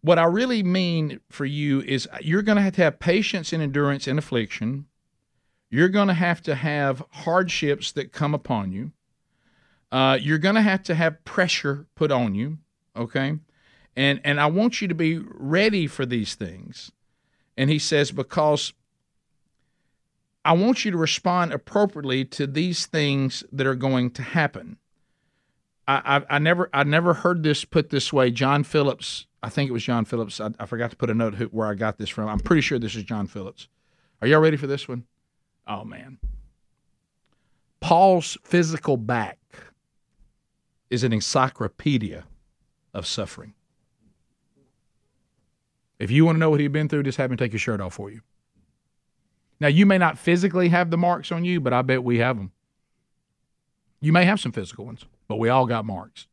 what 0.00 0.18
I 0.18 0.24
really 0.24 0.62
mean 0.62 1.20
for 1.28 1.44
you 1.44 1.80
is 1.82 2.08
you're 2.20 2.42
going 2.42 2.56
to 2.56 2.62
have 2.62 2.74
to 2.74 2.82
have 2.82 3.00
patience 3.00 3.52
and 3.52 3.62
endurance 3.62 4.06
in 4.06 4.18
affliction. 4.18 4.86
You're 5.70 5.88
going 5.88 6.08
to 6.08 6.14
have 6.14 6.40
to 6.42 6.54
have 6.54 7.02
hardships 7.10 7.92
that 7.92 8.12
come 8.12 8.34
upon 8.34 8.72
you. 8.72 8.92
Uh, 9.90 10.16
you're 10.20 10.38
going 10.38 10.54
to 10.54 10.62
have 10.62 10.82
to 10.84 10.94
have 10.94 11.24
pressure 11.24 11.86
put 11.94 12.12
on 12.12 12.34
you. 12.34 12.58
Okay 12.96 13.38
and 13.98 14.20
and 14.22 14.40
I 14.40 14.46
want 14.46 14.80
you 14.80 14.86
to 14.86 14.94
be 14.94 15.18
ready 15.18 15.88
for 15.88 16.06
these 16.06 16.36
things. 16.36 16.92
And 17.56 17.68
he 17.68 17.80
says 17.80 18.12
because 18.12 18.72
I 20.44 20.52
want 20.52 20.84
you 20.84 20.92
to 20.92 20.96
respond 20.96 21.52
appropriately 21.52 22.24
to 22.26 22.46
these 22.46 22.86
things 22.86 23.42
that 23.50 23.66
are 23.66 23.74
going 23.74 24.12
to 24.12 24.22
happen. 24.22 24.78
I, 25.88 26.18
I, 26.18 26.36
I 26.36 26.38
never 26.38 26.70
I 26.72 26.84
never 26.84 27.12
heard 27.12 27.42
this 27.42 27.64
put 27.64 27.90
this 27.90 28.12
way. 28.12 28.30
John 28.30 28.62
Phillips, 28.62 29.26
I 29.42 29.48
think 29.48 29.68
it 29.68 29.72
was 29.72 29.82
John 29.82 30.04
Phillips. 30.04 30.40
I, 30.40 30.50
I 30.60 30.66
forgot 30.66 30.90
to 30.90 30.96
put 30.96 31.10
a 31.10 31.14
note 31.14 31.34
where 31.50 31.66
I 31.66 31.74
got 31.74 31.98
this 31.98 32.08
from. 32.08 32.28
I'm 32.28 32.38
pretty 32.38 32.62
sure 32.62 32.78
this 32.78 32.94
is 32.94 33.02
John 33.02 33.26
Phillips. 33.26 33.66
Are 34.22 34.28
y'all 34.28 34.40
ready 34.40 34.56
for 34.56 34.68
this 34.68 34.86
one? 34.86 35.06
Oh 35.66 35.84
man. 35.84 36.18
Paul's 37.80 38.38
physical 38.44 38.96
back 38.96 39.38
is 40.88 41.02
an 41.02 41.12
encyclopedia 41.12 42.24
of 42.94 43.04
suffering. 43.04 43.54
If 45.98 46.10
you 46.10 46.24
want 46.24 46.36
to 46.36 46.40
know 46.40 46.50
what 46.50 46.60
he'd 46.60 46.68
been 46.68 46.88
through, 46.88 47.02
just 47.02 47.18
have 47.18 47.30
him 47.30 47.36
take 47.36 47.52
his 47.52 47.60
shirt 47.60 47.80
off 47.80 47.94
for 47.94 48.10
you. 48.10 48.20
Now, 49.60 49.68
you 49.68 49.86
may 49.86 49.98
not 49.98 50.18
physically 50.18 50.68
have 50.68 50.90
the 50.90 50.96
marks 50.96 51.32
on 51.32 51.44
you, 51.44 51.60
but 51.60 51.72
I 51.72 51.82
bet 51.82 52.04
we 52.04 52.18
have 52.18 52.36
them. 52.36 52.52
You 54.00 54.12
may 54.12 54.24
have 54.24 54.38
some 54.38 54.52
physical 54.52 54.84
ones, 54.84 55.04
but 55.26 55.36
we 55.36 55.48
all 55.48 55.66
got 55.66 55.84
marks. 55.84 56.28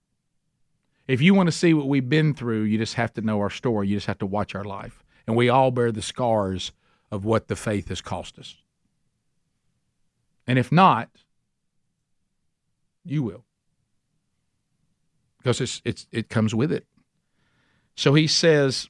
If 1.08 1.22
you 1.22 1.34
want 1.34 1.48
to 1.48 1.52
see 1.52 1.74
what 1.74 1.88
we've 1.88 2.08
been 2.08 2.34
through, 2.34 2.64
you 2.64 2.78
just 2.78 2.96
have 2.96 3.14
to 3.14 3.22
know 3.22 3.40
our 3.40 3.50
story. 3.50 3.88
You 3.88 3.98
just 3.98 4.08
have 4.08 4.20
to 4.20 4.26
watch 4.26 4.54
our 4.54 4.64
life. 4.64 5.04
And 5.26 5.36
we 5.36 5.50
all 5.50 5.72
bear 5.72 5.92
the 5.92 6.02
scars 6.02 6.72
of 7.12 7.26
what 7.26 7.48
the 7.48 7.56
faith 7.56 7.90
has 7.90 8.02
cost 8.02 8.38
us. 8.38 8.58
And 10.48 10.60
if 10.60 10.72
not, 10.72 11.10
you 13.04 13.24
will. 13.24 13.46
Because 15.38 15.62
it's, 15.62 15.82
it's, 15.86 16.08
it 16.12 16.30
comes 16.30 16.54
with 16.54 16.72
it. 16.72 16.86
So 17.96 18.14
he 18.14 18.28
says, 18.28 18.90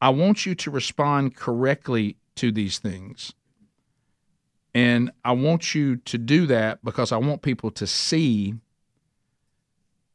I 0.00 0.10
want 0.10 0.46
you 0.46 0.54
to 0.54 0.70
respond 0.70 1.36
correctly 1.36 2.16
to 2.36 2.50
these 2.50 2.78
things. 2.78 3.34
And 4.74 5.10
I 5.24 5.32
want 5.32 5.74
you 5.74 5.96
to 5.96 6.16
do 6.16 6.46
that 6.46 6.84
because 6.84 7.12
I 7.12 7.16
want 7.16 7.42
people 7.42 7.70
to 7.72 7.86
see 7.86 8.54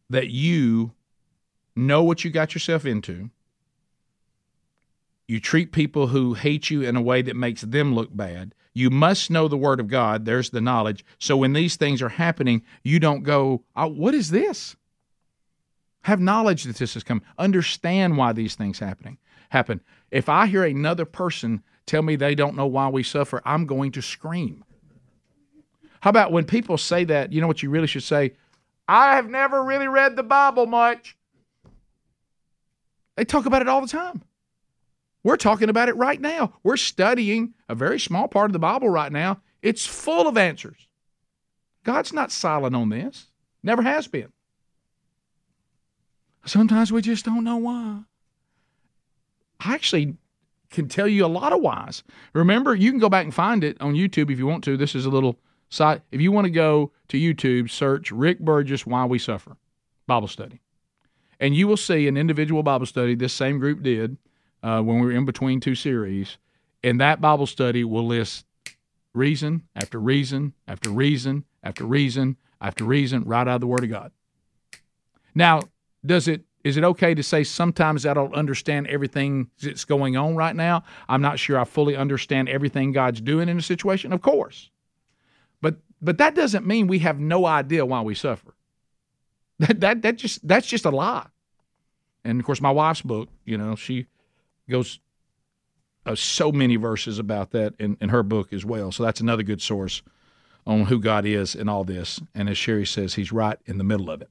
that 0.09 0.29
you 0.29 0.93
know 1.75 2.03
what 2.03 2.23
you 2.23 2.31
got 2.31 2.53
yourself 2.53 2.85
into. 2.85 3.29
You 5.27 5.39
treat 5.39 5.71
people 5.71 6.07
who 6.07 6.35
hate 6.35 6.69
you 6.69 6.83
in 6.83 6.95
a 6.95 7.01
way 7.01 7.21
that 7.21 7.35
makes 7.35 7.61
them 7.61 7.93
look 7.93 8.15
bad. 8.15 8.53
You 8.73 8.89
must 8.89 9.31
know 9.31 9.47
the 9.47 9.57
Word 9.57 9.79
of 9.79 9.87
God. 9.87 10.25
There's 10.25 10.51
the 10.51 10.61
knowledge. 10.61 11.03
So 11.19 11.35
when 11.35 11.53
these 11.53 11.75
things 11.75 12.01
are 12.01 12.09
happening, 12.09 12.61
you 12.83 12.99
don't 12.99 13.23
go, 13.23 13.63
oh, 13.75 13.87
What 13.87 14.13
is 14.13 14.29
this? 14.29 14.75
Have 16.03 16.19
knowledge 16.19 16.63
that 16.65 16.75
this 16.75 16.93
has 16.93 17.03
come. 17.03 17.23
Understand 17.39 18.17
why 18.17 18.31
these 18.31 18.55
things 18.55 18.77
happening 18.77 19.17
happen. 19.55 19.81
If 20.11 20.27
I 20.27 20.47
hear 20.47 20.63
another 20.63 21.05
person 21.05 21.63
tell 21.85 22.01
me 22.01 22.15
they 22.15 22.35
don't 22.35 22.55
know 22.55 22.65
why 22.65 22.89
we 22.89 23.03
suffer, 23.03 23.41
I'm 23.45 23.65
going 23.65 23.91
to 23.93 24.01
scream. 24.01 24.63
How 26.01 26.09
about 26.09 26.31
when 26.31 26.45
people 26.45 26.77
say 26.77 27.05
that, 27.05 27.31
you 27.31 27.41
know 27.41 27.47
what 27.47 27.63
you 27.63 27.69
really 27.69 27.87
should 27.87 28.03
say? 28.03 28.33
I 28.87 29.15
have 29.15 29.29
never 29.29 29.63
really 29.63 29.87
read 29.87 30.15
the 30.15 30.23
Bible 30.23 30.65
much. 30.65 31.17
They 33.15 33.23
talk 33.23 33.45
about 33.45 33.61
it 33.61 33.69
all 33.69 33.81
the 33.81 33.87
time. 33.87 34.23
We're 35.23 35.37
talking 35.37 35.69
about 35.69 35.89
it 35.89 35.95
right 35.95 36.19
now. 36.19 36.53
We're 36.61 36.77
studying 36.77 37.53
a 37.67 37.73
very 37.73 37.99
small 37.99 38.27
part 38.27 38.49
of 38.49 38.53
the 38.53 38.59
Bible 38.59 38.89
right 38.89 39.11
now. 39.11 39.41
It's 39.61 39.85
full 39.85 40.27
of 40.27 40.37
answers. 40.37 40.87
God's 41.83 42.13
not 42.13 42.31
silent 42.31 42.75
on 42.75 42.89
this, 42.89 43.27
never 43.63 43.81
has 43.81 44.07
been. 44.07 44.31
Sometimes 46.45 46.91
we 46.91 47.01
just 47.01 47.25
don't 47.25 47.43
know 47.43 47.57
why. 47.57 48.01
I 49.59 49.73
actually 49.73 50.15
can 50.69 50.87
tell 50.87 51.07
you 51.07 51.25
a 51.25 51.27
lot 51.27 51.53
of 51.53 51.61
whys. 51.61 52.03
Remember, 52.33 52.75
you 52.75 52.91
can 52.91 52.99
go 52.99 53.09
back 53.09 53.23
and 53.23 53.33
find 53.33 53.63
it 53.63 53.79
on 53.81 53.93
YouTube 53.93 54.31
if 54.31 54.37
you 54.37 54.47
want 54.47 54.63
to. 54.65 54.77
This 54.77 54.95
is 54.95 55.05
a 55.05 55.09
little 55.09 55.39
site. 55.69 56.01
If 56.11 56.21
you 56.21 56.31
want 56.31 56.45
to 56.45 56.51
go 56.51 56.91
to 57.09 57.17
YouTube, 57.17 57.69
search 57.69 58.11
Rick 58.11 58.39
Burgess 58.39 58.85
Why 58.85 59.05
We 59.05 59.19
Suffer 59.19 59.57
Bible 60.07 60.27
Study. 60.27 60.61
And 61.39 61.55
you 61.55 61.67
will 61.67 61.77
see 61.77 62.07
an 62.07 62.17
individual 62.17 62.63
Bible 62.63 62.85
study 62.85 63.15
this 63.15 63.33
same 63.33 63.59
group 63.59 63.83
did 63.83 64.17
uh, 64.63 64.81
when 64.81 64.99
we 64.99 65.05
were 65.05 65.11
in 65.11 65.25
between 65.25 65.59
two 65.59 65.75
series. 65.75 66.37
And 66.83 67.01
that 67.01 67.19
Bible 67.19 67.47
study 67.47 67.83
will 67.83 68.05
list 68.05 68.45
reason 69.13 69.63
after 69.75 69.99
reason 69.99 70.53
after 70.67 70.89
reason 70.89 71.45
after 71.63 71.85
reason 71.85 72.37
after 72.61 72.83
reason 72.83 73.23
right 73.23 73.47
out 73.47 73.55
of 73.55 73.61
the 73.61 73.67
Word 73.67 73.83
of 73.83 73.89
God. 73.89 74.11
Now, 75.33 75.61
does 76.05 76.27
it 76.27 76.44
is 76.65 76.77
it 76.77 76.83
okay 76.83 77.13
to 77.13 77.21
say 77.21 77.43
sometimes 77.43 78.07
I 78.07 78.15
don't 78.15 78.33
understand 78.33 78.87
everything 78.87 79.51
that's 79.61 79.85
going 79.85 80.17
on 80.17 80.35
right 80.35 80.55
now? 80.55 80.83
I'm 81.07 81.21
not 81.21 81.37
sure 81.37 81.59
I 81.59 81.63
fully 81.63 81.95
understand 81.95 82.49
everything 82.49 82.91
God's 82.91 83.21
doing 83.21 83.49
in 83.49 83.59
a 83.59 83.61
situation. 83.61 84.11
Of 84.11 84.23
course. 84.23 84.71
But 85.61 85.75
but 86.01 86.17
that 86.17 86.33
doesn't 86.33 86.65
mean 86.65 86.87
we 86.87 86.99
have 86.99 87.19
no 87.19 87.45
idea 87.45 87.85
why 87.85 88.01
we 88.01 88.15
suffer. 88.15 88.55
That 89.59 89.79
that 89.81 90.01
that 90.01 90.17
just 90.17 90.45
that's 90.45 90.65
just 90.65 90.85
a 90.85 90.89
lie. 90.89 91.27
And 92.25 92.39
of 92.39 92.45
course 92.45 92.59
my 92.59 92.71
wife's 92.71 93.03
book, 93.03 93.29
you 93.45 93.57
know, 93.57 93.75
she 93.75 94.07
goes 94.67 94.99
uh, 96.07 96.15
so 96.15 96.51
many 96.51 96.77
verses 96.77 97.19
about 97.19 97.51
that 97.51 97.75
in, 97.79 97.95
in 98.01 98.09
her 98.09 98.23
book 98.23 98.51
as 98.51 98.65
well. 98.65 98.91
So 98.91 99.03
that's 99.03 99.21
another 99.21 99.43
good 99.43 99.61
source 99.61 100.01
on 100.65 100.85
who 100.85 100.99
God 100.99 101.25
is 101.27 101.53
in 101.53 101.69
all 101.69 101.83
this. 101.83 102.19
And 102.33 102.49
as 102.49 102.57
Sheri 102.57 102.87
says, 102.87 103.13
he's 103.13 103.31
right 103.31 103.59
in 103.67 103.77
the 103.77 103.83
middle 103.83 104.09
of 104.09 104.21
it. 104.21 104.29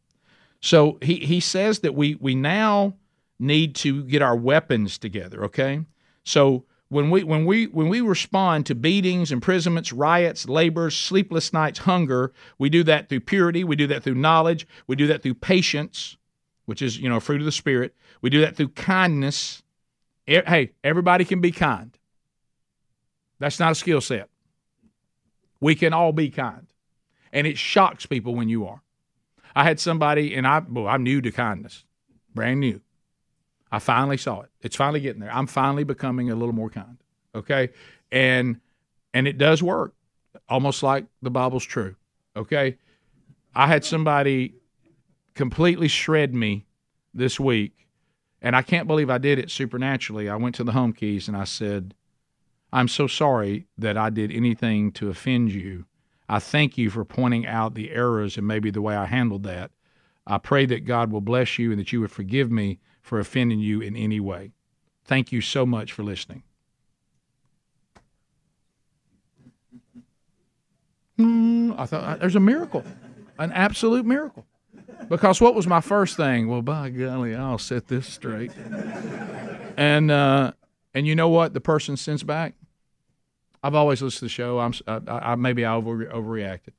So 0.64 0.96
he, 1.02 1.16
he 1.16 1.40
says 1.40 1.80
that 1.80 1.94
we, 1.94 2.14
we 2.14 2.34
now 2.34 2.94
need 3.38 3.74
to 3.76 4.02
get 4.04 4.22
our 4.22 4.34
weapons 4.34 4.96
together, 4.96 5.44
okay? 5.44 5.84
So 6.22 6.64
when 6.88 7.10
we 7.10 7.22
when 7.22 7.44
we 7.44 7.66
when 7.66 7.90
we 7.90 8.00
respond 8.00 8.64
to 8.66 8.74
beatings, 8.74 9.30
imprisonments, 9.30 9.92
riots, 9.92 10.48
labors, 10.48 10.96
sleepless 10.96 11.52
nights, 11.52 11.80
hunger, 11.80 12.32
we 12.56 12.70
do 12.70 12.82
that 12.84 13.10
through 13.10 13.20
purity, 13.20 13.62
we 13.62 13.76
do 13.76 13.86
that 13.88 14.02
through 14.02 14.14
knowledge, 14.14 14.66
we 14.86 14.96
do 14.96 15.06
that 15.08 15.22
through 15.22 15.34
patience, 15.34 16.16
which 16.64 16.80
is, 16.80 16.96
you 16.98 17.10
know, 17.10 17.20
fruit 17.20 17.42
of 17.42 17.44
the 17.44 17.52
spirit. 17.52 17.94
We 18.22 18.30
do 18.30 18.40
that 18.40 18.56
through 18.56 18.68
kindness. 18.68 19.62
Hey, 20.24 20.72
everybody 20.82 21.26
can 21.26 21.42
be 21.42 21.52
kind. 21.52 21.90
That's 23.38 23.60
not 23.60 23.72
a 23.72 23.74
skill 23.74 24.00
set. 24.00 24.30
We 25.60 25.74
can 25.74 25.92
all 25.92 26.12
be 26.12 26.30
kind. 26.30 26.68
And 27.34 27.46
it 27.46 27.58
shocks 27.58 28.06
people 28.06 28.34
when 28.34 28.48
you 28.48 28.66
are. 28.66 28.83
I 29.54 29.64
had 29.64 29.78
somebody, 29.78 30.34
and 30.34 30.46
I, 30.46 30.60
well, 30.68 30.88
I'm 30.88 31.02
new 31.02 31.20
to 31.20 31.30
kindness, 31.30 31.84
brand 32.34 32.60
new. 32.60 32.80
I 33.70 33.78
finally 33.78 34.16
saw 34.16 34.42
it. 34.42 34.50
It's 34.62 34.76
finally 34.76 35.00
getting 35.00 35.20
there. 35.20 35.34
I'm 35.34 35.46
finally 35.46 35.84
becoming 35.84 36.30
a 36.30 36.34
little 36.34 36.54
more 36.54 36.70
kind. 36.70 36.96
Okay, 37.34 37.70
and 38.12 38.60
and 39.12 39.26
it 39.26 39.38
does 39.38 39.62
work, 39.62 39.94
almost 40.48 40.82
like 40.82 41.06
the 41.22 41.30
Bible's 41.30 41.64
true. 41.64 41.96
Okay, 42.36 42.78
I 43.54 43.66
had 43.66 43.84
somebody 43.84 44.54
completely 45.34 45.88
shred 45.88 46.34
me 46.34 46.66
this 47.12 47.38
week, 47.40 47.88
and 48.40 48.54
I 48.54 48.62
can't 48.62 48.86
believe 48.86 49.10
I 49.10 49.18
did 49.18 49.38
it 49.38 49.50
supernaturally. 49.50 50.28
I 50.28 50.36
went 50.36 50.54
to 50.56 50.64
the 50.64 50.72
home 50.72 50.92
keys 50.92 51.26
and 51.26 51.36
I 51.36 51.44
said, 51.44 51.94
"I'm 52.72 52.88
so 52.88 53.06
sorry 53.06 53.66
that 53.78 53.96
I 53.96 54.10
did 54.10 54.30
anything 54.30 54.92
to 54.92 55.10
offend 55.10 55.52
you." 55.52 55.86
I 56.28 56.38
thank 56.38 56.78
you 56.78 56.90
for 56.90 57.04
pointing 57.04 57.46
out 57.46 57.74
the 57.74 57.90
errors 57.90 58.36
and 58.36 58.46
maybe 58.46 58.70
the 58.70 58.82
way 58.82 58.96
I 58.96 59.04
handled 59.04 59.42
that. 59.44 59.70
I 60.26 60.38
pray 60.38 60.64
that 60.66 60.86
God 60.86 61.12
will 61.12 61.20
bless 61.20 61.58
you 61.58 61.70
and 61.70 61.78
that 61.78 61.92
you 61.92 62.00
would 62.00 62.10
forgive 62.10 62.50
me 62.50 62.78
for 63.02 63.18
offending 63.18 63.60
you 63.60 63.80
in 63.80 63.94
any 63.94 64.20
way. 64.20 64.52
Thank 65.04 65.32
you 65.32 65.42
so 65.42 65.66
much 65.66 65.92
for 65.92 66.02
listening. 66.02 66.42
Mm, 71.18 71.78
I 71.78 71.86
thought 71.86 72.20
there's 72.20 72.36
a 72.36 72.40
miracle, 72.40 72.84
an 73.38 73.52
absolute 73.52 74.06
miracle. 74.06 74.46
Because 75.08 75.40
what 75.40 75.54
was 75.54 75.66
my 75.66 75.80
first 75.80 76.16
thing? 76.16 76.48
Well, 76.48 76.62
by 76.62 76.88
golly, 76.88 77.34
I'll 77.34 77.58
set 77.58 77.88
this 77.88 78.06
straight. 78.06 78.52
And 79.76 80.10
uh, 80.10 80.52
and 80.94 81.06
you 81.06 81.14
know 81.14 81.28
what? 81.28 81.52
The 81.52 81.60
person 81.60 81.96
sends 81.96 82.22
back. 82.22 82.54
I've 83.64 83.74
always 83.74 84.02
listened 84.02 84.18
to 84.18 84.24
the 84.26 84.28
show. 84.28 84.58
I'm 84.58 84.74
I, 84.86 85.00
I, 85.08 85.34
maybe 85.36 85.64
I 85.64 85.74
over, 85.74 86.04
overreacted. 86.04 86.74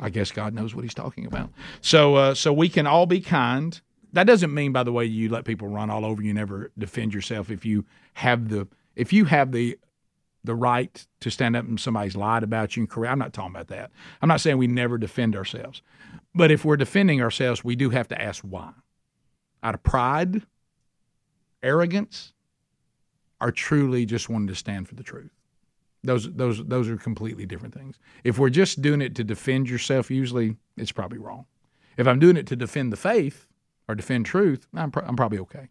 I 0.00 0.08
guess 0.08 0.30
God 0.30 0.54
knows 0.54 0.72
what 0.72 0.84
He's 0.84 0.94
talking 0.94 1.26
about. 1.26 1.50
So 1.80 2.14
uh, 2.14 2.34
so 2.34 2.52
we 2.52 2.68
can 2.68 2.86
all 2.86 3.06
be 3.06 3.20
kind. 3.20 3.78
That 4.12 4.28
doesn't 4.28 4.54
mean, 4.54 4.70
by 4.72 4.84
the 4.84 4.92
way, 4.92 5.04
you 5.06 5.28
let 5.28 5.44
people 5.44 5.66
run 5.66 5.90
all 5.90 6.04
over 6.04 6.22
you. 6.22 6.32
Never 6.32 6.70
defend 6.78 7.12
yourself 7.12 7.50
if 7.50 7.64
you 7.64 7.84
have 8.14 8.50
the 8.50 8.68
if 8.94 9.12
you 9.12 9.24
have 9.24 9.50
the 9.50 9.76
the 10.44 10.54
right 10.54 11.04
to 11.20 11.30
stand 11.30 11.56
up 11.56 11.64
and 11.64 11.80
somebody's 11.80 12.14
lied 12.14 12.44
about 12.44 12.76
you 12.76 12.82
and 12.82 12.90
correct. 12.90 13.10
I'm 13.10 13.18
not 13.18 13.32
talking 13.32 13.50
about 13.50 13.66
that. 13.68 13.90
I'm 14.20 14.28
not 14.28 14.40
saying 14.40 14.58
we 14.58 14.68
never 14.68 14.96
defend 14.96 15.34
ourselves, 15.34 15.82
but 16.36 16.52
if 16.52 16.64
we're 16.64 16.76
defending 16.76 17.20
ourselves, 17.20 17.64
we 17.64 17.74
do 17.74 17.90
have 17.90 18.06
to 18.08 18.22
ask 18.22 18.44
why. 18.44 18.70
Out 19.60 19.74
of 19.74 19.82
pride, 19.82 20.42
arrogance, 21.64 22.31
are 23.42 23.50
truly 23.50 24.06
just 24.06 24.28
wanting 24.28 24.46
to 24.46 24.54
stand 24.54 24.88
for 24.88 24.94
the 24.94 25.02
truth. 25.02 25.32
Those 26.04 26.32
those 26.32 26.64
those 26.64 26.88
are 26.88 26.96
completely 26.96 27.44
different 27.44 27.74
things. 27.74 27.98
If 28.22 28.38
we're 28.38 28.50
just 28.50 28.80
doing 28.80 29.02
it 29.02 29.14
to 29.16 29.24
defend 29.24 29.68
yourself, 29.68 30.10
usually 30.10 30.56
it's 30.76 30.92
probably 30.92 31.18
wrong. 31.18 31.46
If 31.96 32.06
I'm 32.06 32.20
doing 32.20 32.36
it 32.36 32.46
to 32.46 32.56
defend 32.56 32.92
the 32.92 32.96
faith 32.96 33.46
or 33.88 33.94
defend 33.96 34.26
truth, 34.26 34.68
I'm, 34.74 34.90
pro- 34.90 35.04
I'm 35.04 35.16
probably 35.16 35.38
okay. 35.40 35.68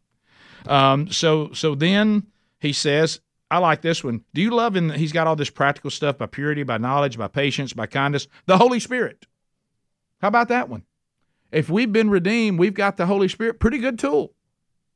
Um, 0.68 1.10
so 1.10 1.52
so 1.54 1.74
then 1.74 2.28
he 2.60 2.74
says, 2.74 3.22
I 3.50 3.58
like 3.60 3.82
this 3.82 4.04
one. 4.04 4.26
Do 4.34 4.42
you 4.42 4.52
love 4.52 4.76
him? 4.76 4.90
He's 4.90 5.14
got 5.14 5.28
all 5.28 5.38
this 5.38 5.50
practical 5.50 5.90
stuff 5.90 6.18
by 6.18 6.26
purity, 6.26 6.64
by 6.64 6.78
knowledge, 6.78 7.18
by 7.18 7.30
patience, 7.30 7.74
by 7.74 7.88
kindness, 7.88 8.28
the 8.46 8.58
Holy 8.58 8.82
Spirit. 8.82 9.28
How 10.22 10.28
about 10.28 10.50
that 10.50 10.68
one? 10.70 10.84
If 11.52 11.70
we've 11.70 11.92
been 11.92 12.10
redeemed, 12.10 12.60
we've 12.60 12.74
got 12.74 12.98
the 12.98 13.06
Holy 13.06 13.28
Spirit. 13.30 13.60
Pretty 13.60 13.80
good 13.80 13.98
tool. 13.98 14.34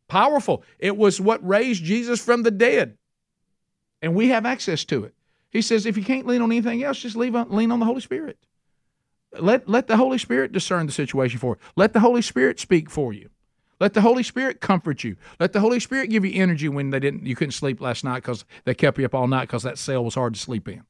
Powerful. 0.08 0.64
It 0.80 0.98
was 0.98 1.20
what 1.20 1.46
raised 1.46 1.84
Jesus 1.84 2.24
from 2.24 2.44
the 2.44 2.52
dead. 2.52 2.98
And 4.02 4.16
we 4.16 4.30
have 4.30 4.46
access 4.46 4.86
to 4.86 5.04
it. 5.04 5.14
He 5.50 5.62
says, 5.62 5.86
if 5.86 5.98
you 5.98 6.04
can't 6.04 6.28
lean 6.28 6.42
on 6.42 6.52
anything 6.52 6.84
else, 6.84 7.00
just 7.00 7.16
leave 7.16 7.34
lean 7.34 7.72
on 7.72 7.80
the 7.80 7.86
Holy 7.86 8.02
Spirit. 8.02 8.38
Let, 9.40 9.68
let 9.68 9.88
the 9.88 9.98
Holy 9.98 10.18
Spirit 10.18 10.52
discern 10.52 10.86
the 10.86 10.92
situation 10.92 11.40
for 11.40 11.56
you. 11.56 11.72
Let 11.76 11.94
the 11.94 12.00
Holy 12.00 12.22
Spirit 12.22 12.60
speak 12.60 12.90
for 12.90 13.14
you. 13.14 13.30
Let 13.80 13.94
the 13.94 14.02
Holy 14.02 14.24
Spirit 14.24 14.62
comfort 14.62 15.04
you. 15.04 15.18
Let 15.40 15.54
the 15.54 15.60
Holy 15.60 15.80
Spirit 15.80 16.10
give 16.10 16.24
you 16.24 16.42
energy 16.42 16.70
when 16.70 16.92
they 16.92 17.00
didn't 17.00 17.26
you 17.26 17.36
couldn't 17.36 17.52
sleep 17.52 17.82
last 17.82 18.04
night 18.04 18.22
because 18.22 18.46
they 18.64 18.74
kept 18.74 18.98
you 18.98 19.06
up 19.06 19.14
all 19.14 19.28
night 19.28 19.44
because 19.44 19.64
that 19.64 19.78
cell 19.78 20.04
was 20.04 20.16
hard 20.16 20.34
to 20.34 20.40
sleep 20.40 20.68
in. 20.68 20.84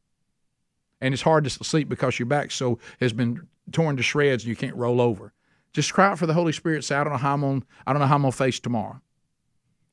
And 1.01 1.13
it's 1.13 1.23
hard 1.23 1.43
to 1.43 1.49
sleep 1.49 1.89
because 1.89 2.19
your 2.19 2.27
back 2.27 2.51
so 2.51 2.79
has 2.99 3.11
been 3.13 3.47
torn 3.71 3.97
to 3.97 4.03
shreds 4.03 4.43
and 4.43 4.49
you 4.49 4.55
can't 4.55 4.75
roll 4.75 5.01
over. 5.01 5.33
Just 5.75 5.93
cry 5.93 6.07
out 6.07 6.17
for 6.17 6.25
the 6.25 6.33
Holy 6.33 6.53
Spirit. 6.53 6.85
Say, 6.85 6.95
I 6.95 7.03
don't 7.03 7.11
know 7.11 7.19
how 7.19 7.33
I'm 7.33 7.43
on, 7.43 7.65
I 7.85 7.91
don't 7.91 7.99
know 7.99 8.07
how 8.07 8.15
I'm 8.15 8.21
gonna 8.21 8.31
face 8.31 8.61
tomorrow 8.61 9.01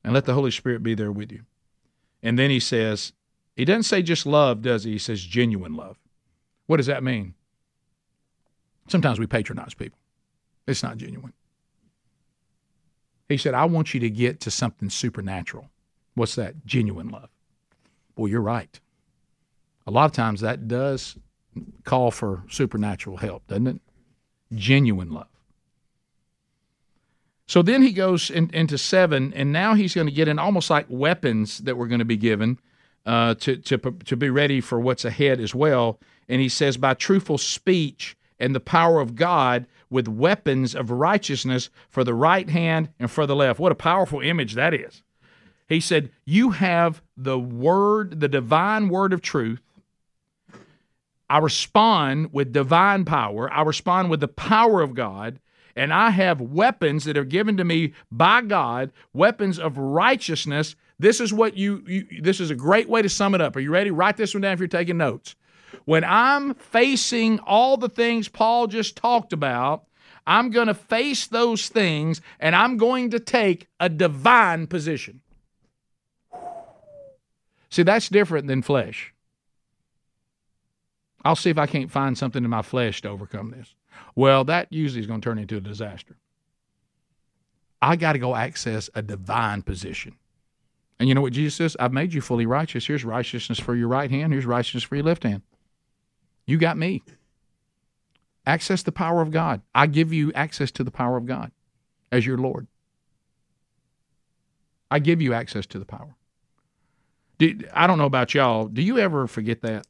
and 0.01 0.13
let 0.13 0.23
the 0.23 0.33
Holy 0.33 0.49
Spirit 0.49 0.81
be 0.81 0.95
there 0.95 1.11
with 1.11 1.29
you. 1.29 1.41
And 2.21 2.39
then 2.39 2.49
he 2.49 2.61
says, 2.61 3.11
he 3.57 3.65
doesn't 3.65 3.83
say 3.83 4.01
just 4.01 4.25
love, 4.25 4.61
does 4.61 4.85
he? 4.85 4.93
He 4.93 4.97
says 4.97 5.21
genuine 5.21 5.73
love. 5.73 5.97
What 6.67 6.77
does 6.77 6.85
that 6.85 7.03
mean? 7.03 7.33
Sometimes 8.87 9.19
we 9.19 9.27
patronize 9.27 9.73
people. 9.73 9.99
It's 10.67 10.83
not 10.83 10.95
genuine. 10.95 11.33
He 13.27 13.35
said, 13.35 13.53
I 13.53 13.65
want 13.65 13.93
you 13.93 13.99
to 13.99 14.09
get 14.09 14.39
to 14.39 14.51
something 14.51 14.89
supernatural. 14.89 15.69
What's 16.13 16.35
that? 16.35 16.65
Genuine 16.65 17.09
love. 17.09 17.29
Well, 18.15 18.29
you're 18.29 18.39
right. 18.39 18.79
A 19.85 19.91
lot 19.91 20.05
of 20.05 20.13
times 20.13 20.39
that 20.39 20.69
does 20.69 21.17
call 21.83 22.09
for 22.09 22.43
supernatural 22.49 23.17
help, 23.17 23.45
doesn't 23.47 23.67
it? 23.67 23.81
Genuine 24.53 25.11
love. 25.11 25.27
So 27.47 27.61
then 27.61 27.81
he 27.81 27.91
goes 27.91 28.29
in, 28.29 28.49
into 28.53 28.77
seven, 28.77 29.33
and 29.33 29.51
now 29.51 29.73
he's 29.73 29.93
going 29.93 30.07
to 30.07 30.13
get 30.13 30.27
in 30.27 30.39
almost 30.39 30.69
like 30.69 30.85
weapons 30.89 31.59
that 31.59 31.77
we're 31.77 31.87
going 31.87 31.99
to 31.99 32.05
be 32.05 32.17
given 32.17 32.59
uh, 33.05 33.35
to, 33.35 33.57
to, 33.57 33.77
to 33.77 34.15
be 34.15 34.29
ready 34.29 34.61
for 34.61 34.79
what's 34.79 35.05
ahead 35.05 35.39
as 35.39 35.53
well. 35.53 35.99
And 36.29 36.41
he 36.41 36.49
says, 36.49 36.77
by 36.77 36.93
truthful 36.93 37.37
speech 37.37 38.15
and 38.39 38.55
the 38.55 38.59
power 38.59 39.01
of 39.01 39.15
God 39.15 39.67
with 39.89 40.07
weapons 40.07 40.73
of 40.73 40.89
righteousness 40.89 41.69
for 41.89 42.03
the 42.03 42.13
right 42.13 42.49
hand 42.49 42.89
and 42.99 43.11
for 43.11 43.25
the 43.25 43.35
left. 43.35 43.59
What 43.59 43.71
a 43.71 43.75
powerful 43.75 44.21
image 44.21 44.53
that 44.53 44.73
is. 44.73 45.03
He 45.67 45.79
said, 45.79 46.11
You 46.25 46.51
have 46.51 47.01
the 47.15 47.39
word, 47.39 48.19
the 48.19 48.27
divine 48.27 48.89
word 48.89 49.13
of 49.13 49.21
truth. 49.21 49.61
I 51.29 51.37
respond 51.39 52.33
with 52.33 52.53
divine 52.53 53.05
power. 53.05 53.51
I 53.51 53.61
respond 53.63 54.09
with 54.09 54.19
the 54.19 54.27
power 54.27 54.81
of 54.81 54.93
God. 54.93 55.39
And 55.75 55.93
I 55.93 56.11
have 56.11 56.39
weapons 56.39 57.05
that 57.05 57.17
are 57.17 57.25
given 57.25 57.57
to 57.57 57.63
me 57.63 57.93
by 58.11 58.41
God, 58.41 58.91
weapons 59.11 59.57
of 59.57 59.77
righteousness. 59.77 60.75
This 60.99 61.19
is 61.19 61.33
what 61.33 61.57
you, 61.57 61.83
you 61.87 62.21
this 62.21 62.39
is 62.39 62.51
a 62.51 62.55
great 62.55 62.87
way 62.87 63.01
to 63.01 63.09
sum 63.09 63.33
it 63.33 63.41
up. 63.41 63.55
Are 63.55 63.59
you 63.59 63.71
ready? 63.71 63.89
Write 63.89 64.17
this 64.17 64.33
one 64.33 64.41
down 64.41 64.53
if 64.53 64.59
you're 64.59 64.67
taking 64.67 64.97
notes. 64.97 65.35
When 65.85 66.03
I'm 66.03 66.53
facing 66.53 67.39
all 67.39 67.77
the 67.77 67.89
things 67.89 68.27
Paul 68.27 68.67
just 68.67 68.95
talked 68.95 69.33
about, 69.33 69.85
I'm 70.25 70.51
going 70.51 70.67
to 70.67 70.73
face 70.73 71.27
those 71.27 71.67
things 71.67 72.21
and 72.39 72.55
I'm 72.55 72.77
going 72.77 73.09
to 73.09 73.19
take 73.19 73.67
a 73.79 73.89
divine 73.89 74.67
position. 74.67 75.21
See, 77.69 77.83
that's 77.83 78.07
different 78.07 78.47
than 78.47 78.61
flesh. 78.61 79.13
I'll 81.25 81.35
see 81.35 81.49
if 81.49 81.57
I 81.57 81.65
can't 81.65 81.91
find 81.91 82.17
something 82.17 82.43
in 82.43 82.49
my 82.49 82.61
flesh 82.61 83.01
to 83.01 83.09
overcome 83.09 83.51
this. 83.51 83.73
Well, 84.15 84.43
that 84.45 84.71
usually 84.71 85.01
is 85.01 85.07
going 85.07 85.21
to 85.21 85.25
turn 85.25 85.39
into 85.39 85.57
a 85.57 85.61
disaster. 85.61 86.17
I 87.81 87.95
got 87.95 88.13
to 88.13 88.19
go 88.19 88.35
access 88.35 88.89
a 88.95 89.01
divine 89.01 89.61
position. 89.61 90.15
And 90.99 91.09
you 91.09 91.15
know 91.15 91.21
what 91.21 91.33
Jesus 91.33 91.55
says? 91.55 91.75
I've 91.79 91.91
made 91.91 92.13
you 92.13 92.21
fully 92.21 92.45
righteous. 92.45 92.87
Here's 92.87 93.03
righteousness 93.03 93.59
for 93.59 93.75
your 93.75 93.89
right 93.89 94.09
hand. 94.09 94.31
Here's 94.31 94.45
righteousness 94.45 94.83
for 94.83 94.95
your 94.95 95.03
left 95.03 95.23
hand. 95.23 95.41
You 96.45 96.57
got 96.57 96.77
me. 96.77 97.03
Access 98.45 98.83
the 98.83 98.91
power 98.91 99.21
of 99.21 99.31
God. 99.31 99.61
I 99.73 99.87
give 99.87 100.13
you 100.13 100.31
access 100.33 100.71
to 100.71 100.83
the 100.83 100.91
power 100.91 101.17
of 101.17 101.25
God 101.25 101.51
as 102.11 102.25
your 102.25 102.37
Lord. 102.37 102.67
I 104.91 104.99
give 104.99 105.21
you 105.21 105.33
access 105.33 105.65
to 105.67 105.79
the 105.79 105.85
power. 105.85 106.15
Do, 107.39 107.59
I 107.73 107.87
don't 107.87 107.97
know 107.97 108.05
about 108.05 108.33
y'all. 108.33 108.67
Do 108.67 108.81
you 108.81 108.99
ever 108.99 109.27
forget 109.27 109.61
that? 109.61 109.87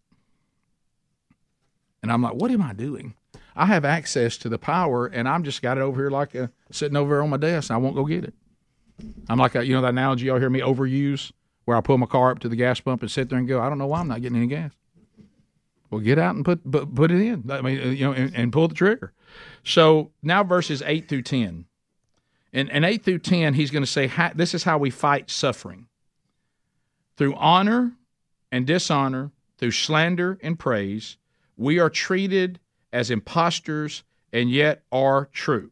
And 2.01 2.12
I'm 2.12 2.22
like, 2.22 2.36
what 2.36 2.51
am 2.51 2.62
I 2.62 2.74
doing? 2.74 3.14
I 3.56 3.66
have 3.68 3.86
access 3.86 4.38
to 4.38 4.49
the 4.49 4.58
power, 4.58 5.08
and 5.08 5.28
I'm 5.28 5.43
just 5.43 5.62
got 5.62 5.78
it 5.78 5.82
over 5.82 6.01
here 6.01 6.10
like 6.10 6.36
a, 6.36 6.51
sitting 6.72 6.97
over 6.97 7.22
on 7.22 7.30
my 7.30 7.38
desk. 7.38 7.72
I 7.72 7.78
won't 7.78 7.95
go 7.95 8.06
get 8.06 8.24
it. 8.24 8.34
I'm 9.30 9.38
like, 9.38 9.56
a, 9.56 9.66
you 9.66 9.74
know, 9.74 9.82
that 9.82 9.89
analogy 9.89 10.26
y'all 10.26 10.39
hear 10.39 10.49
me 10.49 10.62
overuse, 10.62 11.32
where 11.66 11.78
I 11.78 11.82
pull 11.82 11.97
my 11.97 12.06
car 12.06 12.32
up 12.32 12.39
to 12.39 12.49
the 12.49 12.56
gas 12.56 12.80
pump 12.80 13.01
and 13.01 13.12
sit 13.12 13.30
there 13.30 13.39
and 13.39 13.47
go, 13.47 13.62
I 13.62 13.70
don't 13.70 13.78
know 13.78 13.88
why 13.88 13.99
I'm 13.99 14.08
not 14.08 14.22
getting 14.22 14.38
any 14.38 14.47
gas. 14.47 14.72
Well, 15.89 16.01
get 16.01 16.18
out 16.18 16.36
and 16.36 16.43
put 16.43 16.70
put, 16.70 16.93
put 16.95 17.12
it 17.12 17.22
in. 17.22 17.49
I 17.51 17.62
mean, 17.62 17.80
uh, 17.80 17.86
you 17.91 18.06
know, 18.06 18.14
and, 18.14 18.36
and 18.36 18.51
pull 18.51 18.68
the 18.68 18.74
trigger. 18.74 19.14
So 19.64 20.12
now 20.24 20.43
verses 20.43 20.82
eight 20.86 21.08
through 21.08 21.22
ten, 21.22 21.66
and 22.51 22.70
and 22.72 22.84
eight 22.84 23.04
through 23.04 23.20
ten, 23.20 23.54
he's 23.54 23.70
going 23.70 23.84
to 23.84 23.89
say 23.89 24.12
this 24.34 24.56
is 24.56 24.64
how 24.64 24.80
we 24.80 24.89
fight 24.89 25.30
suffering 25.30 25.86
through 27.16 27.36
honor 27.36 27.93
and 28.51 28.66
dishonor, 28.66 29.32
through 29.60 29.72
slander 29.72 30.39
and 30.41 30.58
praise. 30.58 31.18
We 31.58 31.78
are 31.78 31.91
treated 31.91 32.60
as 32.94 33.12
impostors 33.12 34.04
and 34.32 34.50
yet 34.50 34.84
are 34.91 35.28
true. 35.34 35.72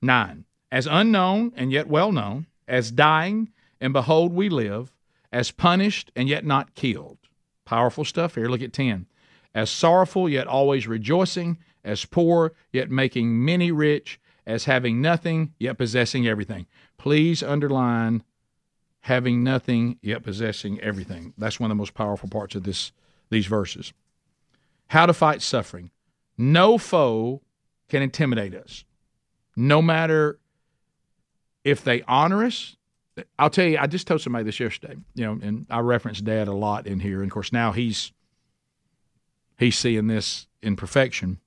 Nine, 0.00 0.44
as 0.70 0.86
unknown 0.86 1.52
and 1.56 1.72
yet 1.72 1.88
well 1.88 2.12
known, 2.12 2.46
as 2.68 2.92
dying 2.92 3.50
and 3.80 3.92
behold 3.92 4.32
we 4.32 4.48
live, 4.48 4.92
as 5.32 5.50
punished 5.50 6.12
and 6.14 6.28
yet 6.28 6.44
not 6.44 6.76
killed 6.76 7.18
Powerful 7.64 8.04
stuff 8.04 8.34
here. 8.34 8.48
Look 8.48 8.62
at 8.62 8.72
10. 8.72 9.06
As 9.54 9.70
sorrowful, 9.70 10.28
yet 10.28 10.46
always 10.46 10.86
rejoicing, 10.86 11.58
as 11.84 12.04
poor, 12.04 12.52
yet 12.72 12.90
making 12.90 13.44
many 13.44 13.70
rich, 13.70 14.20
as 14.46 14.64
having 14.64 15.00
nothing, 15.00 15.54
yet 15.58 15.78
possessing 15.78 16.26
everything. 16.26 16.66
Please 16.98 17.42
underline 17.42 18.22
having 19.00 19.42
nothing, 19.42 19.98
yet 20.00 20.22
possessing 20.22 20.80
everything. 20.80 21.34
That's 21.36 21.60
one 21.60 21.70
of 21.70 21.76
the 21.76 21.80
most 21.80 21.94
powerful 21.94 22.28
parts 22.28 22.54
of 22.54 22.64
this 22.64 22.92
these 23.30 23.46
verses. 23.46 23.92
How 24.88 25.06
to 25.06 25.14
fight 25.14 25.40
suffering. 25.40 25.90
No 26.36 26.78
foe 26.78 27.42
can 27.88 28.02
intimidate 28.02 28.54
us. 28.54 28.84
No 29.54 29.82
matter 29.82 30.38
if 31.64 31.84
they 31.84 32.02
honor 32.02 32.44
us, 32.44 32.76
I'll 33.38 33.50
tell 33.50 33.66
you, 33.66 33.78
I 33.78 33.86
just 33.86 34.06
told 34.06 34.22
somebody 34.22 34.44
this 34.44 34.58
yesterday, 34.58 34.96
you 35.14 35.24
know, 35.24 35.38
and 35.42 35.66
I 35.68 35.80
reference 35.80 36.20
dad 36.20 36.48
a 36.48 36.52
lot 36.52 36.86
in 36.86 37.00
here. 37.00 37.20
And 37.20 37.30
of 37.30 37.34
course, 37.34 37.52
now 37.52 37.72
he's 37.72 38.12
he's 39.58 39.78
seeing 39.78 40.06
this 40.06 40.46
in 40.62 40.76
perfection. 40.76 41.38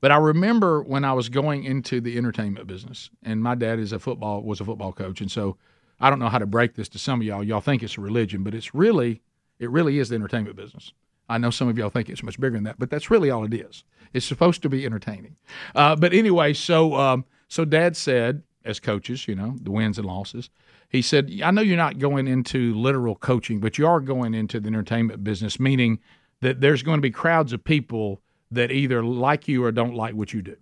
But 0.00 0.12
I 0.12 0.16
remember 0.16 0.82
when 0.82 1.04
I 1.04 1.12
was 1.12 1.28
going 1.28 1.64
into 1.64 2.00
the 2.00 2.18
entertainment 2.18 2.66
business, 2.66 3.10
and 3.22 3.42
my 3.42 3.54
dad 3.54 3.78
is 3.78 3.92
a 3.92 3.98
football 3.98 4.42
was 4.42 4.60
a 4.60 4.64
football 4.64 4.92
coach, 4.92 5.20
and 5.20 5.30
so 5.30 5.56
I 6.00 6.10
don't 6.10 6.18
know 6.18 6.28
how 6.28 6.38
to 6.38 6.46
break 6.46 6.74
this 6.74 6.88
to 6.90 6.98
some 6.98 7.20
of 7.20 7.26
y'all. 7.26 7.42
Y'all 7.42 7.60
think 7.60 7.82
it's 7.82 7.96
a 7.96 8.00
religion, 8.00 8.42
but 8.42 8.54
it's 8.54 8.74
really 8.74 9.22
it 9.58 9.70
really 9.70 9.98
is 9.98 10.08
the 10.08 10.16
entertainment 10.16 10.56
business. 10.56 10.92
I 11.28 11.38
know 11.38 11.50
some 11.50 11.68
of 11.68 11.76
y'all 11.76 11.90
think 11.90 12.08
it's 12.08 12.22
much 12.22 12.38
bigger 12.38 12.56
than 12.56 12.64
that, 12.64 12.78
but 12.78 12.90
that's 12.90 13.10
really 13.10 13.30
all 13.30 13.44
it 13.44 13.54
is. 13.54 13.84
It's 14.12 14.26
supposed 14.26 14.62
to 14.62 14.68
be 14.68 14.86
entertaining. 14.86 15.36
Uh, 15.74 15.96
but 15.96 16.12
anyway, 16.12 16.52
so 16.52 16.94
um, 16.94 17.24
so 17.48 17.64
Dad 17.64 17.96
said, 17.96 18.42
as 18.64 18.80
coaches, 18.80 19.28
you 19.28 19.34
know, 19.34 19.56
the 19.62 19.70
wins 19.70 19.98
and 19.98 20.06
losses. 20.06 20.50
He 20.88 21.02
said, 21.02 21.30
I 21.42 21.50
know 21.50 21.62
you're 21.62 21.76
not 21.76 21.98
going 21.98 22.28
into 22.28 22.74
literal 22.74 23.16
coaching, 23.16 23.60
but 23.60 23.78
you 23.78 23.86
are 23.86 24.00
going 24.00 24.34
into 24.34 24.60
the 24.60 24.68
entertainment 24.68 25.24
business, 25.24 25.58
meaning 25.58 26.00
that 26.40 26.60
there's 26.60 26.82
going 26.82 26.98
to 26.98 27.02
be 27.02 27.10
crowds 27.10 27.52
of 27.52 27.64
people 27.64 28.20
that 28.50 28.70
either 28.70 29.02
like 29.02 29.48
you 29.48 29.64
or 29.64 29.72
don't 29.72 29.94
like 29.94 30.14
what 30.14 30.32
you 30.32 30.42
do. 30.42 30.56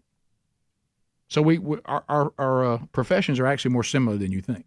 So 1.28 1.42
we, 1.42 1.58
we 1.58 1.78
our 1.84 2.04
our, 2.08 2.32
our 2.38 2.64
uh, 2.64 2.78
professions 2.92 3.40
are 3.40 3.46
actually 3.46 3.72
more 3.72 3.82
similar 3.82 4.16
than 4.16 4.32
you 4.32 4.40
think. 4.40 4.66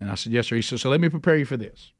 And 0.00 0.10
I 0.10 0.14
said, 0.14 0.32
yes, 0.32 0.46
sir. 0.46 0.56
He 0.56 0.62
said, 0.62 0.80
so 0.80 0.90
let 0.90 1.00
me 1.00 1.10
prepare 1.10 1.36
you 1.36 1.44
for 1.44 1.58
this. 1.58 1.92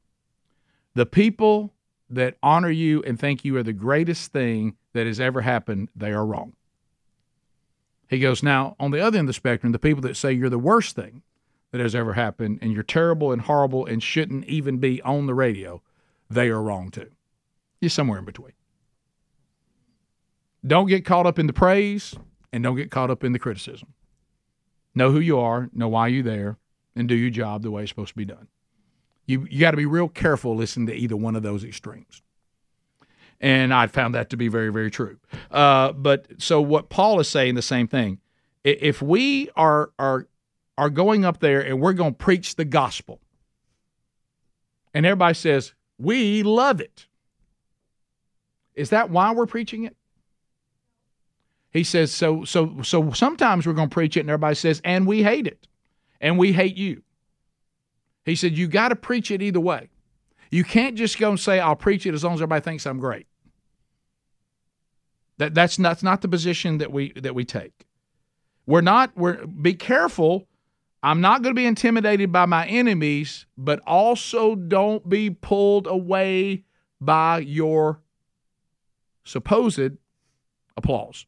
The 0.95 1.05
people 1.05 1.73
that 2.11 2.37
honor 2.43 2.69
you 2.69 3.01
and 3.03 3.19
think 3.19 3.43
you 3.43 3.55
are 3.57 3.63
the 3.63 3.73
greatest 3.73 4.31
thing 4.31 4.75
that 4.93 5.07
has 5.07 5.19
ever 5.19 5.41
happened, 5.41 5.89
they 5.95 6.11
are 6.11 6.25
wrong. 6.25 6.53
He 8.09 8.19
goes, 8.19 8.43
Now, 8.43 8.75
on 8.79 8.91
the 8.91 8.99
other 8.99 9.17
end 9.17 9.25
of 9.25 9.27
the 9.27 9.33
spectrum, 9.33 9.71
the 9.71 9.79
people 9.79 10.01
that 10.01 10.17
say 10.17 10.33
you're 10.33 10.49
the 10.49 10.59
worst 10.59 10.95
thing 10.95 11.23
that 11.71 11.79
has 11.79 11.95
ever 11.95 12.13
happened 12.13 12.59
and 12.61 12.71
you're 12.71 12.83
terrible 12.83 13.31
and 13.31 13.43
horrible 13.43 13.85
and 13.85 14.03
shouldn't 14.03 14.45
even 14.45 14.77
be 14.77 15.01
on 15.03 15.25
the 15.25 15.33
radio, 15.33 15.81
they 16.29 16.49
are 16.49 16.61
wrong 16.61 16.91
too. 16.91 17.09
You're 17.79 17.89
somewhere 17.89 18.19
in 18.19 18.25
between. 18.25 18.53
Don't 20.65 20.87
get 20.87 21.05
caught 21.05 21.25
up 21.25 21.39
in 21.39 21.47
the 21.47 21.53
praise 21.53 22.15
and 22.51 22.63
don't 22.63 22.75
get 22.75 22.91
caught 22.91 23.09
up 23.09 23.23
in 23.23 23.31
the 23.31 23.39
criticism. 23.39 23.93
Know 24.93 25.11
who 25.11 25.19
you 25.19 25.39
are, 25.39 25.69
know 25.73 25.87
why 25.87 26.09
you're 26.09 26.21
there, 26.21 26.57
and 26.95 27.07
do 27.07 27.15
your 27.15 27.29
job 27.29 27.63
the 27.63 27.71
way 27.71 27.83
it's 27.83 27.91
supposed 27.91 28.09
to 28.09 28.15
be 28.15 28.25
done. 28.25 28.47
You, 29.31 29.47
you 29.49 29.59
got 29.59 29.71
to 29.71 29.77
be 29.77 29.85
real 29.85 30.09
careful 30.09 30.55
listening 30.55 30.87
to 30.87 30.93
either 30.93 31.15
one 31.15 31.35
of 31.35 31.43
those 31.43 31.63
extremes 31.63 32.21
and 33.41 33.73
I 33.73 33.87
found 33.87 34.13
that 34.15 34.29
to 34.29 34.37
be 34.37 34.47
very, 34.47 34.71
very 34.71 34.91
true. 34.91 35.17
Uh, 35.49 35.91
but 35.91 36.27
so 36.37 36.61
what 36.61 36.89
Paul 36.89 37.19
is 37.19 37.27
saying, 37.27 37.55
the 37.55 37.61
same 37.61 37.87
thing. 37.87 38.19
If 38.63 39.01
we 39.01 39.49
are 39.55 39.91
are 39.97 40.27
are 40.77 40.91
going 40.91 41.25
up 41.25 41.39
there 41.39 41.61
and 41.61 41.81
we're 41.81 41.93
going 41.93 42.13
to 42.13 42.17
preach 42.17 42.55
the 42.55 42.65
gospel, 42.65 43.19
and 44.93 45.05
everybody 45.05 45.33
says 45.33 45.73
we 45.97 46.43
love 46.43 46.79
it, 46.79 47.07
is 48.75 48.91
that 48.91 49.09
why 49.09 49.33
we're 49.33 49.47
preaching 49.47 49.83
it? 49.83 49.97
He 51.71 51.83
says 51.83 52.11
so. 52.11 52.45
So 52.45 52.83
so 52.83 53.11
sometimes 53.11 53.65
we're 53.65 53.73
going 53.73 53.89
to 53.89 53.93
preach 53.93 54.15
it, 54.15 54.21
and 54.21 54.29
everybody 54.29 54.55
says, 54.55 54.79
and 54.85 55.07
we 55.07 55.23
hate 55.23 55.47
it, 55.47 55.67
and 56.19 56.37
we 56.37 56.53
hate 56.53 56.77
you. 56.77 57.01
He 58.25 58.35
said 58.35 58.57
you 58.57 58.67
got 58.67 58.89
to 58.89 58.95
preach 58.95 59.31
it 59.31 59.41
either 59.41 59.59
way. 59.59 59.89
You 60.51 60.63
can't 60.63 60.95
just 60.95 61.17
go 61.17 61.29
and 61.29 61.39
say, 61.39 61.59
I'll 61.59 61.75
preach 61.75 62.05
it 62.05 62.13
as 62.13 62.23
long 62.23 62.33
as 62.33 62.41
everybody 62.41 62.61
thinks 62.61 62.85
I'm 62.85 62.99
great. 62.99 63.27
That 65.37 65.53
that's 65.53 65.79
not, 65.79 65.89
that's 65.89 66.03
not 66.03 66.21
the 66.21 66.27
position 66.27 66.77
that 66.79 66.91
we 66.91 67.13
that 67.13 67.33
we 67.33 67.45
take. 67.45 67.87
We're 68.65 68.81
not 68.81 69.15
we're 69.17 69.45
be 69.47 69.73
careful. 69.73 70.47
I'm 71.03 71.19
not 71.19 71.41
going 71.41 71.55
to 71.55 71.59
be 71.59 71.65
intimidated 71.65 72.31
by 72.31 72.45
my 72.45 72.67
enemies, 72.67 73.47
but 73.57 73.79
also 73.87 74.53
don't 74.53 75.09
be 75.09 75.31
pulled 75.31 75.87
away 75.87 76.63
by 76.99 77.39
your 77.39 78.01
supposed 79.23 79.93
applause. 80.77 81.25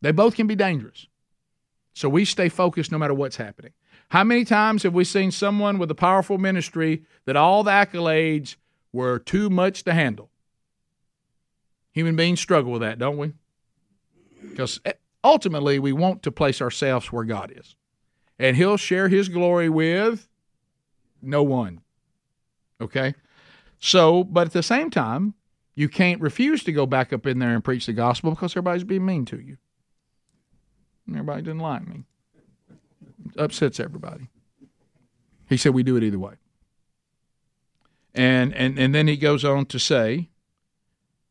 They 0.00 0.10
both 0.10 0.34
can 0.34 0.46
be 0.46 0.56
dangerous. 0.56 1.06
So 1.92 2.08
we 2.08 2.24
stay 2.24 2.48
focused 2.48 2.90
no 2.90 2.98
matter 2.98 3.12
what's 3.12 3.36
happening. 3.36 3.72
How 4.12 4.24
many 4.24 4.44
times 4.44 4.82
have 4.82 4.92
we 4.92 5.04
seen 5.04 5.30
someone 5.30 5.78
with 5.78 5.90
a 5.90 5.94
powerful 5.94 6.36
ministry 6.36 7.02
that 7.24 7.34
all 7.34 7.62
the 7.62 7.70
accolades 7.70 8.56
were 8.92 9.18
too 9.18 9.48
much 9.48 9.84
to 9.84 9.94
handle? 9.94 10.28
Human 11.92 12.14
beings 12.14 12.38
struggle 12.38 12.72
with 12.72 12.82
that, 12.82 12.98
don't 12.98 13.16
we? 13.16 13.32
Because 14.50 14.82
eh, 14.84 14.92
ultimately 15.24 15.78
we 15.78 15.94
want 15.94 16.22
to 16.24 16.30
place 16.30 16.60
ourselves 16.60 17.10
where 17.10 17.24
God 17.24 17.54
is. 17.56 17.74
And 18.38 18.54
he'll 18.54 18.76
share 18.76 19.08
his 19.08 19.30
glory 19.30 19.70
with 19.70 20.28
no 21.22 21.42
one. 21.42 21.80
Okay? 22.82 23.14
So, 23.78 24.24
but 24.24 24.48
at 24.48 24.52
the 24.52 24.62
same 24.62 24.90
time, 24.90 25.32
you 25.74 25.88
can't 25.88 26.20
refuse 26.20 26.62
to 26.64 26.72
go 26.72 26.84
back 26.84 27.14
up 27.14 27.26
in 27.26 27.38
there 27.38 27.54
and 27.54 27.64
preach 27.64 27.86
the 27.86 27.94
gospel 27.94 28.32
because 28.32 28.52
everybody's 28.52 28.84
being 28.84 29.06
mean 29.06 29.24
to 29.24 29.40
you. 29.40 29.56
Everybody 31.08 31.40
didn't 31.40 31.60
like 31.60 31.88
me. 31.88 32.04
Upsets 33.36 33.80
everybody. 33.80 34.28
He 35.48 35.56
said 35.56 35.74
we 35.74 35.82
do 35.82 35.96
it 35.96 36.02
either 36.02 36.18
way. 36.18 36.34
And 38.14 38.54
and 38.54 38.78
and 38.78 38.94
then 38.94 39.08
he 39.08 39.16
goes 39.16 39.44
on 39.44 39.66
to 39.66 39.78
say, 39.78 40.28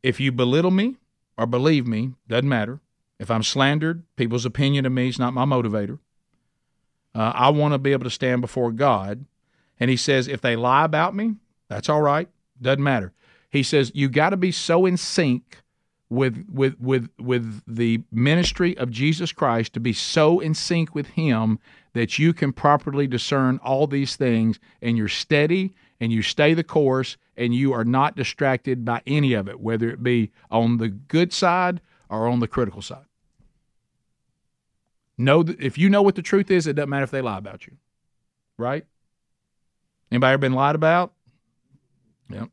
if 0.03 0.19
you 0.19 0.31
belittle 0.31 0.71
me 0.71 0.97
or 1.37 1.45
believe 1.45 1.85
me, 1.87 2.13
doesn't 2.27 2.49
matter. 2.49 2.79
If 3.19 3.29
I'm 3.29 3.43
slandered, 3.43 4.03
people's 4.15 4.45
opinion 4.45 4.85
of 4.85 4.91
me 4.91 5.07
is 5.07 5.19
not 5.19 5.33
my 5.33 5.45
motivator. 5.45 5.99
Uh, 7.13 7.31
I 7.35 7.49
want 7.49 7.73
to 7.73 7.77
be 7.77 7.91
able 7.91 8.05
to 8.05 8.09
stand 8.09 8.41
before 8.41 8.71
God. 8.71 9.25
And 9.79 9.89
he 9.89 9.97
says, 9.97 10.27
if 10.27 10.41
they 10.41 10.55
lie 10.55 10.85
about 10.85 11.15
me, 11.15 11.35
that's 11.67 11.89
all 11.89 12.01
right. 12.01 12.29
Doesn't 12.61 12.83
matter. 12.83 13.13
He 13.49 13.63
says, 13.63 13.91
you 13.93 14.09
got 14.09 14.29
to 14.29 14.37
be 14.37 14.51
so 14.51 14.85
in 14.85 14.97
sync 14.97 15.57
with 16.09 16.45
with 16.51 16.79
with 16.79 17.09
with 17.19 17.63
the 17.65 18.01
ministry 18.11 18.77
of 18.77 18.91
Jesus 18.91 19.31
Christ 19.31 19.73
to 19.73 19.79
be 19.79 19.93
so 19.93 20.39
in 20.39 20.53
sync 20.53 20.93
with 20.93 21.07
him 21.07 21.57
that 21.93 22.17
you 22.17 22.33
can 22.33 22.53
properly 22.53 23.07
discern 23.07 23.59
all 23.63 23.87
these 23.87 24.15
things 24.15 24.59
and 24.81 24.97
you're 24.97 25.07
steady 25.07 25.73
and 25.99 26.11
you 26.11 26.21
stay 26.21 26.53
the 26.53 26.63
course 26.63 27.17
and 27.35 27.53
you 27.53 27.73
are 27.73 27.83
not 27.83 28.15
distracted 28.15 28.85
by 28.85 29.01
any 29.05 29.33
of 29.33 29.47
it 29.47 29.59
whether 29.59 29.89
it 29.89 30.03
be 30.03 30.31
on 30.49 30.77
the 30.77 30.89
good 30.89 31.33
side 31.33 31.81
or 32.09 32.27
on 32.27 32.39
the 32.39 32.47
critical 32.47 32.81
side. 32.81 33.05
Know 35.17 35.43
that 35.43 35.59
if 35.61 35.77
you 35.77 35.89
know 35.89 36.01
what 36.01 36.15
the 36.15 36.21
truth 36.21 36.49
is, 36.49 36.65
it 36.65 36.73
doesn't 36.73 36.89
matter 36.89 37.03
if 37.03 37.11
they 37.11 37.21
lie 37.21 37.37
about 37.37 37.67
you. 37.67 37.77
Right? 38.57 38.85
Anybody 40.11 40.33
ever 40.33 40.39
been 40.39 40.53
lied 40.53 40.75
about? 40.75 41.13
Yep. 42.29 42.49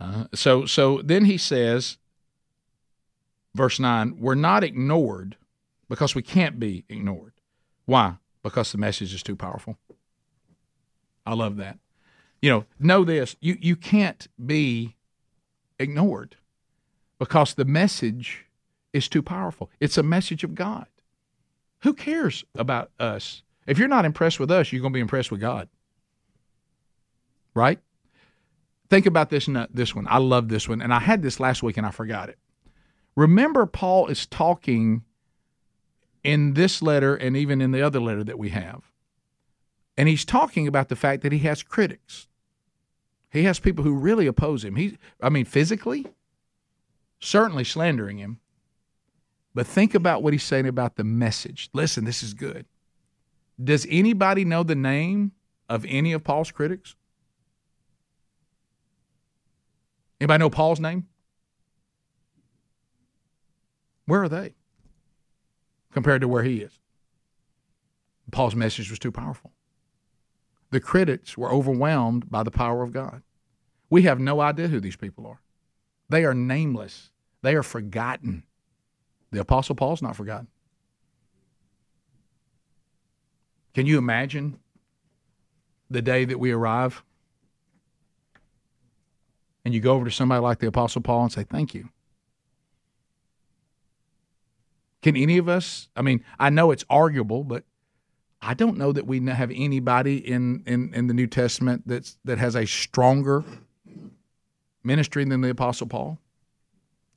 Uh, 0.00 0.24
so 0.32 0.64
so 0.64 1.02
then 1.02 1.24
he 1.24 1.36
says 1.36 1.98
verse 3.54 3.80
9, 3.80 4.16
we're 4.18 4.34
not 4.34 4.64
ignored 4.64 5.36
because 5.88 6.14
we 6.14 6.22
can't 6.22 6.58
be 6.58 6.84
ignored. 6.88 7.32
Why? 7.86 8.16
Because 8.42 8.72
the 8.72 8.78
message 8.78 9.14
is 9.14 9.22
too 9.22 9.36
powerful. 9.36 9.76
I 11.26 11.34
love 11.34 11.56
that. 11.56 11.78
You 12.40 12.50
know, 12.50 12.64
know 12.78 13.04
this 13.04 13.36
you, 13.40 13.58
you 13.60 13.76
can't 13.76 14.28
be 14.44 14.96
ignored 15.78 16.36
because 17.18 17.54
the 17.54 17.64
message 17.64 18.46
is 18.92 19.08
too 19.08 19.22
powerful. 19.22 19.70
It's 19.80 19.98
a 19.98 20.02
message 20.02 20.44
of 20.44 20.54
God. 20.54 20.86
Who 21.80 21.94
cares 21.94 22.44
about 22.54 22.90
us? 22.98 23.42
If 23.66 23.78
you're 23.78 23.88
not 23.88 24.04
impressed 24.04 24.40
with 24.40 24.50
us, 24.50 24.72
you're 24.72 24.80
going 24.80 24.92
to 24.92 24.96
be 24.96 25.00
impressed 25.00 25.30
with 25.30 25.40
God. 25.40 25.68
Right? 27.54 27.80
Think 28.88 29.06
about 29.06 29.30
this 29.30 29.48
this 29.72 29.94
one. 29.94 30.06
I 30.08 30.18
love 30.18 30.48
this 30.48 30.68
one, 30.68 30.80
and 30.80 30.94
I 30.94 31.00
had 31.00 31.22
this 31.22 31.38
last 31.38 31.62
week 31.62 31.76
and 31.76 31.86
I 31.86 31.90
forgot 31.90 32.28
it. 32.30 32.38
Remember, 33.16 33.66
Paul 33.66 34.06
is 34.06 34.26
talking 34.26 35.02
in 36.22 36.54
this 36.54 36.82
letter 36.82 37.14
and 37.14 37.36
even 37.36 37.60
in 37.60 37.70
the 37.70 37.82
other 37.82 38.00
letter 38.00 38.24
that 38.24 38.38
we 38.38 38.50
have. 38.50 38.82
And 39.96 40.08
he's 40.08 40.24
talking 40.24 40.68
about 40.68 40.88
the 40.88 40.96
fact 40.96 41.22
that 41.22 41.32
he 41.32 41.40
has 41.40 41.62
critics. 41.62 42.28
He 43.30 43.42
has 43.44 43.58
people 43.58 43.84
who 43.84 43.94
really 43.94 44.26
oppose 44.26 44.64
him. 44.64 44.76
He, 44.76 44.96
I 45.20 45.28
mean, 45.28 45.44
physically, 45.44 46.06
certainly 47.20 47.64
slandering 47.64 48.18
him. 48.18 48.40
But 49.54 49.66
think 49.66 49.94
about 49.94 50.22
what 50.22 50.32
he's 50.32 50.44
saying 50.44 50.66
about 50.66 50.96
the 50.96 51.04
message. 51.04 51.68
Listen, 51.72 52.04
this 52.04 52.22
is 52.22 52.32
good. 52.32 52.66
Does 53.62 53.86
anybody 53.90 54.44
know 54.44 54.62
the 54.62 54.76
name 54.76 55.32
of 55.68 55.84
any 55.88 56.12
of 56.12 56.22
Paul's 56.22 56.52
critics? 56.52 56.94
Anybody 60.20 60.38
know 60.38 60.50
Paul's 60.50 60.80
name? 60.80 61.06
Where 64.06 64.22
are 64.22 64.28
they 64.28 64.54
compared 65.92 66.20
to 66.20 66.28
where 66.28 66.42
he 66.42 66.60
is? 66.60 66.78
Paul's 68.30 68.54
message 68.54 68.90
was 68.90 68.98
too 68.98 69.12
powerful. 69.12 69.52
The 70.70 70.80
critics 70.80 71.38
were 71.38 71.50
overwhelmed 71.50 72.30
by 72.30 72.42
the 72.42 72.50
power 72.50 72.82
of 72.82 72.92
God. 72.92 73.22
We 73.88 74.02
have 74.02 74.20
no 74.20 74.40
idea 74.40 74.68
who 74.68 74.80
these 74.80 74.96
people 74.96 75.26
are. 75.26 75.40
They 76.08 76.24
are 76.24 76.34
nameless, 76.34 77.10
they 77.42 77.54
are 77.54 77.62
forgotten. 77.62 78.44
The 79.30 79.40
Apostle 79.40 79.74
Paul's 79.74 80.00
not 80.00 80.16
forgotten. 80.16 80.48
Can 83.74 83.86
you 83.86 83.98
imagine 83.98 84.58
the 85.90 86.02
day 86.02 86.24
that 86.24 86.38
we 86.38 86.50
arrive 86.50 87.02
and 89.64 89.74
you 89.74 89.80
go 89.80 89.92
over 89.92 90.06
to 90.06 90.10
somebody 90.10 90.40
like 90.40 90.60
the 90.60 90.66
Apostle 90.66 91.02
Paul 91.02 91.24
and 91.24 91.32
say, 91.32 91.44
Thank 91.44 91.74
you. 91.74 91.90
Can 95.02 95.16
any 95.16 95.38
of 95.38 95.48
us? 95.48 95.88
I 95.94 96.02
mean, 96.02 96.24
I 96.38 96.50
know 96.50 96.70
it's 96.70 96.84
arguable, 96.90 97.44
but 97.44 97.64
I 98.40 98.54
don't 98.54 98.76
know 98.76 98.92
that 98.92 99.06
we 99.06 99.24
have 99.26 99.50
anybody 99.54 100.16
in, 100.16 100.62
in, 100.66 100.92
in 100.94 101.06
the 101.06 101.14
New 101.14 101.26
Testament 101.26 101.82
that's 101.86 102.18
that 102.24 102.38
has 102.38 102.54
a 102.54 102.66
stronger 102.66 103.44
ministry 104.82 105.24
than 105.24 105.40
the 105.40 105.50
Apostle 105.50 105.86
Paul. 105.86 106.18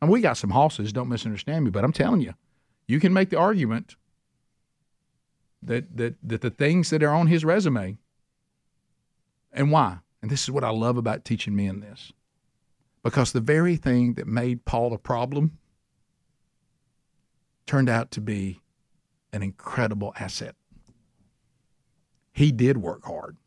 And 0.01 0.09
we 0.09 0.21
got 0.21 0.37
some 0.37 0.49
hosses, 0.49 0.91
don't 0.91 1.09
misunderstand 1.09 1.63
me, 1.63 1.71
but 1.71 1.83
I'm 1.83 1.93
telling 1.93 2.21
you, 2.21 2.33
you 2.87 2.99
can 2.99 3.13
make 3.13 3.29
the 3.29 3.37
argument 3.37 3.95
that 5.61 5.95
that 5.97 6.15
that 6.23 6.41
the 6.41 6.49
things 6.49 6.89
that 6.89 7.03
are 7.03 7.13
on 7.13 7.27
his 7.27 7.45
resume 7.45 7.97
and 9.53 9.71
why. 9.71 9.99
And 10.21 10.29
this 10.29 10.43
is 10.43 10.51
what 10.51 10.63
I 10.63 10.69
love 10.69 10.97
about 10.97 11.25
teaching 11.25 11.55
men 11.55 11.79
this. 11.79 12.11
Because 13.03 13.31
the 13.31 13.41
very 13.41 13.75
thing 13.75 14.13
that 14.13 14.27
made 14.27 14.65
Paul 14.65 14.93
a 14.93 14.97
problem 14.97 15.57
turned 17.71 17.87
out 17.87 18.11
to 18.11 18.19
be 18.19 18.59
an 19.31 19.41
incredible 19.41 20.13
asset. 20.19 20.55
He 22.33 22.51
did 22.51 22.75
work 22.75 23.05
hard. 23.05 23.37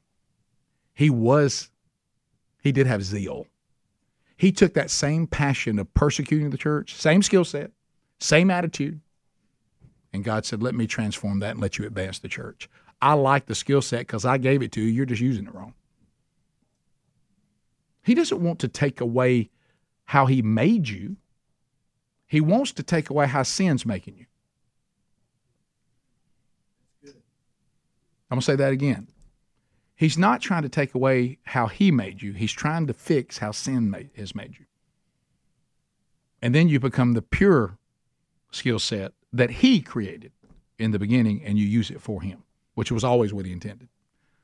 He 0.95 1.11
was, 1.11 1.71
he 2.63 2.73
did 2.73 2.87
have 2.87 3.03
zeal. 3.03 3.47
He 4.39 4.51
took 4.51 4.73
that 4.73 4.91
same 4.91 5.27
passion 5.27 5.79
of 5.79 5.93
persecuting 5.93 6.49
the 6.49 6.57
church, 6.57 6.95
same 6.95 7.21
skill 7.21 7.45
set, 7.45 7.73
same 8.19 8.51
attitude. 8.51 9.03
And 10.15 10.25
God 10.25 10.47
said, 10.47 10.63
Let 10.63 10.75
me 10.75 10.87
transform 10.87 11.41
that 11.41 11.51
and 11.51 11.61
let 11.61 11.77
you 11.77 11.85
advance 11.85 12.19
the 12.19 12.29
church. 12.29 12.71
I 13.03 13.13
like 13.13 13.45
the 13.45 13.55
skill 13.55 13.83
set 13.83 14.01
because 14.07 14.25
I 14.25 14.39
gave 14.39 14.63
it 14.63 14.73
to 14.73 14.81
you. 14.81 14.87
You're 14.87 15.05
just 15.05 15.21
using 15.21 15.45
it 15.45 15.55
wrong. 15.55 15.75
He 18.03 18.15
doesn't 18.15 18.43
want 18.43 18.59
to 18.61 18.69
take 18.69 19.03
away 19.03 19.51
how 20.07 20.25
He 20.25 20.41
made 20.41 20.89
you, 20.89 21.17
he 22.27 22.41
wants 22.41 22.73
to 22.73 22.83
take 22.83 23.11
away 23.11 23.27
how 23.27 23.43
sin's 23.43 23.85
making 23.87 24.17
you. 24.17 24.27
I'm 28.31 28.37
going 28.37 28.41
to 28.41 28.47
say 28.47 28.57
that 28.57 28.73
again. 28.73 29.09
He's 29.97 30.19
not 30.19 30.41
trying 30.41 30.63
to 30.63 30.69
take 30.69 30.95
away 30.95 31.39
how 31.45 31.67
he 31.67 31.91
made 31.91 32.21
you. 32.21 32.33
He's 32.33 32.53
trying 32.53 32.87
to 32.89 32.93
fix 32.93 33.39
how 33.39 33.53
sin 33.53 33.91
made, 33.91 34.11
has 34.17 34.35
made 34.35 34.57
you. 34.59 34.65
And 36.43 36.55
then 36.55 36.69
you 36.69 36.81
become 36.81 37.13
the 37.13 37.23
pure 37.23 37.79
skill 38.51 38.79
set 38.79 39.13
that 39.33 39.51
he 39.51 39.81
created 39.81 40.33
in 40.79 40.91
the 40.91 40.99
beginning 40.99 41.43
and 41.45 41.59
you 41.59 41.67
use 41.67 41.91
it 41.91 42.01
for 42.01 42.23
him, 42.23 42.43
which 42.75 42.91
was 42.91 43.05
always 43.05 43.33
what 43.33 43.47
he 43.47 43.53
intended. 43.53 43.89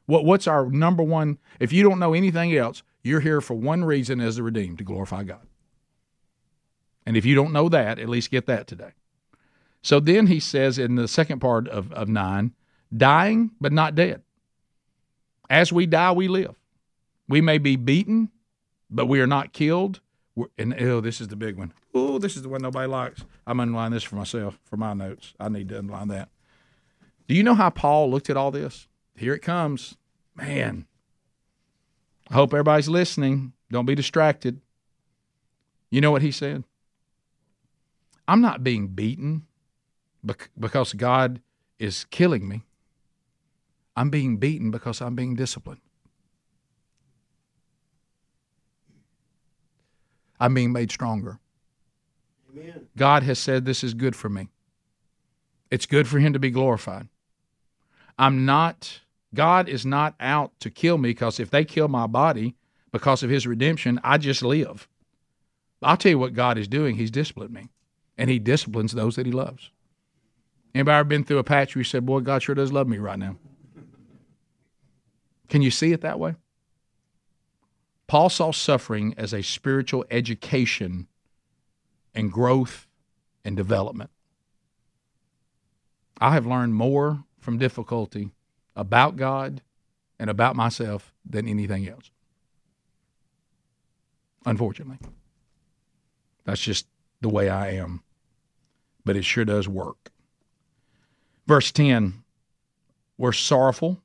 What, 0.07 0.25
what's 0.25 0.47
our 0.47 0.71
number 0.71 1.03
one? 1.03 1.39
If 1.59 1.73
you 1.73 1.83
don't 1.83 1.99
know 1.99 2.15
anything 2.15 2.57
else, 2.57 2.83
you're 3.03 3.21
here 3.21 3.41
for 3.41 3.55
one 3.55 3.85
reason 3.85 4.21
as 4.21 4.37
the 4.37 4.43
redeemed 4.43 4.79
to 4.79 4.85
glorify 4.85 5.25
God. 5.25 5.47
And 7.11 7.17
if 7.17 7.27
you 7.27 7.35
don't 7.35 7.53
know 7.53 7.69
that, 7.69 7.99
at 7.99 8.09
least 8.09 8.31
get 8.31 8.47
that 8.47 8.69
today. 8.69 8.93
So 9.83 9.99
then 9.99 10.29
he 10.29 10.39
says 10.39 10.79
in 10.79 10.95
the 10.95 11.09
second 11.09 11.41
part 11.41 11.67
of, 11.67 11.93
of 11.93 12.09
9, 12.09 12.53
dying 12.97 13.51
but 13.61 13.73
not 13.73 13.97
dead. 13.97 14.23
As 15.51 15.73
we 15.73 15.87
die, 15.87 16.13
we 16.13 16.29
live. 16.29 16.55
We 17.27 17.41
may 17.41 17.59
be 17.59 17.75
beaten, 17.75 18.31
but 18.89 19.07
we 19.07 19.21
are 19.21 19.27
not 19.27 19.53
killed. 19.53 19.99
We're, 20.37 20.47
and 20.57 20.73
oh, 20.81 21.01
this 21.01 21.21
is 21.21 21.27
the 21.27 21.35
big 21.35 21.57
one. 21.57 21.73
Oh, 21.93 22.21
this 22.21 22.37
is 22.37 22.43
the 22.43 22.49
one 22.49 22.63
nobody 22.63 22.87
likes. 22.87 23.25
I'm 23.45 23.59
underlining 23.59 23.95
this 23.95 24.05
for 24.05 24.15
myself, 24.15 24.61
for 24.63 24.77
my 24.77 24.95
notes. 24.95 25.35
I 25.41 25.49
need 25.49 25.69
to 25.71 25.81
underline 25.81 26.07
that. 26.11 26.29
Do 27.27 27.35
you 27.35 27.43
know 27.43 27.55
how 27.55 27.71
Paul 27.71 28.09
looked 28.09 28.31
at 28.31 28.37
all 28.37 28.53
this? 28.53 28.87
Here 29.17 29.35
it 29.35 29.43
comes. 29.43 29.97
Man, 30.37 30.87
I 32.29 32.35
hope 32.35 32.55
everybody's 32.55 32.89
listening. 32.89 33.53
Don't 33.69 33.85
be 33.85 33.97
distracted. 33.97 34.61
You 35.91 36.01
know 36.01 36.13
what 36.13 36.23
he 36.23 36.31
said? 36.31 36.63
I'm 38.31 38.41
not 38.41 38.63
being 38.63 38.87
beaten 38.87 39.43
because 40.57 40.93
God 40.93 41.41
is 41.81 42.05
killing 42.13 42.47
me. 42.49 42.63
I'm 43.97 44.09
being 44.09 44.37
beaten 44.37 44.71
because 44.71 45.01
I'm 45.01 45.17
being 45.17 45.35
disciplined. 45.35 45.81
I'm 50.39 50.55
being 50.55 50.71
made 50.71 50.93
stronger. 50.93 51.41
Amen. 52.53 52.87
God 52.97 53.25
has 53.25 53.41
said 53.41 53.65
this 53.65 53.83
is 53.83 53.95
good 53.95 54.15
for 54.15 54.29
me. 54.29 54.47
It's 55.73 55.87
good 55.87 56.07
for 56.07 56.21
him 56.21 56.33
to 56.33 56.39
be 56.39 56.53
glorified. 56.53 57.09
I'm 58.17 58.45
not, 58.45 59.01
God 59.35 59.69
is 59.69 59.85
not 59.85 60.15
out 60.21 60.53
to 60.61 60.71
kill 60.71 60.99
me 60.99 61.09
because 61.09 61.41
if 61.41 61.51
they 61.51 61.65
kill 61.65 61.89
my 61.89 62.07
body 62.07 62.55
because 62.93 63.25
of 63.25 63.31
his 63.31 63.45
redemption, 63.45 63.99
I 64.05 64.19
just 64.19 64.45
live. 64.45 64.87
I'll 65.83 65.97
tell 65.97 66.11
you 66.11 66.19
what 66.21 66.33
God 66.35 66.59
is 66.59 66.69
doing. 66.69 66.95
He's 66.95 67.11
disciplining 67.11 67.53
me, 67.53 67.71
and 68.21 68.29
he 68.29 68.39
disciplines 68.39 68.93
those 68.93 69.17
that 69.17 69.25
he 69.25 69.33
loves. 69.33 69.71
Anybody 70.75 70.95
ever 70.95 71.05
been 71.05 71.25
through 71.25 71.39
a 71.39 71.45
patch 71.45 71.75
where 71.75 71.81
you 71.81 71.85
said, 71.85 72.05
Boy, 72.05 72.21
God 72.21 72.43
sure 72.43 72.55
does 72.55 72.71
love 72.71 72.87
me 72.87 72.99
right 72.99 73.19
now? 73.19 73.37
Can 75.49 75.63
you 75.63 75.71
see 75.71 75.93
it 75.93 76.03
that 76.03 76.21
way? 76.21 76.35
Paul 78.07 78.29
saw 78.29 78.53
suffering 78.53 79.15
as 79.17 79.33
a 79.33 79.43
spiritual 79.43 80.05
education 80.11 81.09
and 82.15 82.31
growth 82.31 82.87
and 83.43 83.57
development. 83.57 84.11
I 86.21 86.35
have 86.35 86.47
learned 86.47 86.75
more 86.75 87.25
from 87.39 87.57
difficulty 87.57 88.33
about 88.77 89.17
God 89.17 89.63
and 90.19 90.29
about 90.29 90.57
myself 90.57 91.15
than 91.25 91.49
anything 91.49 91.89
else. 91.89 92.11
Unfortunately. 94.45 94.99
That's 96.45 96.61
just 96.61 96.87
the 97.23 97.31
way 97.31 97.49
I 97.49 97.71
am. 97.71 98.03
But 99.05 99.17
it 99.17 99.25
sure 99.25 99.45
does 99.45 99.69
work. 99.69 100.11
Verse 101.47 101.73
10 101.73 102.23
We're 103.19 103.33
sorrowful 103.33 104.03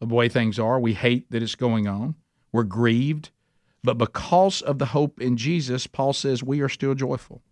of 0.00 0.08
the 0.08 0.14
way 0.14 0.28
things 0.28 0.58
are. 0.58 0.78
We 0.78 0.94
hate 0.94 1.30
that 1.30 1.42
it's 1.42 1.54
going 1.54 1.86
on. 1.86 2.14
We're 2.52 2.64
grieved. 2.64 3.30
But 3.84 3.98
because 3.98 4.60
of 4.62 4.78
the 4.78 4.86
hope 4.86 5.20
in 5.20 5.36
Jesus, 5.36 5.86
Paul 5.86 6.12
says 6.12 6.42
we 6.42 6.60
are 6.60 6.68
still 6.68 6.94
joyful. 6.94 7.42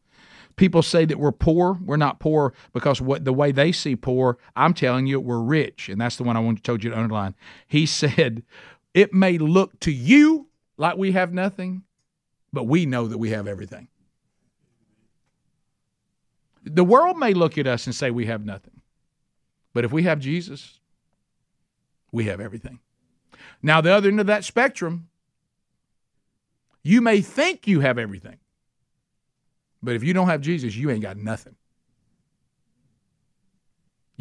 People 0.56 0.82
say 0.82 1.04
that 1.04 1.18
we're 1.18 1.32
poor. 1.32 1.78
We're 1.84 1.96
not 1.96 2.18
poor 2.18 2.54
because 2.72 3.00
what 3.00 3.24
the 3.24 3.32
way 3.32 3.52
they 3.52 3.72
see 3.72 3.94
poor, 3.94 4.38
I'm 4.56 4.72
telling 4.72 5.06
you, 5.06 5.20
we're 5.20 5.40
rich. 5.40 5.88
And 5.88 6.00
that's 6.00 6.16
the 6.16 6.24
one 6.24 6.36
I 6.36 6.40
want 6.40 6.58
to 6.58 6.62
told 6.62 6.82
you 6.82 6.90
to 6.90 6.98
underline. 6.98 7.34
He 7.66 7.86
said, 7.86 8.42
It 8.94 9.12
may 9.12 9.38
look 9.38 9.78
to 9.80 9.92
you 9.92 10.48
like 10.78 10.96
we 10.96 11.12
have 11.12 11.32
nothing, 11.32 11.82
but 12.52 12.64
we 12.64 12.86
know 12.86 13.06
that 13.06 13.18
we 13.18 13.30
have 13.30 13.46
everything. 13.46 13.88
The 16.66 16.84
world 16.84 17.16
may 17.16 17.32
look 17.32 17.56
at 17.58 17.66
us 17.66 17.86
and 17.86 17.94
say 17.94 18.10
we 18.10 18.26
have 18.26 18.44
nothing. 18.44 18.82
But 19.72 19.84
if 19.84 19.92
we 19.92 20.02
have 20.02 20.18
Jesus, 20.18 20.80
we 22.10 22.24
have 22.24 22.40
everything. 22.40 22.80
Now, 23.62 23.80
the 23.80 23.92
other 23.92 24.08
end 24.08 24.20
of 24.20 24.26
that 24.26 24.44
spectrum, 24.44 25.08
you 26.82 27.00
may 27.00 27.20
think 27.20 27.66
you 27.66 27.80
have 27.80 27.98
everything. 27.98 28.38
But 29.82 29.94
if 29.94 30.02
you 30.02 30.12
don't 30.12 30.28
have 30.28 30.40
Jesus, 30.40 30.74
you 30.74 30.90
ain't 30.90 31.02
got 31.02 31.16
nothing. 31.16 31.54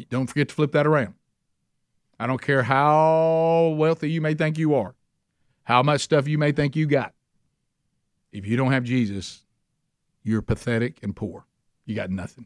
Don't 0.10 0.28
forget 0.28 0.50
to 0.50 0.56
flip 0.56 0.74
that 0.74 0.86
around. 0.86 1.16
I 2.20 2.28
don't 2.28 2.42
care 2.42 2.64
how 2.64 3.76
wealthy 3.78 4.12
you 4.12 4.22
may 4.22 4.36
think 4.36 4.58
you 4.58 4.76
are, 4.76 4.94
how 5.64 5.82
much 5.84 6.02
stuff 6.02 6.28
you 6.28 6.38
may 6.38 6.52
think 6.52 6.76
you 6.76 6.86
got. 6.86 7.14
If 8.32 8.46
you 8.46 8.56
don't 8.58 8.72
have 8.72 8.84
Jesus, 8.84 9.46
you're 10.24 10.42
pathetic 10.42 11.00
and 11.02 11.16
poor. 11.16 11.46
You 11.86 11.96
got 11.96 12.10
nothing. 12.10 12.46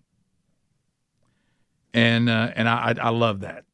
And 1.93 2.29
uh, 2.29 2.51
and 2.55 2.69
I, 2.69 2.95
I 3.01 3.09
love 3.09 3.41
that. 3.41 3.65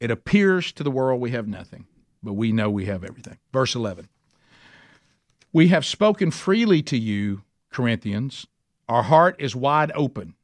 It 0.00 0.10
appears 0.10 0.72
to 0.72 0.82
the 0.82 0.90
world 0.90 1.20
we 1.20 1.30
have 1.30 1.48
nothing, 1.48 1.86
but 2.22 2.34
we 2.34 2.52
know 2.52 2.70
we 2.70 2.86
have 2.86 3.02
everything. 3.02 3.38
Verse 3.52 3.74
11. 3.74 4.08
We 5.52 5.68
have 5.68 5.86
spoken 5.86 6.30
freely 6.30 6.82
to 6.82 6.98
you, 6.98 7.42
Corinthians, 7.70 8.46
our 8.88 9.02
heart 9.02 9.36
is 9.38 9.56
wide 9.56 9.90
open. 9.94 10.34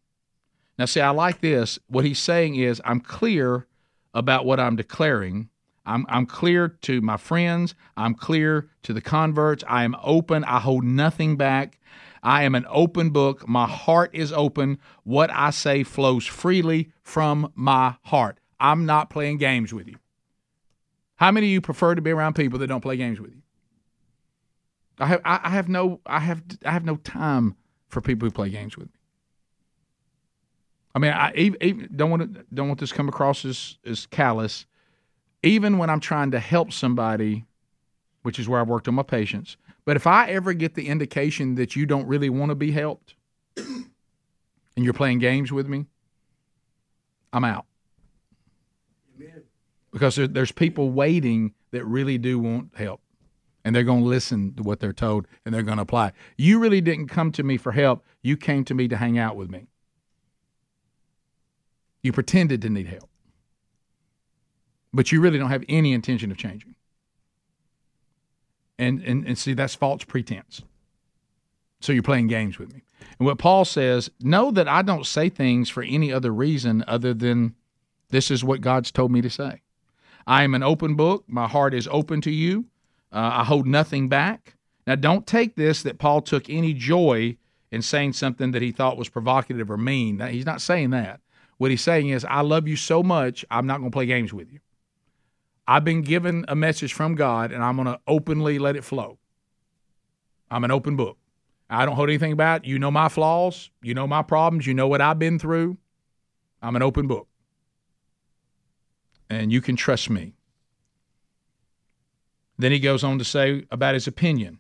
Now, 0.79 0.87
see, 0.87 1.01
I 1.01 1.11
like 1.11 1.41
this. 1.41 1.79
What 1.87 2.05
he's 2.05 2.19
saying 2.19 2.57
is, 2.57 2.81
I'm 2.85 3.01
clear 3.01 3.67
about 4.15 4.45
what 4.45 4.59
I'm 4.59 4.77
declaring. 4.77 5.49
I'm, 5.87 6.07
I'm 6.09 6.27
clear 6.27 6.69
to 6.69 7.01
my 7.01 7.17
friends. 7.17 7.75
I'm 7.97 8.15
clear 8.15 8.69
to 8.83 8.93
the 8.93 9.01
converts. 9.01 9.63
I 9.69 9.85
am 9.85 9.97
open. 10.03 10.45
I 10.45 10.61
hold 10.61 10.85
nothing 10.85 11.37
back. 11.37 11.79
I 12.23 12.45
am 12.45 12.55
an 12.55 12.66
open 12.68 13.11
book. 13.11 13.49
My 13.49 13.66
heart 13.66 14.11
is 14.14 14.33
open. 14.33 14.79
What 15.03 15.31
I 15.31 15.51
say 15.51 15.83
flows 15.83 16.27
freely 16.27 16.93
from 17.03 17.53
my 17.55 17.97
heart. 18.03 18.39
I'm 18.61 18.87
not 18.87 19.11
playing 19.11 19.39
games 19.39 19.75
with 19.75 19.89
you. 19.89 19.97
How 21.16 21.31
many 21.31 21.49
of 21.49 21.53
you 21.53 21.61
prefer 21.61 21.95
to 21.95 22.03
be 22.03 22.11
around 22.11 22.35
people 22.35 22.59
that 22.61 22.68
don't 22.68 22.81
play 22.81 22.97
games 22.97 23.20
with 23.20 23.33
you? 23.33 23.43
I 24.99 25.07
have 25.07 25.20
I 25.25 25.51
have 25.51 25.68
no 25.68 26.01
I 26.07 26.20
have 26.20 26.43
I 26.64 26.70
have 26.70 26.85
no 26.85 26.97
time 26.97 27.57
for 27.89 28.01
people 28.01 28.27
who 28.27 28.33
play 28.33 28.51
games 28.51 28.77
with 28.77 28.87
me. 28.87 28.99
I 30.95 30.99
mean, 30.99 31.12
I 31.12 31.33
even, 31.35 31.89
don't 31.95 32.11
want 32.11 32.35
to 32.35 32.45
don't 32.53 32.68
want 32.68 32.79
this 32.79 32.91
to 32.91 32.97
come 32.97 33.09
across 33.09 33.45
as 33.45 33.79
as 33.85 34.07
callous. 34.07 34.66
Even 35.43 35.79
when 35.79 35.91
I'm 35.91 36.01
trying 36.01 36.31
to 36.33 36.39
help 36.39 36.73
somebody, 36.73 37.47
which 38.23 38.39
is 38.39 38.49
where 38.49 38.61
I've 38.61 38.68
worked 38.68 38.87
on 38.87 38.95
my 38.95 39.03
patience. 39.03 39.57
But 39.85 39.97
if 39.97 40.07
I 40.07 40.28
ever 40.28 40.53
get 40.53 40.74
the 40.74 40.89
indication 40.89 41.57
that 41.57 41.74
you 41.74 41.87
don't 41.87 42.07
really 42.07 42.30
want 42.30 42.51
to 42.51 42.55
be 42.55 42.70
helped, 42.70 43.14
and 43.57 43.89
you're 44.76 44.93
playing 44.93 45.18
games 45.18 45.53
with 45.53 45.66
me, 45.66 45.87
I'm 47.33 47.45
out. 47.45 47.66
Because 49.93 50.16
there, 50.16 50.28
there's 50.28 50.53
people 50.53 50.91
waiting 50.91 51.53
that 51.70 51.85
really 51.85 52.18
do 52.18 52.39
want 52.39 52.70
help 52.74 53.01
and 53.64 53.74
they're 53.74 53.85
going 53.85 54.03
to 54.03 54.09
listen 54.09 54.55
to 54.55 54.62
what 54.62 54.80
they're 54.80 54.93
told 54.93 55.26
and 55.45 55.55
they're 55.55 55.62
going 55.62 55.76
to 55.76 55.83
apply. 55.83 56.12
You 56.37 56.59
really 56.59 56.80
didn't 56.80 57.09
come 57.09 57.33
to 57.33 57.43
me 57.43 57.57
for 57.57 57.72
help. 57.72 58.05
You 58.22 58.37
came 58.37 58.64
to 58.64 58.74
me 58.74 58.89
to 58.89 58.97
hang 58.97 59.18
out 59.18 59.37
with 59.37 59.51
me. 59.51 59.66
You 62.03 62.12
pretended 62.12 62.62
to 62.62 62.68
need 62.68 62.89
help, 62.89 63.09
but 64.93 65.12
you 65.12 65.20
really 65.20 65.39
don't 65.39 65.51
have 65.51 65.64
any 65.68 65.93
intention 65.93 66.33
of 66.33 66.37
changing. 66.37 66.74
And, 68.79 69.03
and, 69.03 69.27
and 69.27 69.39
see, 69.39 69.55
that's 69.55 69.75
false 69.75 70.05
pretense. 70.05 70.62
So 71.81 71.93
you're 71.93 72.03
playing 72.03 72.29
games 72.29 72.59
with 72.59 72.73
me. 72.73 72.83
And 73.18 73.27
what 73.27 73.39
Paul 73.39 73.64
says, 73.64 74.11
know 74.20 74.51
that 74.51 74.68
I 74.68 74.83
don't 74.83 75.07
say 75.07 75.29
things 75.29 75.68
for 75.68 75.83
any 75.83 76.12
other 76.12 76.33
reason 76.33 76.85
other 76.87 77.12
than 77.12 77.55
this 78.11 78.31
is 78.31 78.45
what 78.45 78.61
God's 78.61 78.91
told 78.91 79.11
me 79.11 79.20
to 79.20 79.31
say. 79.31 79.62
I 80.27 80.45
am 80.45 80.55
an 80.55 80.62
open 80.62 80.95
book. 80.95 81.25
My 81.27 81.49
heart 81.49 81.75
is 81.75 81.89
open 81.91 82.20
to 82.23 82.31
you. 82.31 82.66
Uh, 83.12 83.31
I 83.35 83.45
hold 83.45 83.66
nothing 83.66 84.09
back. 84.09 84.55
Now, 84.87 84.95
don't 84.95 85.27
take 85.27 85.57
this 85.57 85.83
that 85.83 85.99
Paul 85.99 86.23
took 86.23 86.49
any 86.49 86.73
joy 86.73 87.37
in 87.70 87.83
saying 87.83 88.12
something 88.14 88.53
that 88.53 88.62
he 88.62 88.73
thought 88.73 88.97
was 88.97 89.09
provocative 89.09 89.70
or 89.70 89.77
mean. 89.77 90.20
He's 90.20 90.47
not 90.47 90.61
saying 90.61 90.91
that. 90.91 91.20
What 91.59 91.70
he's 91.70 91.83
saying 91.83 92.09
is, 92.09 92.25
I 92.25 92.41
love 92.41 92.66
you 92.66 92.77
so 92.77 93.03
much, 93.03 93.45
I'm 93.51 93.66
not 93.66 93.79
going 93.79 93.91
to 93.91 93.95
play 93.95 94.07
games 94.07 94.33
with 94.33 94.53
you. 94.53 94.61
I've 95.67 95.85
been 95.85 96.03
given 96.03 96.45
a 96.49 96.57
message 96.57 96.93
from 96.93 97.15
God, 97.15 97.53
and 97.53 97.63
I'm 97.63 97.77
going 97.77 97.87
to 97.87 98.01
openly 98.07 98.59
let 98.59 98.77
it 98.77 98.85
flow. 98.85 99.19
I'm 100.51 100.65
an 100.65 100.71
open 100.71 100.97
book. 100.97 101.19
I 101.71 101.87
don't 101.87 101.97
hold 101.97 102.11
anything 102.11 102.37
back. 102.37 102.67
You 102.67 102.79
know 102.79 102.91
my 102.91 103.09
flaws. 103.09 103.71
You 103.81 103.95
know 103.95 104.07
my 104.07 104.23
problems. 104.23 104.67
You 104.67 104.75
know 104.75 104.89
what 104.89 105.01
I've 105.01 105.19
been 105.19 105.39
through. 105.39 105.79
I'm 106.61 106.77
an 106.77 106.83
open 106.83 107.07
book. 107.07 107.29
And 109.31 109.51
you 109.51 109.63
can 109.63 109.77
trust 109.77 110.11
me. 110.11 110.35
Then 112.59 112.73
he 112.73 112.79
goes 112.79 113.03
on 113.03 113.19
to 113.19 113.25
say 113.25 113.65
about 113.71 113.95
his 113.95 114.07
opinion. 114.07 114.59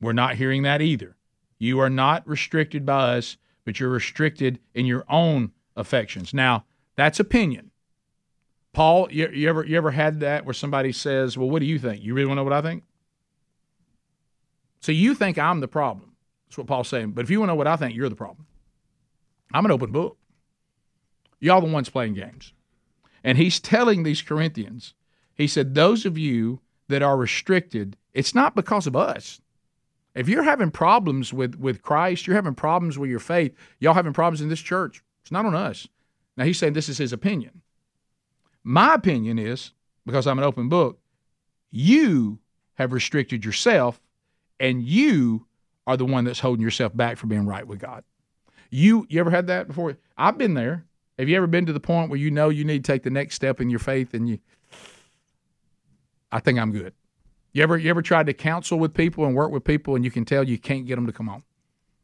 We're 0.00 0.12
not 0.12 0.34
hearing 0.34 0.62
that 0.64 0.82
either. 0.82 1.16
You 1.58 1.80
are 1.80 1.88
not 1.88 2.28
restricted 2.28 2.84
by 2.84 3.16
us, 3.16 3.38
but 3.64 3.80
you're 3.80 3.88
restricted 3.88 4.58
in 4.74 4.84
your 4.84 5.04
own 5.08 5.52
affections. 5.74 6.34
Now, 6.34 6.66
that's 6.96 7.18
opinion. 7.18 7.70
Paul, 8.74 9.10
you, 9.10 9.28
you, 9.28 9.48
ever 9.48 9.64
you 9.64 9.76
ever 9.78 9.90
had 9.90 10.20
that 10.20 10.44
where 10.44 10.52
somebody 10.52 10.92
says, 10.92 11.38
"Well, 11.38 11.48
what 11.48 11.60
do 11.60 11.66
you 11.66 11.78
think? 11.78 12.02
You 12.02 12.12
really 12.12 12.26
want 12.26 12.36
to 12.36 12.40
know 12.40 12.44
what 12.44 12.52
I 12.52 12.60
think?" 12.60 12.84
So 14.80 14.92
you 14.92 15.14
think 15.14 15.38
I'm 15.38 15.60
the 15.60 15.68
problem. 15.68 16.12
That's 16.46 16.58
what 16.58 16.66
Paul's 16.66 16.88
saying. 16.88 17.12
But 17.12 17.24
if 17.24 17.30
you 17.30 17.40
want 17.40 17.48
to 17.48 17.52
know 17.52 17.56
what 17.56 17.66
I 17.66 17.76
think, 17.76 17.96
you're 17.96 18.10
the 18.10 18.16
problem. 18.16 18.46
I'm 19.54 19.64
an 19.64 19.70
open 19.70 19.92
book. 19.92 20.18
Y'all 21.40 21.60
the 21.60 21.72
ones 21.72 21.88
playing 21.88 22.14
games. 22.14 22.52
And 23.22 23.38
he's 23.38 23.60
telling 23.60 24.02
these 24.02 24.20
Corinthians, 24.20 24.92
he 25.34 25.46
said, 25.46 25.74
those 25.74 26.04
of 26.04 26.18
you 26.18 26.60
that 26.88 27.02
are 27.02 27.16
restricted, 27.16 27.96
it's 28.12 28.34
not 28.34 28.54
because 28.54 28.86
of 28.86 28.94
us. 28.94 29.40
If 30.14 30.28
you're 30.28 30.42
having 30.42 30.70
problems 30.70 31.32
with, 31.32 31.54
with 31.54 31.82
Christ, 31.82 32.26
you're 32.26 32.36
having 32.36 32.54
problems 32.54 32.98
with 32.98 33.10
your 33.10 33.18
faith, 33.20 33.54
y'all 33.78 33.94
having 33.94 34.12
problems 34.12 34.40
in 34.40 34.48
this 34.48 34.60
church, 34.60 35.02
it's 35.22 35.32
not 35.32 35.46
on 35.46 35.54
us. 35.54 35.88
Now, 36.36 36.44
he's 36.44 36.58
saying 36.58 36.74
this 36.74 36.88
is 36.88 36.98
his 36.98 37.12
opinion. 37.12 37.62
My 38.64 38.94
opinion 38.94 39.38
is, 39.38 39.72
because 40.06 40.26
I'm 40.26 40.38
an 40.38 40.44
open 40.44 40.68
book, 40.68 40.98
you 41.70 42.38
have 42.74 42.92
restricted 42.92 43.44
yourself, 43.44 44.00
and 44.58 44.82
you 44.82 45.46
are 45.86 45.96
the 45.96 46.04
one 46.04 46.24
that's 46.24 46.40
holding 46.40 46.62
yourself 46.62 46.96
back 46.96 47.18
from 47.18 47.28
being 47.28 47.46
right 47.46 47.66
with 47.66 47.78
God. 47.78 48.04
You, 48.70 49.06
you 49.08 49.20
ever 49.20 49.30
had 49.30 49.46
that 49.48 49.68
before? 49.68 49.96
I've 50.16 50.38
been 50.38 50.54
there. 50.54 50.84
Have 51.18 51.28
you 51.28 51.36
ever 51.36 51.46
been 51.46 51.66
to 51.66 51.72
the 51.72 51.80
point 51.80 52.10
where 52.10 52.18
you 52.18 52.30
know 52.30 52.48
you 52.48 52.64
need 52.64 52.84
to 52.84 52.92
take 52.92 53.02
the 53.02 53.10
next 53.10 53.34
step 53.36 53.60
in 53.60 53.70
your 53.70 53.78
faith 53.78 54.14
and 54.14 54.28
you 54.28 54.38
I 56.32 56.40
think 56.40 56.58
I'm 56.58 56.72
good. 56.72 56.92
You 57.52 57.62
ever 57.62 57.78
you 57.78 57.88
ever 57.88 58.02
tried 58.02 58.26
to 58.26 58.34
counsel 58.34 58.80
with 58.80 58.92
people 58.92 59.24
and 59.24 59.36
work 59.36 59.52
with 59.52 59.62
people 59.62 59.94
and 59.94 60.04
you 60.04 60.10
can 60.10 60.24
tell 60.24 60.42
you 60.42 60.58
can't 60.58 60.84
get 60.84 60.96
them 60.96 61.06
to 61.06 61.12
come 61.12 61.28
on. 61.28 61.44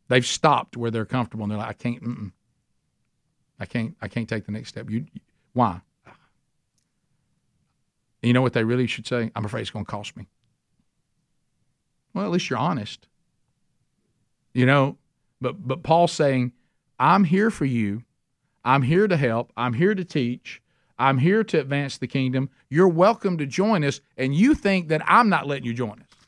They've 0.06 0.24
stopped 0.24 0.76
where 0.76 0.92
they're 0.92 1.04
comfortable 1.04 1.42
and 1.42 1.50
they're 1.50 1.58
like, 1.58 1.70
I 1.70 1.72
can't. 1.72 2.02
Mm-mm. 2.02 2.32
I 3.58 3.66
can't 3.66 3.96
I 4.00 4.06
can't 4.06 4.28
take 4.28 4.46
the 4.46 4.52
next 4.52 4.68
step. 4.68 4.88
You 4.88 5.06
why? 5.52 5.80
You 8.22 8.32
know 8.32 8.42
what 8.42 8.52
they 8.52 8.64
really 8.64 8.86
should 8.86 9.06
say? 9.06 9.30
I'm 9.34 9.44
afraid 9.44 9.62
it's 9.62 9.70
going 9.70 9.84
to 9.84 9.90
cost 9.90 10.16
me. 10.16 10.26
Well, 12.12 12.24
at 12.24 12.30
least 12.30 12.50
you're 12.50 12.58
honest. 12.58 13.06
You 14.52 14.66
know, 14.66 14.98
but 15.40 15.66
but 15.66 15.82
Paul's 15.82 16.12
saying, 16.12 16.52
I'm 16.98 17.24
here 17.24 17.50
for 17.50 17.64
you. 17.64 18.02
I'm 18.64 18.82
here 18.82 19.08
to 19.08 19.16
help. 19.16 19.52
I'm 19.56 19.72
here 19.72 19.94
to 19.94 20.04
teach. 20.04 20.60
I'm 20.98 21.16
here 21.16 21.42
to 21.44 21.58
advance 21.58 21.96
the 21.96 22.06
kingdom. 22.06 22.50
You're 22.68 22.88
welcome 22.88 23.38
to 23.38 23.46
join 23.46 23.84
us, 23.84 24.02
and 24.18 24.34
you 24.34 24.54
think 24.54 24.88
that 24.88 25.00
I'm 25.06 25.30
not 25.30 25.46
letting 25.46 25.64
you 25.64 25.72
join 25.72 26.00
us. 26.00 26.26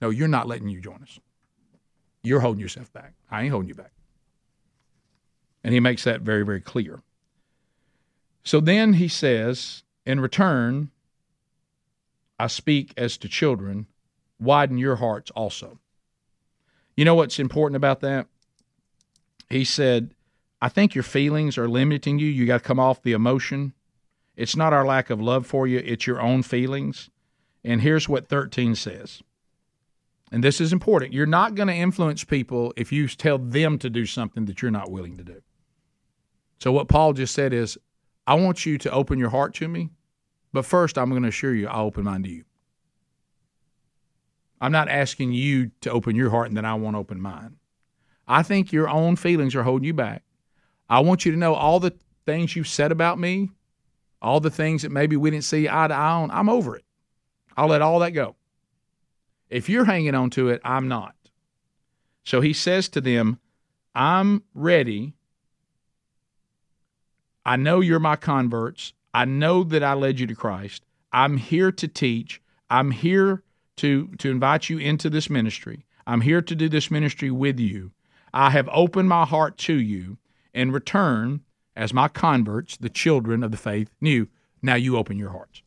No, 0.00 0.08
you're 0.08 0.28
not 0.28 0.48
letting 0.48 0.68
you 0.68 0.80
join 0.80 1.02
us. 1.02 1.18
You're 2.22 2.40
holding 2.40 2.60
yourself 2.60 2.90
back. 2.92 3.12
I 3.30 3.42
ain't 3.42 3.50
holding 3.50 3.68
you 3.68 3.74
back. 3.74 3.92
And 5.62 5.74
he 5.74 5.80
makes 5.80 6.04
that 6.04 6.22
very, 6.22 6.44
very 6.44 6.60
clear. 6.60 7.02
So 8.42 8.60
then 8.60 8.94
he 8.94 9.08
says, 9.08 9.82
In 10.06 10.20
return, 10.20 10.90
I 12.40 12.46
speak 12.46 12.94
as 12.96 13.18
to 13.18 13.28
children, 13.28 13.86
widen 14.38 14.78
your 14.78 14.96
hearts 14.96 15.30
also. 15.32 15.78
You 16.96 17.04
know 17.04 17.14
what's 17.14 17.38
important 17.38 17.76
about 17.76 18.00
that? 18.00 18.28
He 19.50 19.62
said, 19.62 20.14
I 20.62 20.70
think 20.70 20.94
your 20.94 21.04
feelings 21.04 21.58
are 21.58 21.68
limiting 21.68 22.18
you. 22.18 22.28
You 22.28 22.46
got 22.46 22.62
to 22.62 22.66
come 22.66 22.80
off 22.80 23.02
the 23.02 23.12
emotion. 23.12 23.74
It's 24.36 24.56
not 24.56 24.72
our 24.72 24.86
lack 24.86 25.10
of 25.10 25.20
love 25.20 25.46
for 25.46 25.66
you, 25.66 25.82
it's 25.84 26.06
your 26.06 26.22
own 26.22 26.42
feelings. 26.42 27.10
And 27.62 27.82
here's 27.82 28.08
what 28.08 28.28
13 28.28 28.74
says. 28.74 29.22
And 30.32 30.42
this 30.42 30.62
is 30.62 30.72
important. 30.72 31.12
You're 31.12 31.26
not 31.26 31.54
going 31.54 31.68
to 31.68 31.74
influence 31.74 32.24
people 32.24 32.72
if 32.74 32.90
you 32.90 33.06
tell 33.06 33.36
them 33.36 33.78
to 33.80 33.90
do 33.90 34.06
something 34.06 34.46
that 34.46 34.62
you're 34.62 34.70
not 34.70 34.90
willing 34.90 35.18
to 35.18 35.24
do. 35.24 35.42
So, 36.58 36.72
what 36.72 36.88
Paul 36.88 37.12
just 37.12 37.34
said 37.34 37.52
is, 37.52 37.76
I 38.26 38.34
want 38.34 38.64
you 38.64 38.78
to 38.78 38.90
open 38.92 39.18
your 39.18 39.28
heart 39.28 39.52
to 39.56 39.68
me, 39.68 39.90
but 40.52 40.64
first, 40.64 40.98
I'm 40.98 41.10
going 41.10 41.22
to 41.22 41.28
assure 41.28 41.54
you 41.54 41.68
I'll 41.68 41.86
open 41.86 42.04
mine 42.04 42.22
to 42.24 42.30
you. 42.30 42.44
I'm 44.60 44.72
not 44.72 44.88
asking 44.88 45.32
you 45.32 45.70
to 45.80 45.90
open 45.90 46.16
your 46.16 46.30
heart 46.30 46.48
and 46.48 46.56
then 46.56 46.64
I 46.64 46.74
won't 46.74 46.96
open 46.96 47.20
mine. 47.20 47.56
I 48.28 48.42
think 48.42 48.72
your 48.72 48.88
own 48.88 49.16
feelings 49.16 49.54
are 49.54 49.62
holding 49.62 49.86
you 49.86 49.94
back. 49.94 50.22
I 50.88 51.00
want 51.00 51.24
you 51.24 51.32
to 51.32 51.38
know 51.38 51.54
all 51.54 51.80
the 51.80 51.94
things 52.26 52.54
you've 52.54 52.68
said 52.68 52.92
about 52.92 53.18
me, 53.18 53.50
all 54.20 54.40
the 54.40 54.50
things 54.50 54.82
that 54.82 54.92
maybe 54.92 55.16
we 55.16 55.30
didn't 55.30 55.44
see 55.44 55.68
eye 55.68 55.88
to 55.88 55.94
eye 55.94 56.12
on. 56.12 56.30
I'm 56.30 56.48
over 56.48 56.76
it. 56.76 56.84
I'll 57.56 57.68
let 57.68 57.82
all 57.82 57.98
that 58.00 58.10
go. 58.10 58.36
If 59.48 59.68
you're 59.68 59.84
hanging 59.84 60.14
on 60.14 60.30
to 60.30 60.48
it, 60.48 60.60
I'm 60.64 60.88
not. 60.88 61.14
So 62.24 62.40
he 62.40 62.52
says 62.52 62.88
to 62.90 63.00
them, 63.00 63.40
I'm 63.94 64.42
ready. 64.54 65.14
I 67.44 67.56
know 67.56 67.80
you're 67.80 67.98
my 67.98 68.16
converts. 68.16 68.92
I 69.12 69.24
know 69.24 69.64
that 69.64 69.82
I 69.82 69.94
led 69.94 70.20
you 70.20 70.26
to 70.26 70.34
Christ. 70.34 70.84
I'm 71.12 71.36
here 71.36 71.72
to 71.72 71.88
teach. 71.88 72.40
I'm 72.68 72.92
here 72.92 73.42
to, 73.76 74.08
to 74.18 74.30
invite 74.30 74.68
you 74.68 74.78
into 74.78 75.10
this 75.10 75.28
ministry. 75.28 75.84
I'm 76.06 76.20
here 76.20 76.42
to 76.42 76.54
do 76.54 76.68
this 76.68 76.90
ministry 76.90 77.30
with 77.30 77.58
you. 77.58 77.92
I 78.32 78.50
have 78.50 78.68
opened 78.72 79.08
my 79.08 79.24
heart 79.24 79.58
to 79.58 79.74
you. 79.74 80.18
In 80.52 80.72
return, 80.72 81.42
as 81.76 81.94
my 81.94 82.08
converts, 82.08 82.76
the 82.76 82.88
children 82.88 83.44
of 83.44 83.50
the 83.50 83.56
faith, 83.56 83.90
knew, 84.00 84.28
now 84.62 84.74
you 84.74 84.96
open 84.96 85.18
your 85.18 85.30
hearts. 85.30 85.62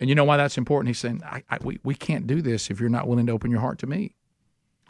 And 0.00 0.08
you 0.08 0.14
know 0.14 0.24
why 0.24 0.36
that's 0.36 0.58
important? 0.58 0.88
He's 0.88 0.98
saying, 0.98 1.22
I, 1.24 1.42
I, 1.50 1.58
we, 1.62 1.78
we 1.82 1.94
can't 1.94 2.26
do 2.26 2.42
this 2.42 2.70
if 2.70 2.80
you're 2.80 2.88
not 2.88 3.08
willing 3.08 3.26
to 3.26 3.32
open 3.32 3.50
your 3.50 3.60
heart 3.60 3.78
to 3.80 3.86
me. 3.86 4.14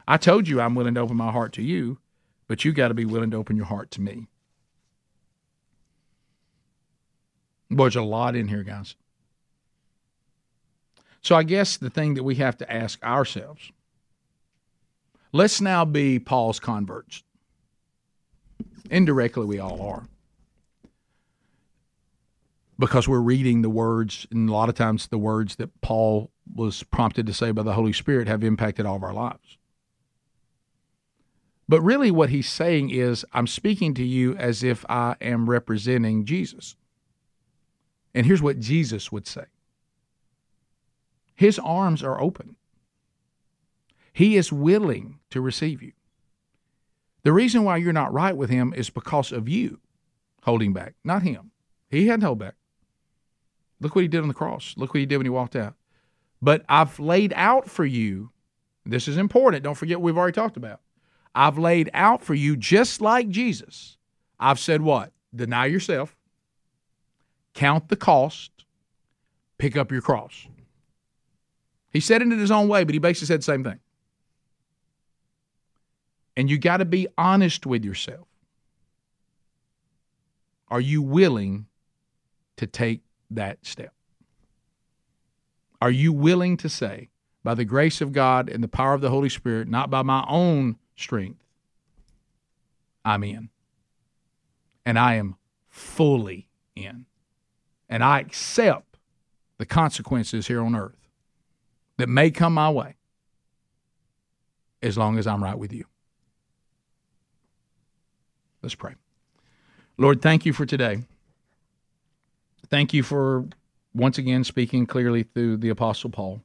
I 0.07 0.17
told 0.17 0.49
you 0.49 0.61
I'm 0.61 0.75
willing 0.75 0.95
to 0.95 1.01
open 1.01 1.17
my 1.17 1.31
heart 1.31 1.53
to 1.55 1.63
you, 1.63 1.99
but 2.47 2.65
you 2.65 2.73
got 2.73 2.89
to 2.89 2.95
be 2.95 3.05
willing 3.05 3.31
to 3.31 3.37
open 3.37 3.57
your 3.57 3.67
heart 3.67 3.91
to 3.93 4.01
me. 4.01 4.27
Boy, 7.75 7.85
there's 7.85 7.97
a 7.97 8.03
lot 8.03 8.37
in 8.37 8.49
here, 8.49 8.63
guys. 8.63 8.95
So 11.23 11.35
I 11.35 11.43
guess 11.43 11.77
the 11.77 11.91
thing 11.91 12.15
that 12.15 12.23
we 12.23 12.37
have 12.37 12.57
to 12.59 12.73
ask 12.73 13.03
ourselves 13.03 13.73
let's 15.33 15.61
now 15.61 15.85
be 15.85 16.19
Paul's 16.19 16.61
converts. 16.61 17.25
Indirectly, 18.91 19.47
we 19.47 19.59
all 19.59 19.83
are. 19.83 20.07
Because 22.79 23.09
we're 23.09 23.21
reading 23.21 23.63
the 23.63 23.71
words, 23.71 24.27
and 24.31 24.49
a 24.49 24.53
lot 24.53 24.69
of 24.69 24.75
times 24.75 25.09
the 25.09 25.19
words 25.19 25.57
that 25.57 25.81
Paul 25.81 26.31
was 26.55 26.83
prompted 26.85 27.27
to 27.27 27.35
say 27.35 27.51
by 27.51 27.63
the 27.63 27.73
Holy 27.73 27.93
Spirit 27.93 28.29
have 28.29 28.45
impacted 28.45 28.87
all 28.87 28.97
of 28.97 29.03
our 29.03 29.13
lives. 29.13 29.59
But 31.69 31.81
really, 31.81 32.11
what 32.11 32.31
he's 32.31 32.49
saying 32.49 32.91
is, 32.91 33.25
I'm 33.33 33.47
speaking 33.47 33.95
to 33.95 34.05
you 34.05 34.37
as 34.37 34.63
if 34.63 34.85
I 34.89 35.17
am 35.21 35.49
representing 35.49 36.27
Jesus. 36.27 36.77
And 38.15 38.25
here's 38.27 38.43
what 38.43 38.61
Jesus 38.61 39.11
would 39.11 39.27
say 39.27 39.45
His 41.35 41.59
arms 41.59 42.03
are 42.03 42.21
open, 42.21 42.57
He 44.13 44.37
is 44.37 44.53
willing 44.53 45.19
to 45.31 45.41
receive 45.41 45.83
you. 45.83 45.93
The 47.23 47.33
reason 47.33 47.65
why 47.65 47.79
you're 47.79 47.93
not 47.93 48.13
right 48.13 48.37
with 48.37 48.51
Him 48.51 48.73
is 48.77 48.91
because 48.91 49.33
of 49.33 49.49
you 49.49 49.81
holding 50.43 50.73
back, 50.73 50.95
not 51.03 51.23
Him. 51.23 51.51
He 51.91 52.07
hadn't 52.07 52.23
held 52.23 52.39
back. 52.39 52.55
Look 53.81 53.95
what 53.95 54.03
He 54.03 54.09
did 54.09 54.23
on 54.23 54.29
the 54.29 54.35
cross. 54.35 54.75
Look 54.77 54.95
what 54.95 55.01
He 55.01 55.07
did 55.07 55.17
when 55.17 55.27
He 55.27 55.31
walked 55.31 55.57
out. 55.57 55.75
But 56.41 56.65
I've 56.69 57.01
laid 57.01 57.33
out 57.35 57.71
for 57.71 57.87
you, 57.87 58.31
this 58.85 59.09
is 59.09 59.17
important. 59.17 59.65
Don't 59.65 59.77
forget 59.77 59.99
what 59.99 60.05
we've 60.05 60.19
already 60.19 60.35
talked 60.35 60.59
about. 60.59 60.81
I've 61.35 61.59
laid 61.59 61.91
out 61.95 62.23
for 62.23 62.35
you, 62.35 62.57
just 62.57 63.01
like 63.01 63.29
Jesus. 63.29 63.97
I've 64.39 64.59
said 64.59 64.83
what? 64.83 65.13
Deny 65.35 65.67
yourself, 65.67 66.17
count 67.55 67.89
the 67.89 67.97
cost, 67.97 68.51
pick 69.59 69.77
up 69.77 69.91
your 69.91 70.03
cross. 70.03 70.47
He 71.91 72.01
said 72.01 72.23
it 72.23 72.31
in 72.31 72.39
his 72.39 72.51
own 72.51 72.69
way, 72.69 72.85
but 72.85 72.95
he 72.95 72.99
basically 72.99 73.27
said 73.27 73.41
the 73.41 73.45
same 73.45 73.65
thing. 73.65 73.79
And 76.37 76.51
you 76.51 76.59
got 76.59 76.79
to 76.79 76.85
be 76.85 77.07
honest 77.17 77.65
with 77.65 77.85
yourself. 77.85 78.27
Are 80.69 80.81
you 80.81 81.01
willing 81.01 81.67
to 82.57 82.67
take 82.67 83.03
that 83.31 83.65
step? 83.65 83.95
Are 85.81 85.91
you 85.91 86.13
willing 86.13 86.57
to 86.57 86.69
say, 86.69 87.11
by 87.45 87.55
the 87.55 87.65
grace 87.65 88.01
of 88.01 88.13
God 88.13 88.49
and 88.49 88.65
the 88.65 88.69
power 88.69 88.95
of 88.95 89.03
the 89.03 89.11
Holy 89.11 89.29
Spirit, 89.29 89.69
not 89.69 89.91
by 89.91 90.03
my 90.03 90.25
own 90.29 90.79
strength, 90.97 91.45
I'm 93.05 93.23
in. 93.23 93.51
And 94.87 94.99
I 94.99 95.15
am 95.17 95.37
fully 95.69 96.49
in. 96.75 97.05
And 97.89 98.03
I 98.03 98.21
accept 98.21 98.97
the 99.59 99.67
consequences 99.67 100.47
here 100.47 100.63
on 100.63 100.75
earth 100.75 101.09
that 101.97 102.09
may 102.09 102.31
come 102.31 102.55
my 102.55 102.71
way 102.71 102.97
as 104.83 104.99
long 104.99 105.19
as 105.19 105.27
I'm 105.27 105.43
right 105.43 105.59
with 105.59 105.73
you. 105.73 105.85
Let's 108.63 108.75
pray. 108.75 108.95
Lord, 109.97 110.23
thank 110.23 110.45
you 110.45 110.53
for 110.53 110.67
today. 110.67 111.05
Thank 112.69 112.93
you 112.93 113.03
for 113.03 113.45
once 113.95 114.19
again 114.19 114.43
speaking 114.43 114.87
clearly 114.87 115.23
through 115.23 115.59
the 115.59 115.69
Apostle 115.69 116.11
Paul. 116.11 116.41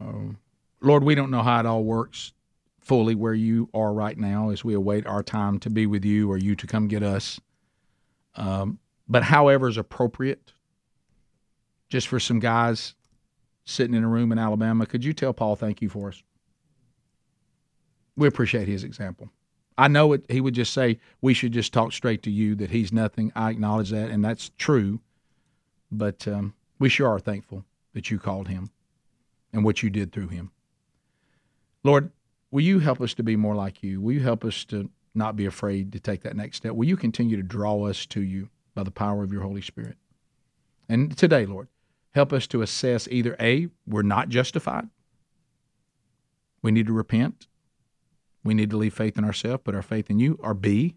Um, 0.00 0.38
Lord, 0.80 1.02
we 1.02 1.14
don't 1.14 1.30
know 1.30 1.42
how 1.42 1.60
it 1.60 1.66
all 1.66 1.84
works 1.84 2.32
fully 2.80 3.14
where 3.14 3.34
you 3.34 3.70
are 3.72 3.92
right 3.92 4.18
now 4.18 4.50
as 4.50 4.62
we 4.62 4.74
await 4.74 5.06
our 5.06 5.22
time 5.22 5.58
to 5.60 5.70
be 5.70 5.86
with 5.86 6.04
you 6.04 6.30
or 6.30 6.36
you 6.36 6.54
to 6.54 6.66
come 6.66 6.86
get 6.86 7.02
us. 7.02 7.40
Um, 8.36 8.78
but 9.08 9.24
however 9.24 9.68
is 9.68 9.76
appropriate, 9.76 10.52
just 11.88 12.08
for 12.08 12.18
some 12.18 12.40
guys 12.40 12.94
sitting 13.64 13.94
in 13.94 14.04
a 14.04 14.08
room 14.08 14.32
in 14.32 14.38
Alabama, 14.38 14.86
could 14.86 15.04
you 15.04 15.12
tell 15.12 15.32
Paul 15.32 15.56
thank 15.56 15.82
you 15.82 15.88
for 15.88 16.08
us? 16.08 16.22
We 18.16 18.28
appreciate 18.28 18.68
his 18.68 18.84
example. 18.84 19.30
I 19.76 19.88
know 19.88 20.12
it, 20.12 20.24
he 20.28 20.40
would 20.40 20.54
just 20.54 20.72
say, 20.72 21.00
we 21.20 21.34
should 21.34 21.52
just 21.52 21.72
talk 21.72 21.92
straight 21.92 22.22
to 22.22 22.30
you, 22.30 22.54
that 22.56 22.70
he's 22.70 22.92
nothing. 22.92 23.32
I 23.34 23.50
acknowledge 23.50 23.90
that, 23.90 24.10
and 24.10 24.24
that's 24.24 24.50
true. 24.56 25.00
But 25.90 26.28
um, 26.28 26.54
we 26.78 26.88
sure 26.88 27.08
are 27.08 27.18
thankful 27.18 27.64
that 27.92 28.10
you 28.10 28.18
called 28.18 28.48
him 28.48 28.70
and 29.52 29.64
what 29.64 29.82
you 29.82 29.90
did 29.90 30.12
through 30.12 30.28
him. 30.28 30.52
Lord, 31.82 32.12
Will 32.54 32.60
you 32.60 32.78
help 32.78 33.00
us 33.00 33.14
to 33.14 33.24
be 33.24 33.34
more 33.34 33.56
like 33.56 33.82
you? 33.82 34.00
Will 34.00 34.12
you 34.12 34.20
help 34.20 34.44
us 34.44 34.64
to 34.66 34.88
not 35.12 35.34
be 35.34 35.44
afraid 35.44 35.90
to 35.90 35.98
take 35.98 36.22
that 36.22 36.36
next 36.36 36.58
step? 36.58 36.70
Will 36.70 36.86
you 36.86 36.96
continue 36.96 37.36
to 37.36 37.42
draw 37.42 37.82
us 37.88 38.06
to 38.06 38.22
you 38.22 38.48
by 38.74 38.82
the 38.82 38.90
power 38.90 39.22
of 39.22 39.32
your 39.32 39.42
Holy 39.42 39.60
Spirit? 39.60 39.96
And 40.88 41.16
today, 41.16 41.46
Lord, 41.46 41.68
help 42.12 42.32
us 42.32 42.46
to 42.48 42.62
assess 42.62 43.08
either 43.10 43.36
A, 43.40 43.68
we're 43.86 44.02
not 44.02 44.28
justified, 44.28 44.88
we 46.62 46.72
need 46.72 46.86
to 46.86 46.92
repent, 46.92 47.46
we 48.42 48.54
need 48.54 48.70
to 48.70 48.76
leave 48.76 48.94
faith 48.94 49.18
in 49.18 49.24
ourselves, 49.24 49.62
put 49.64 49.74
our 49.74 49.82
faith 49.82 50.10
in 50.10 50.18
you, 50.18 50.38
or 50.40 50.54
B, 50.54 50.96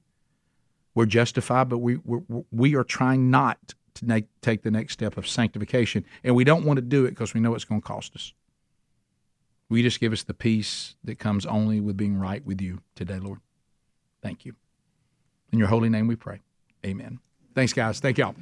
we're 0.98 1.06
justified, 1.06 1.70
but 1.70 1.78
we, 1.78 1.98
we're, 2.04 2.44
we 2.52 2.76
are 2.76 2.84
trying 2.84 3.30
not 3.30 3.76
to 3.94 4.06
make, 4.06 4.26
take 4.42 4.64
the 4.64 4.72
next 4.72 4.94
step 4.94 5.16
of 5.16 5.28
sanctification, 5.28 6.06
and 6.24 6.36
we 6.36 6.44
don't 6.44 6.66
want 6.66 6.78
to 6.78 6.82
do 6.82 7.06
it 7.06 7.12
because 7.12 7.34
we 7.34 7.40
know 7.40 7.54
it's 7.54 7.66
going 7.66 7.82
to 7.82 7.88
cost 7.88 8.16
us. 8.16 8.34
You 9.70 9.84
just 9.84 10.00
give 10.00 10.14
us 10.14 10.24
the 10.24 10.34
peace 10.34 10.96
that 11.04 11.20
comes 11.20 11.46
only 11.46 11.82
with 11.82 11.98
being 11.98 12.18
right 12.18 12.44
with 12.46 12.62
you 12.62 12.80
today, 12.96 13.20
Lord? 13.20 13.40
Thank 14.24 14.46
you. 14.46 14.56
In 15.52 15.60
your 15.60 15.68
holy 15.68 15.90
name 15.90 16.08
we 16.08 16.16
pray. 16.16 16.40
Amen. 16.86 17.20
Thanks, 17.58 17.74
guys. 17.74 18.00
Thank 18.00 18.20
y'all. 18.20 18.36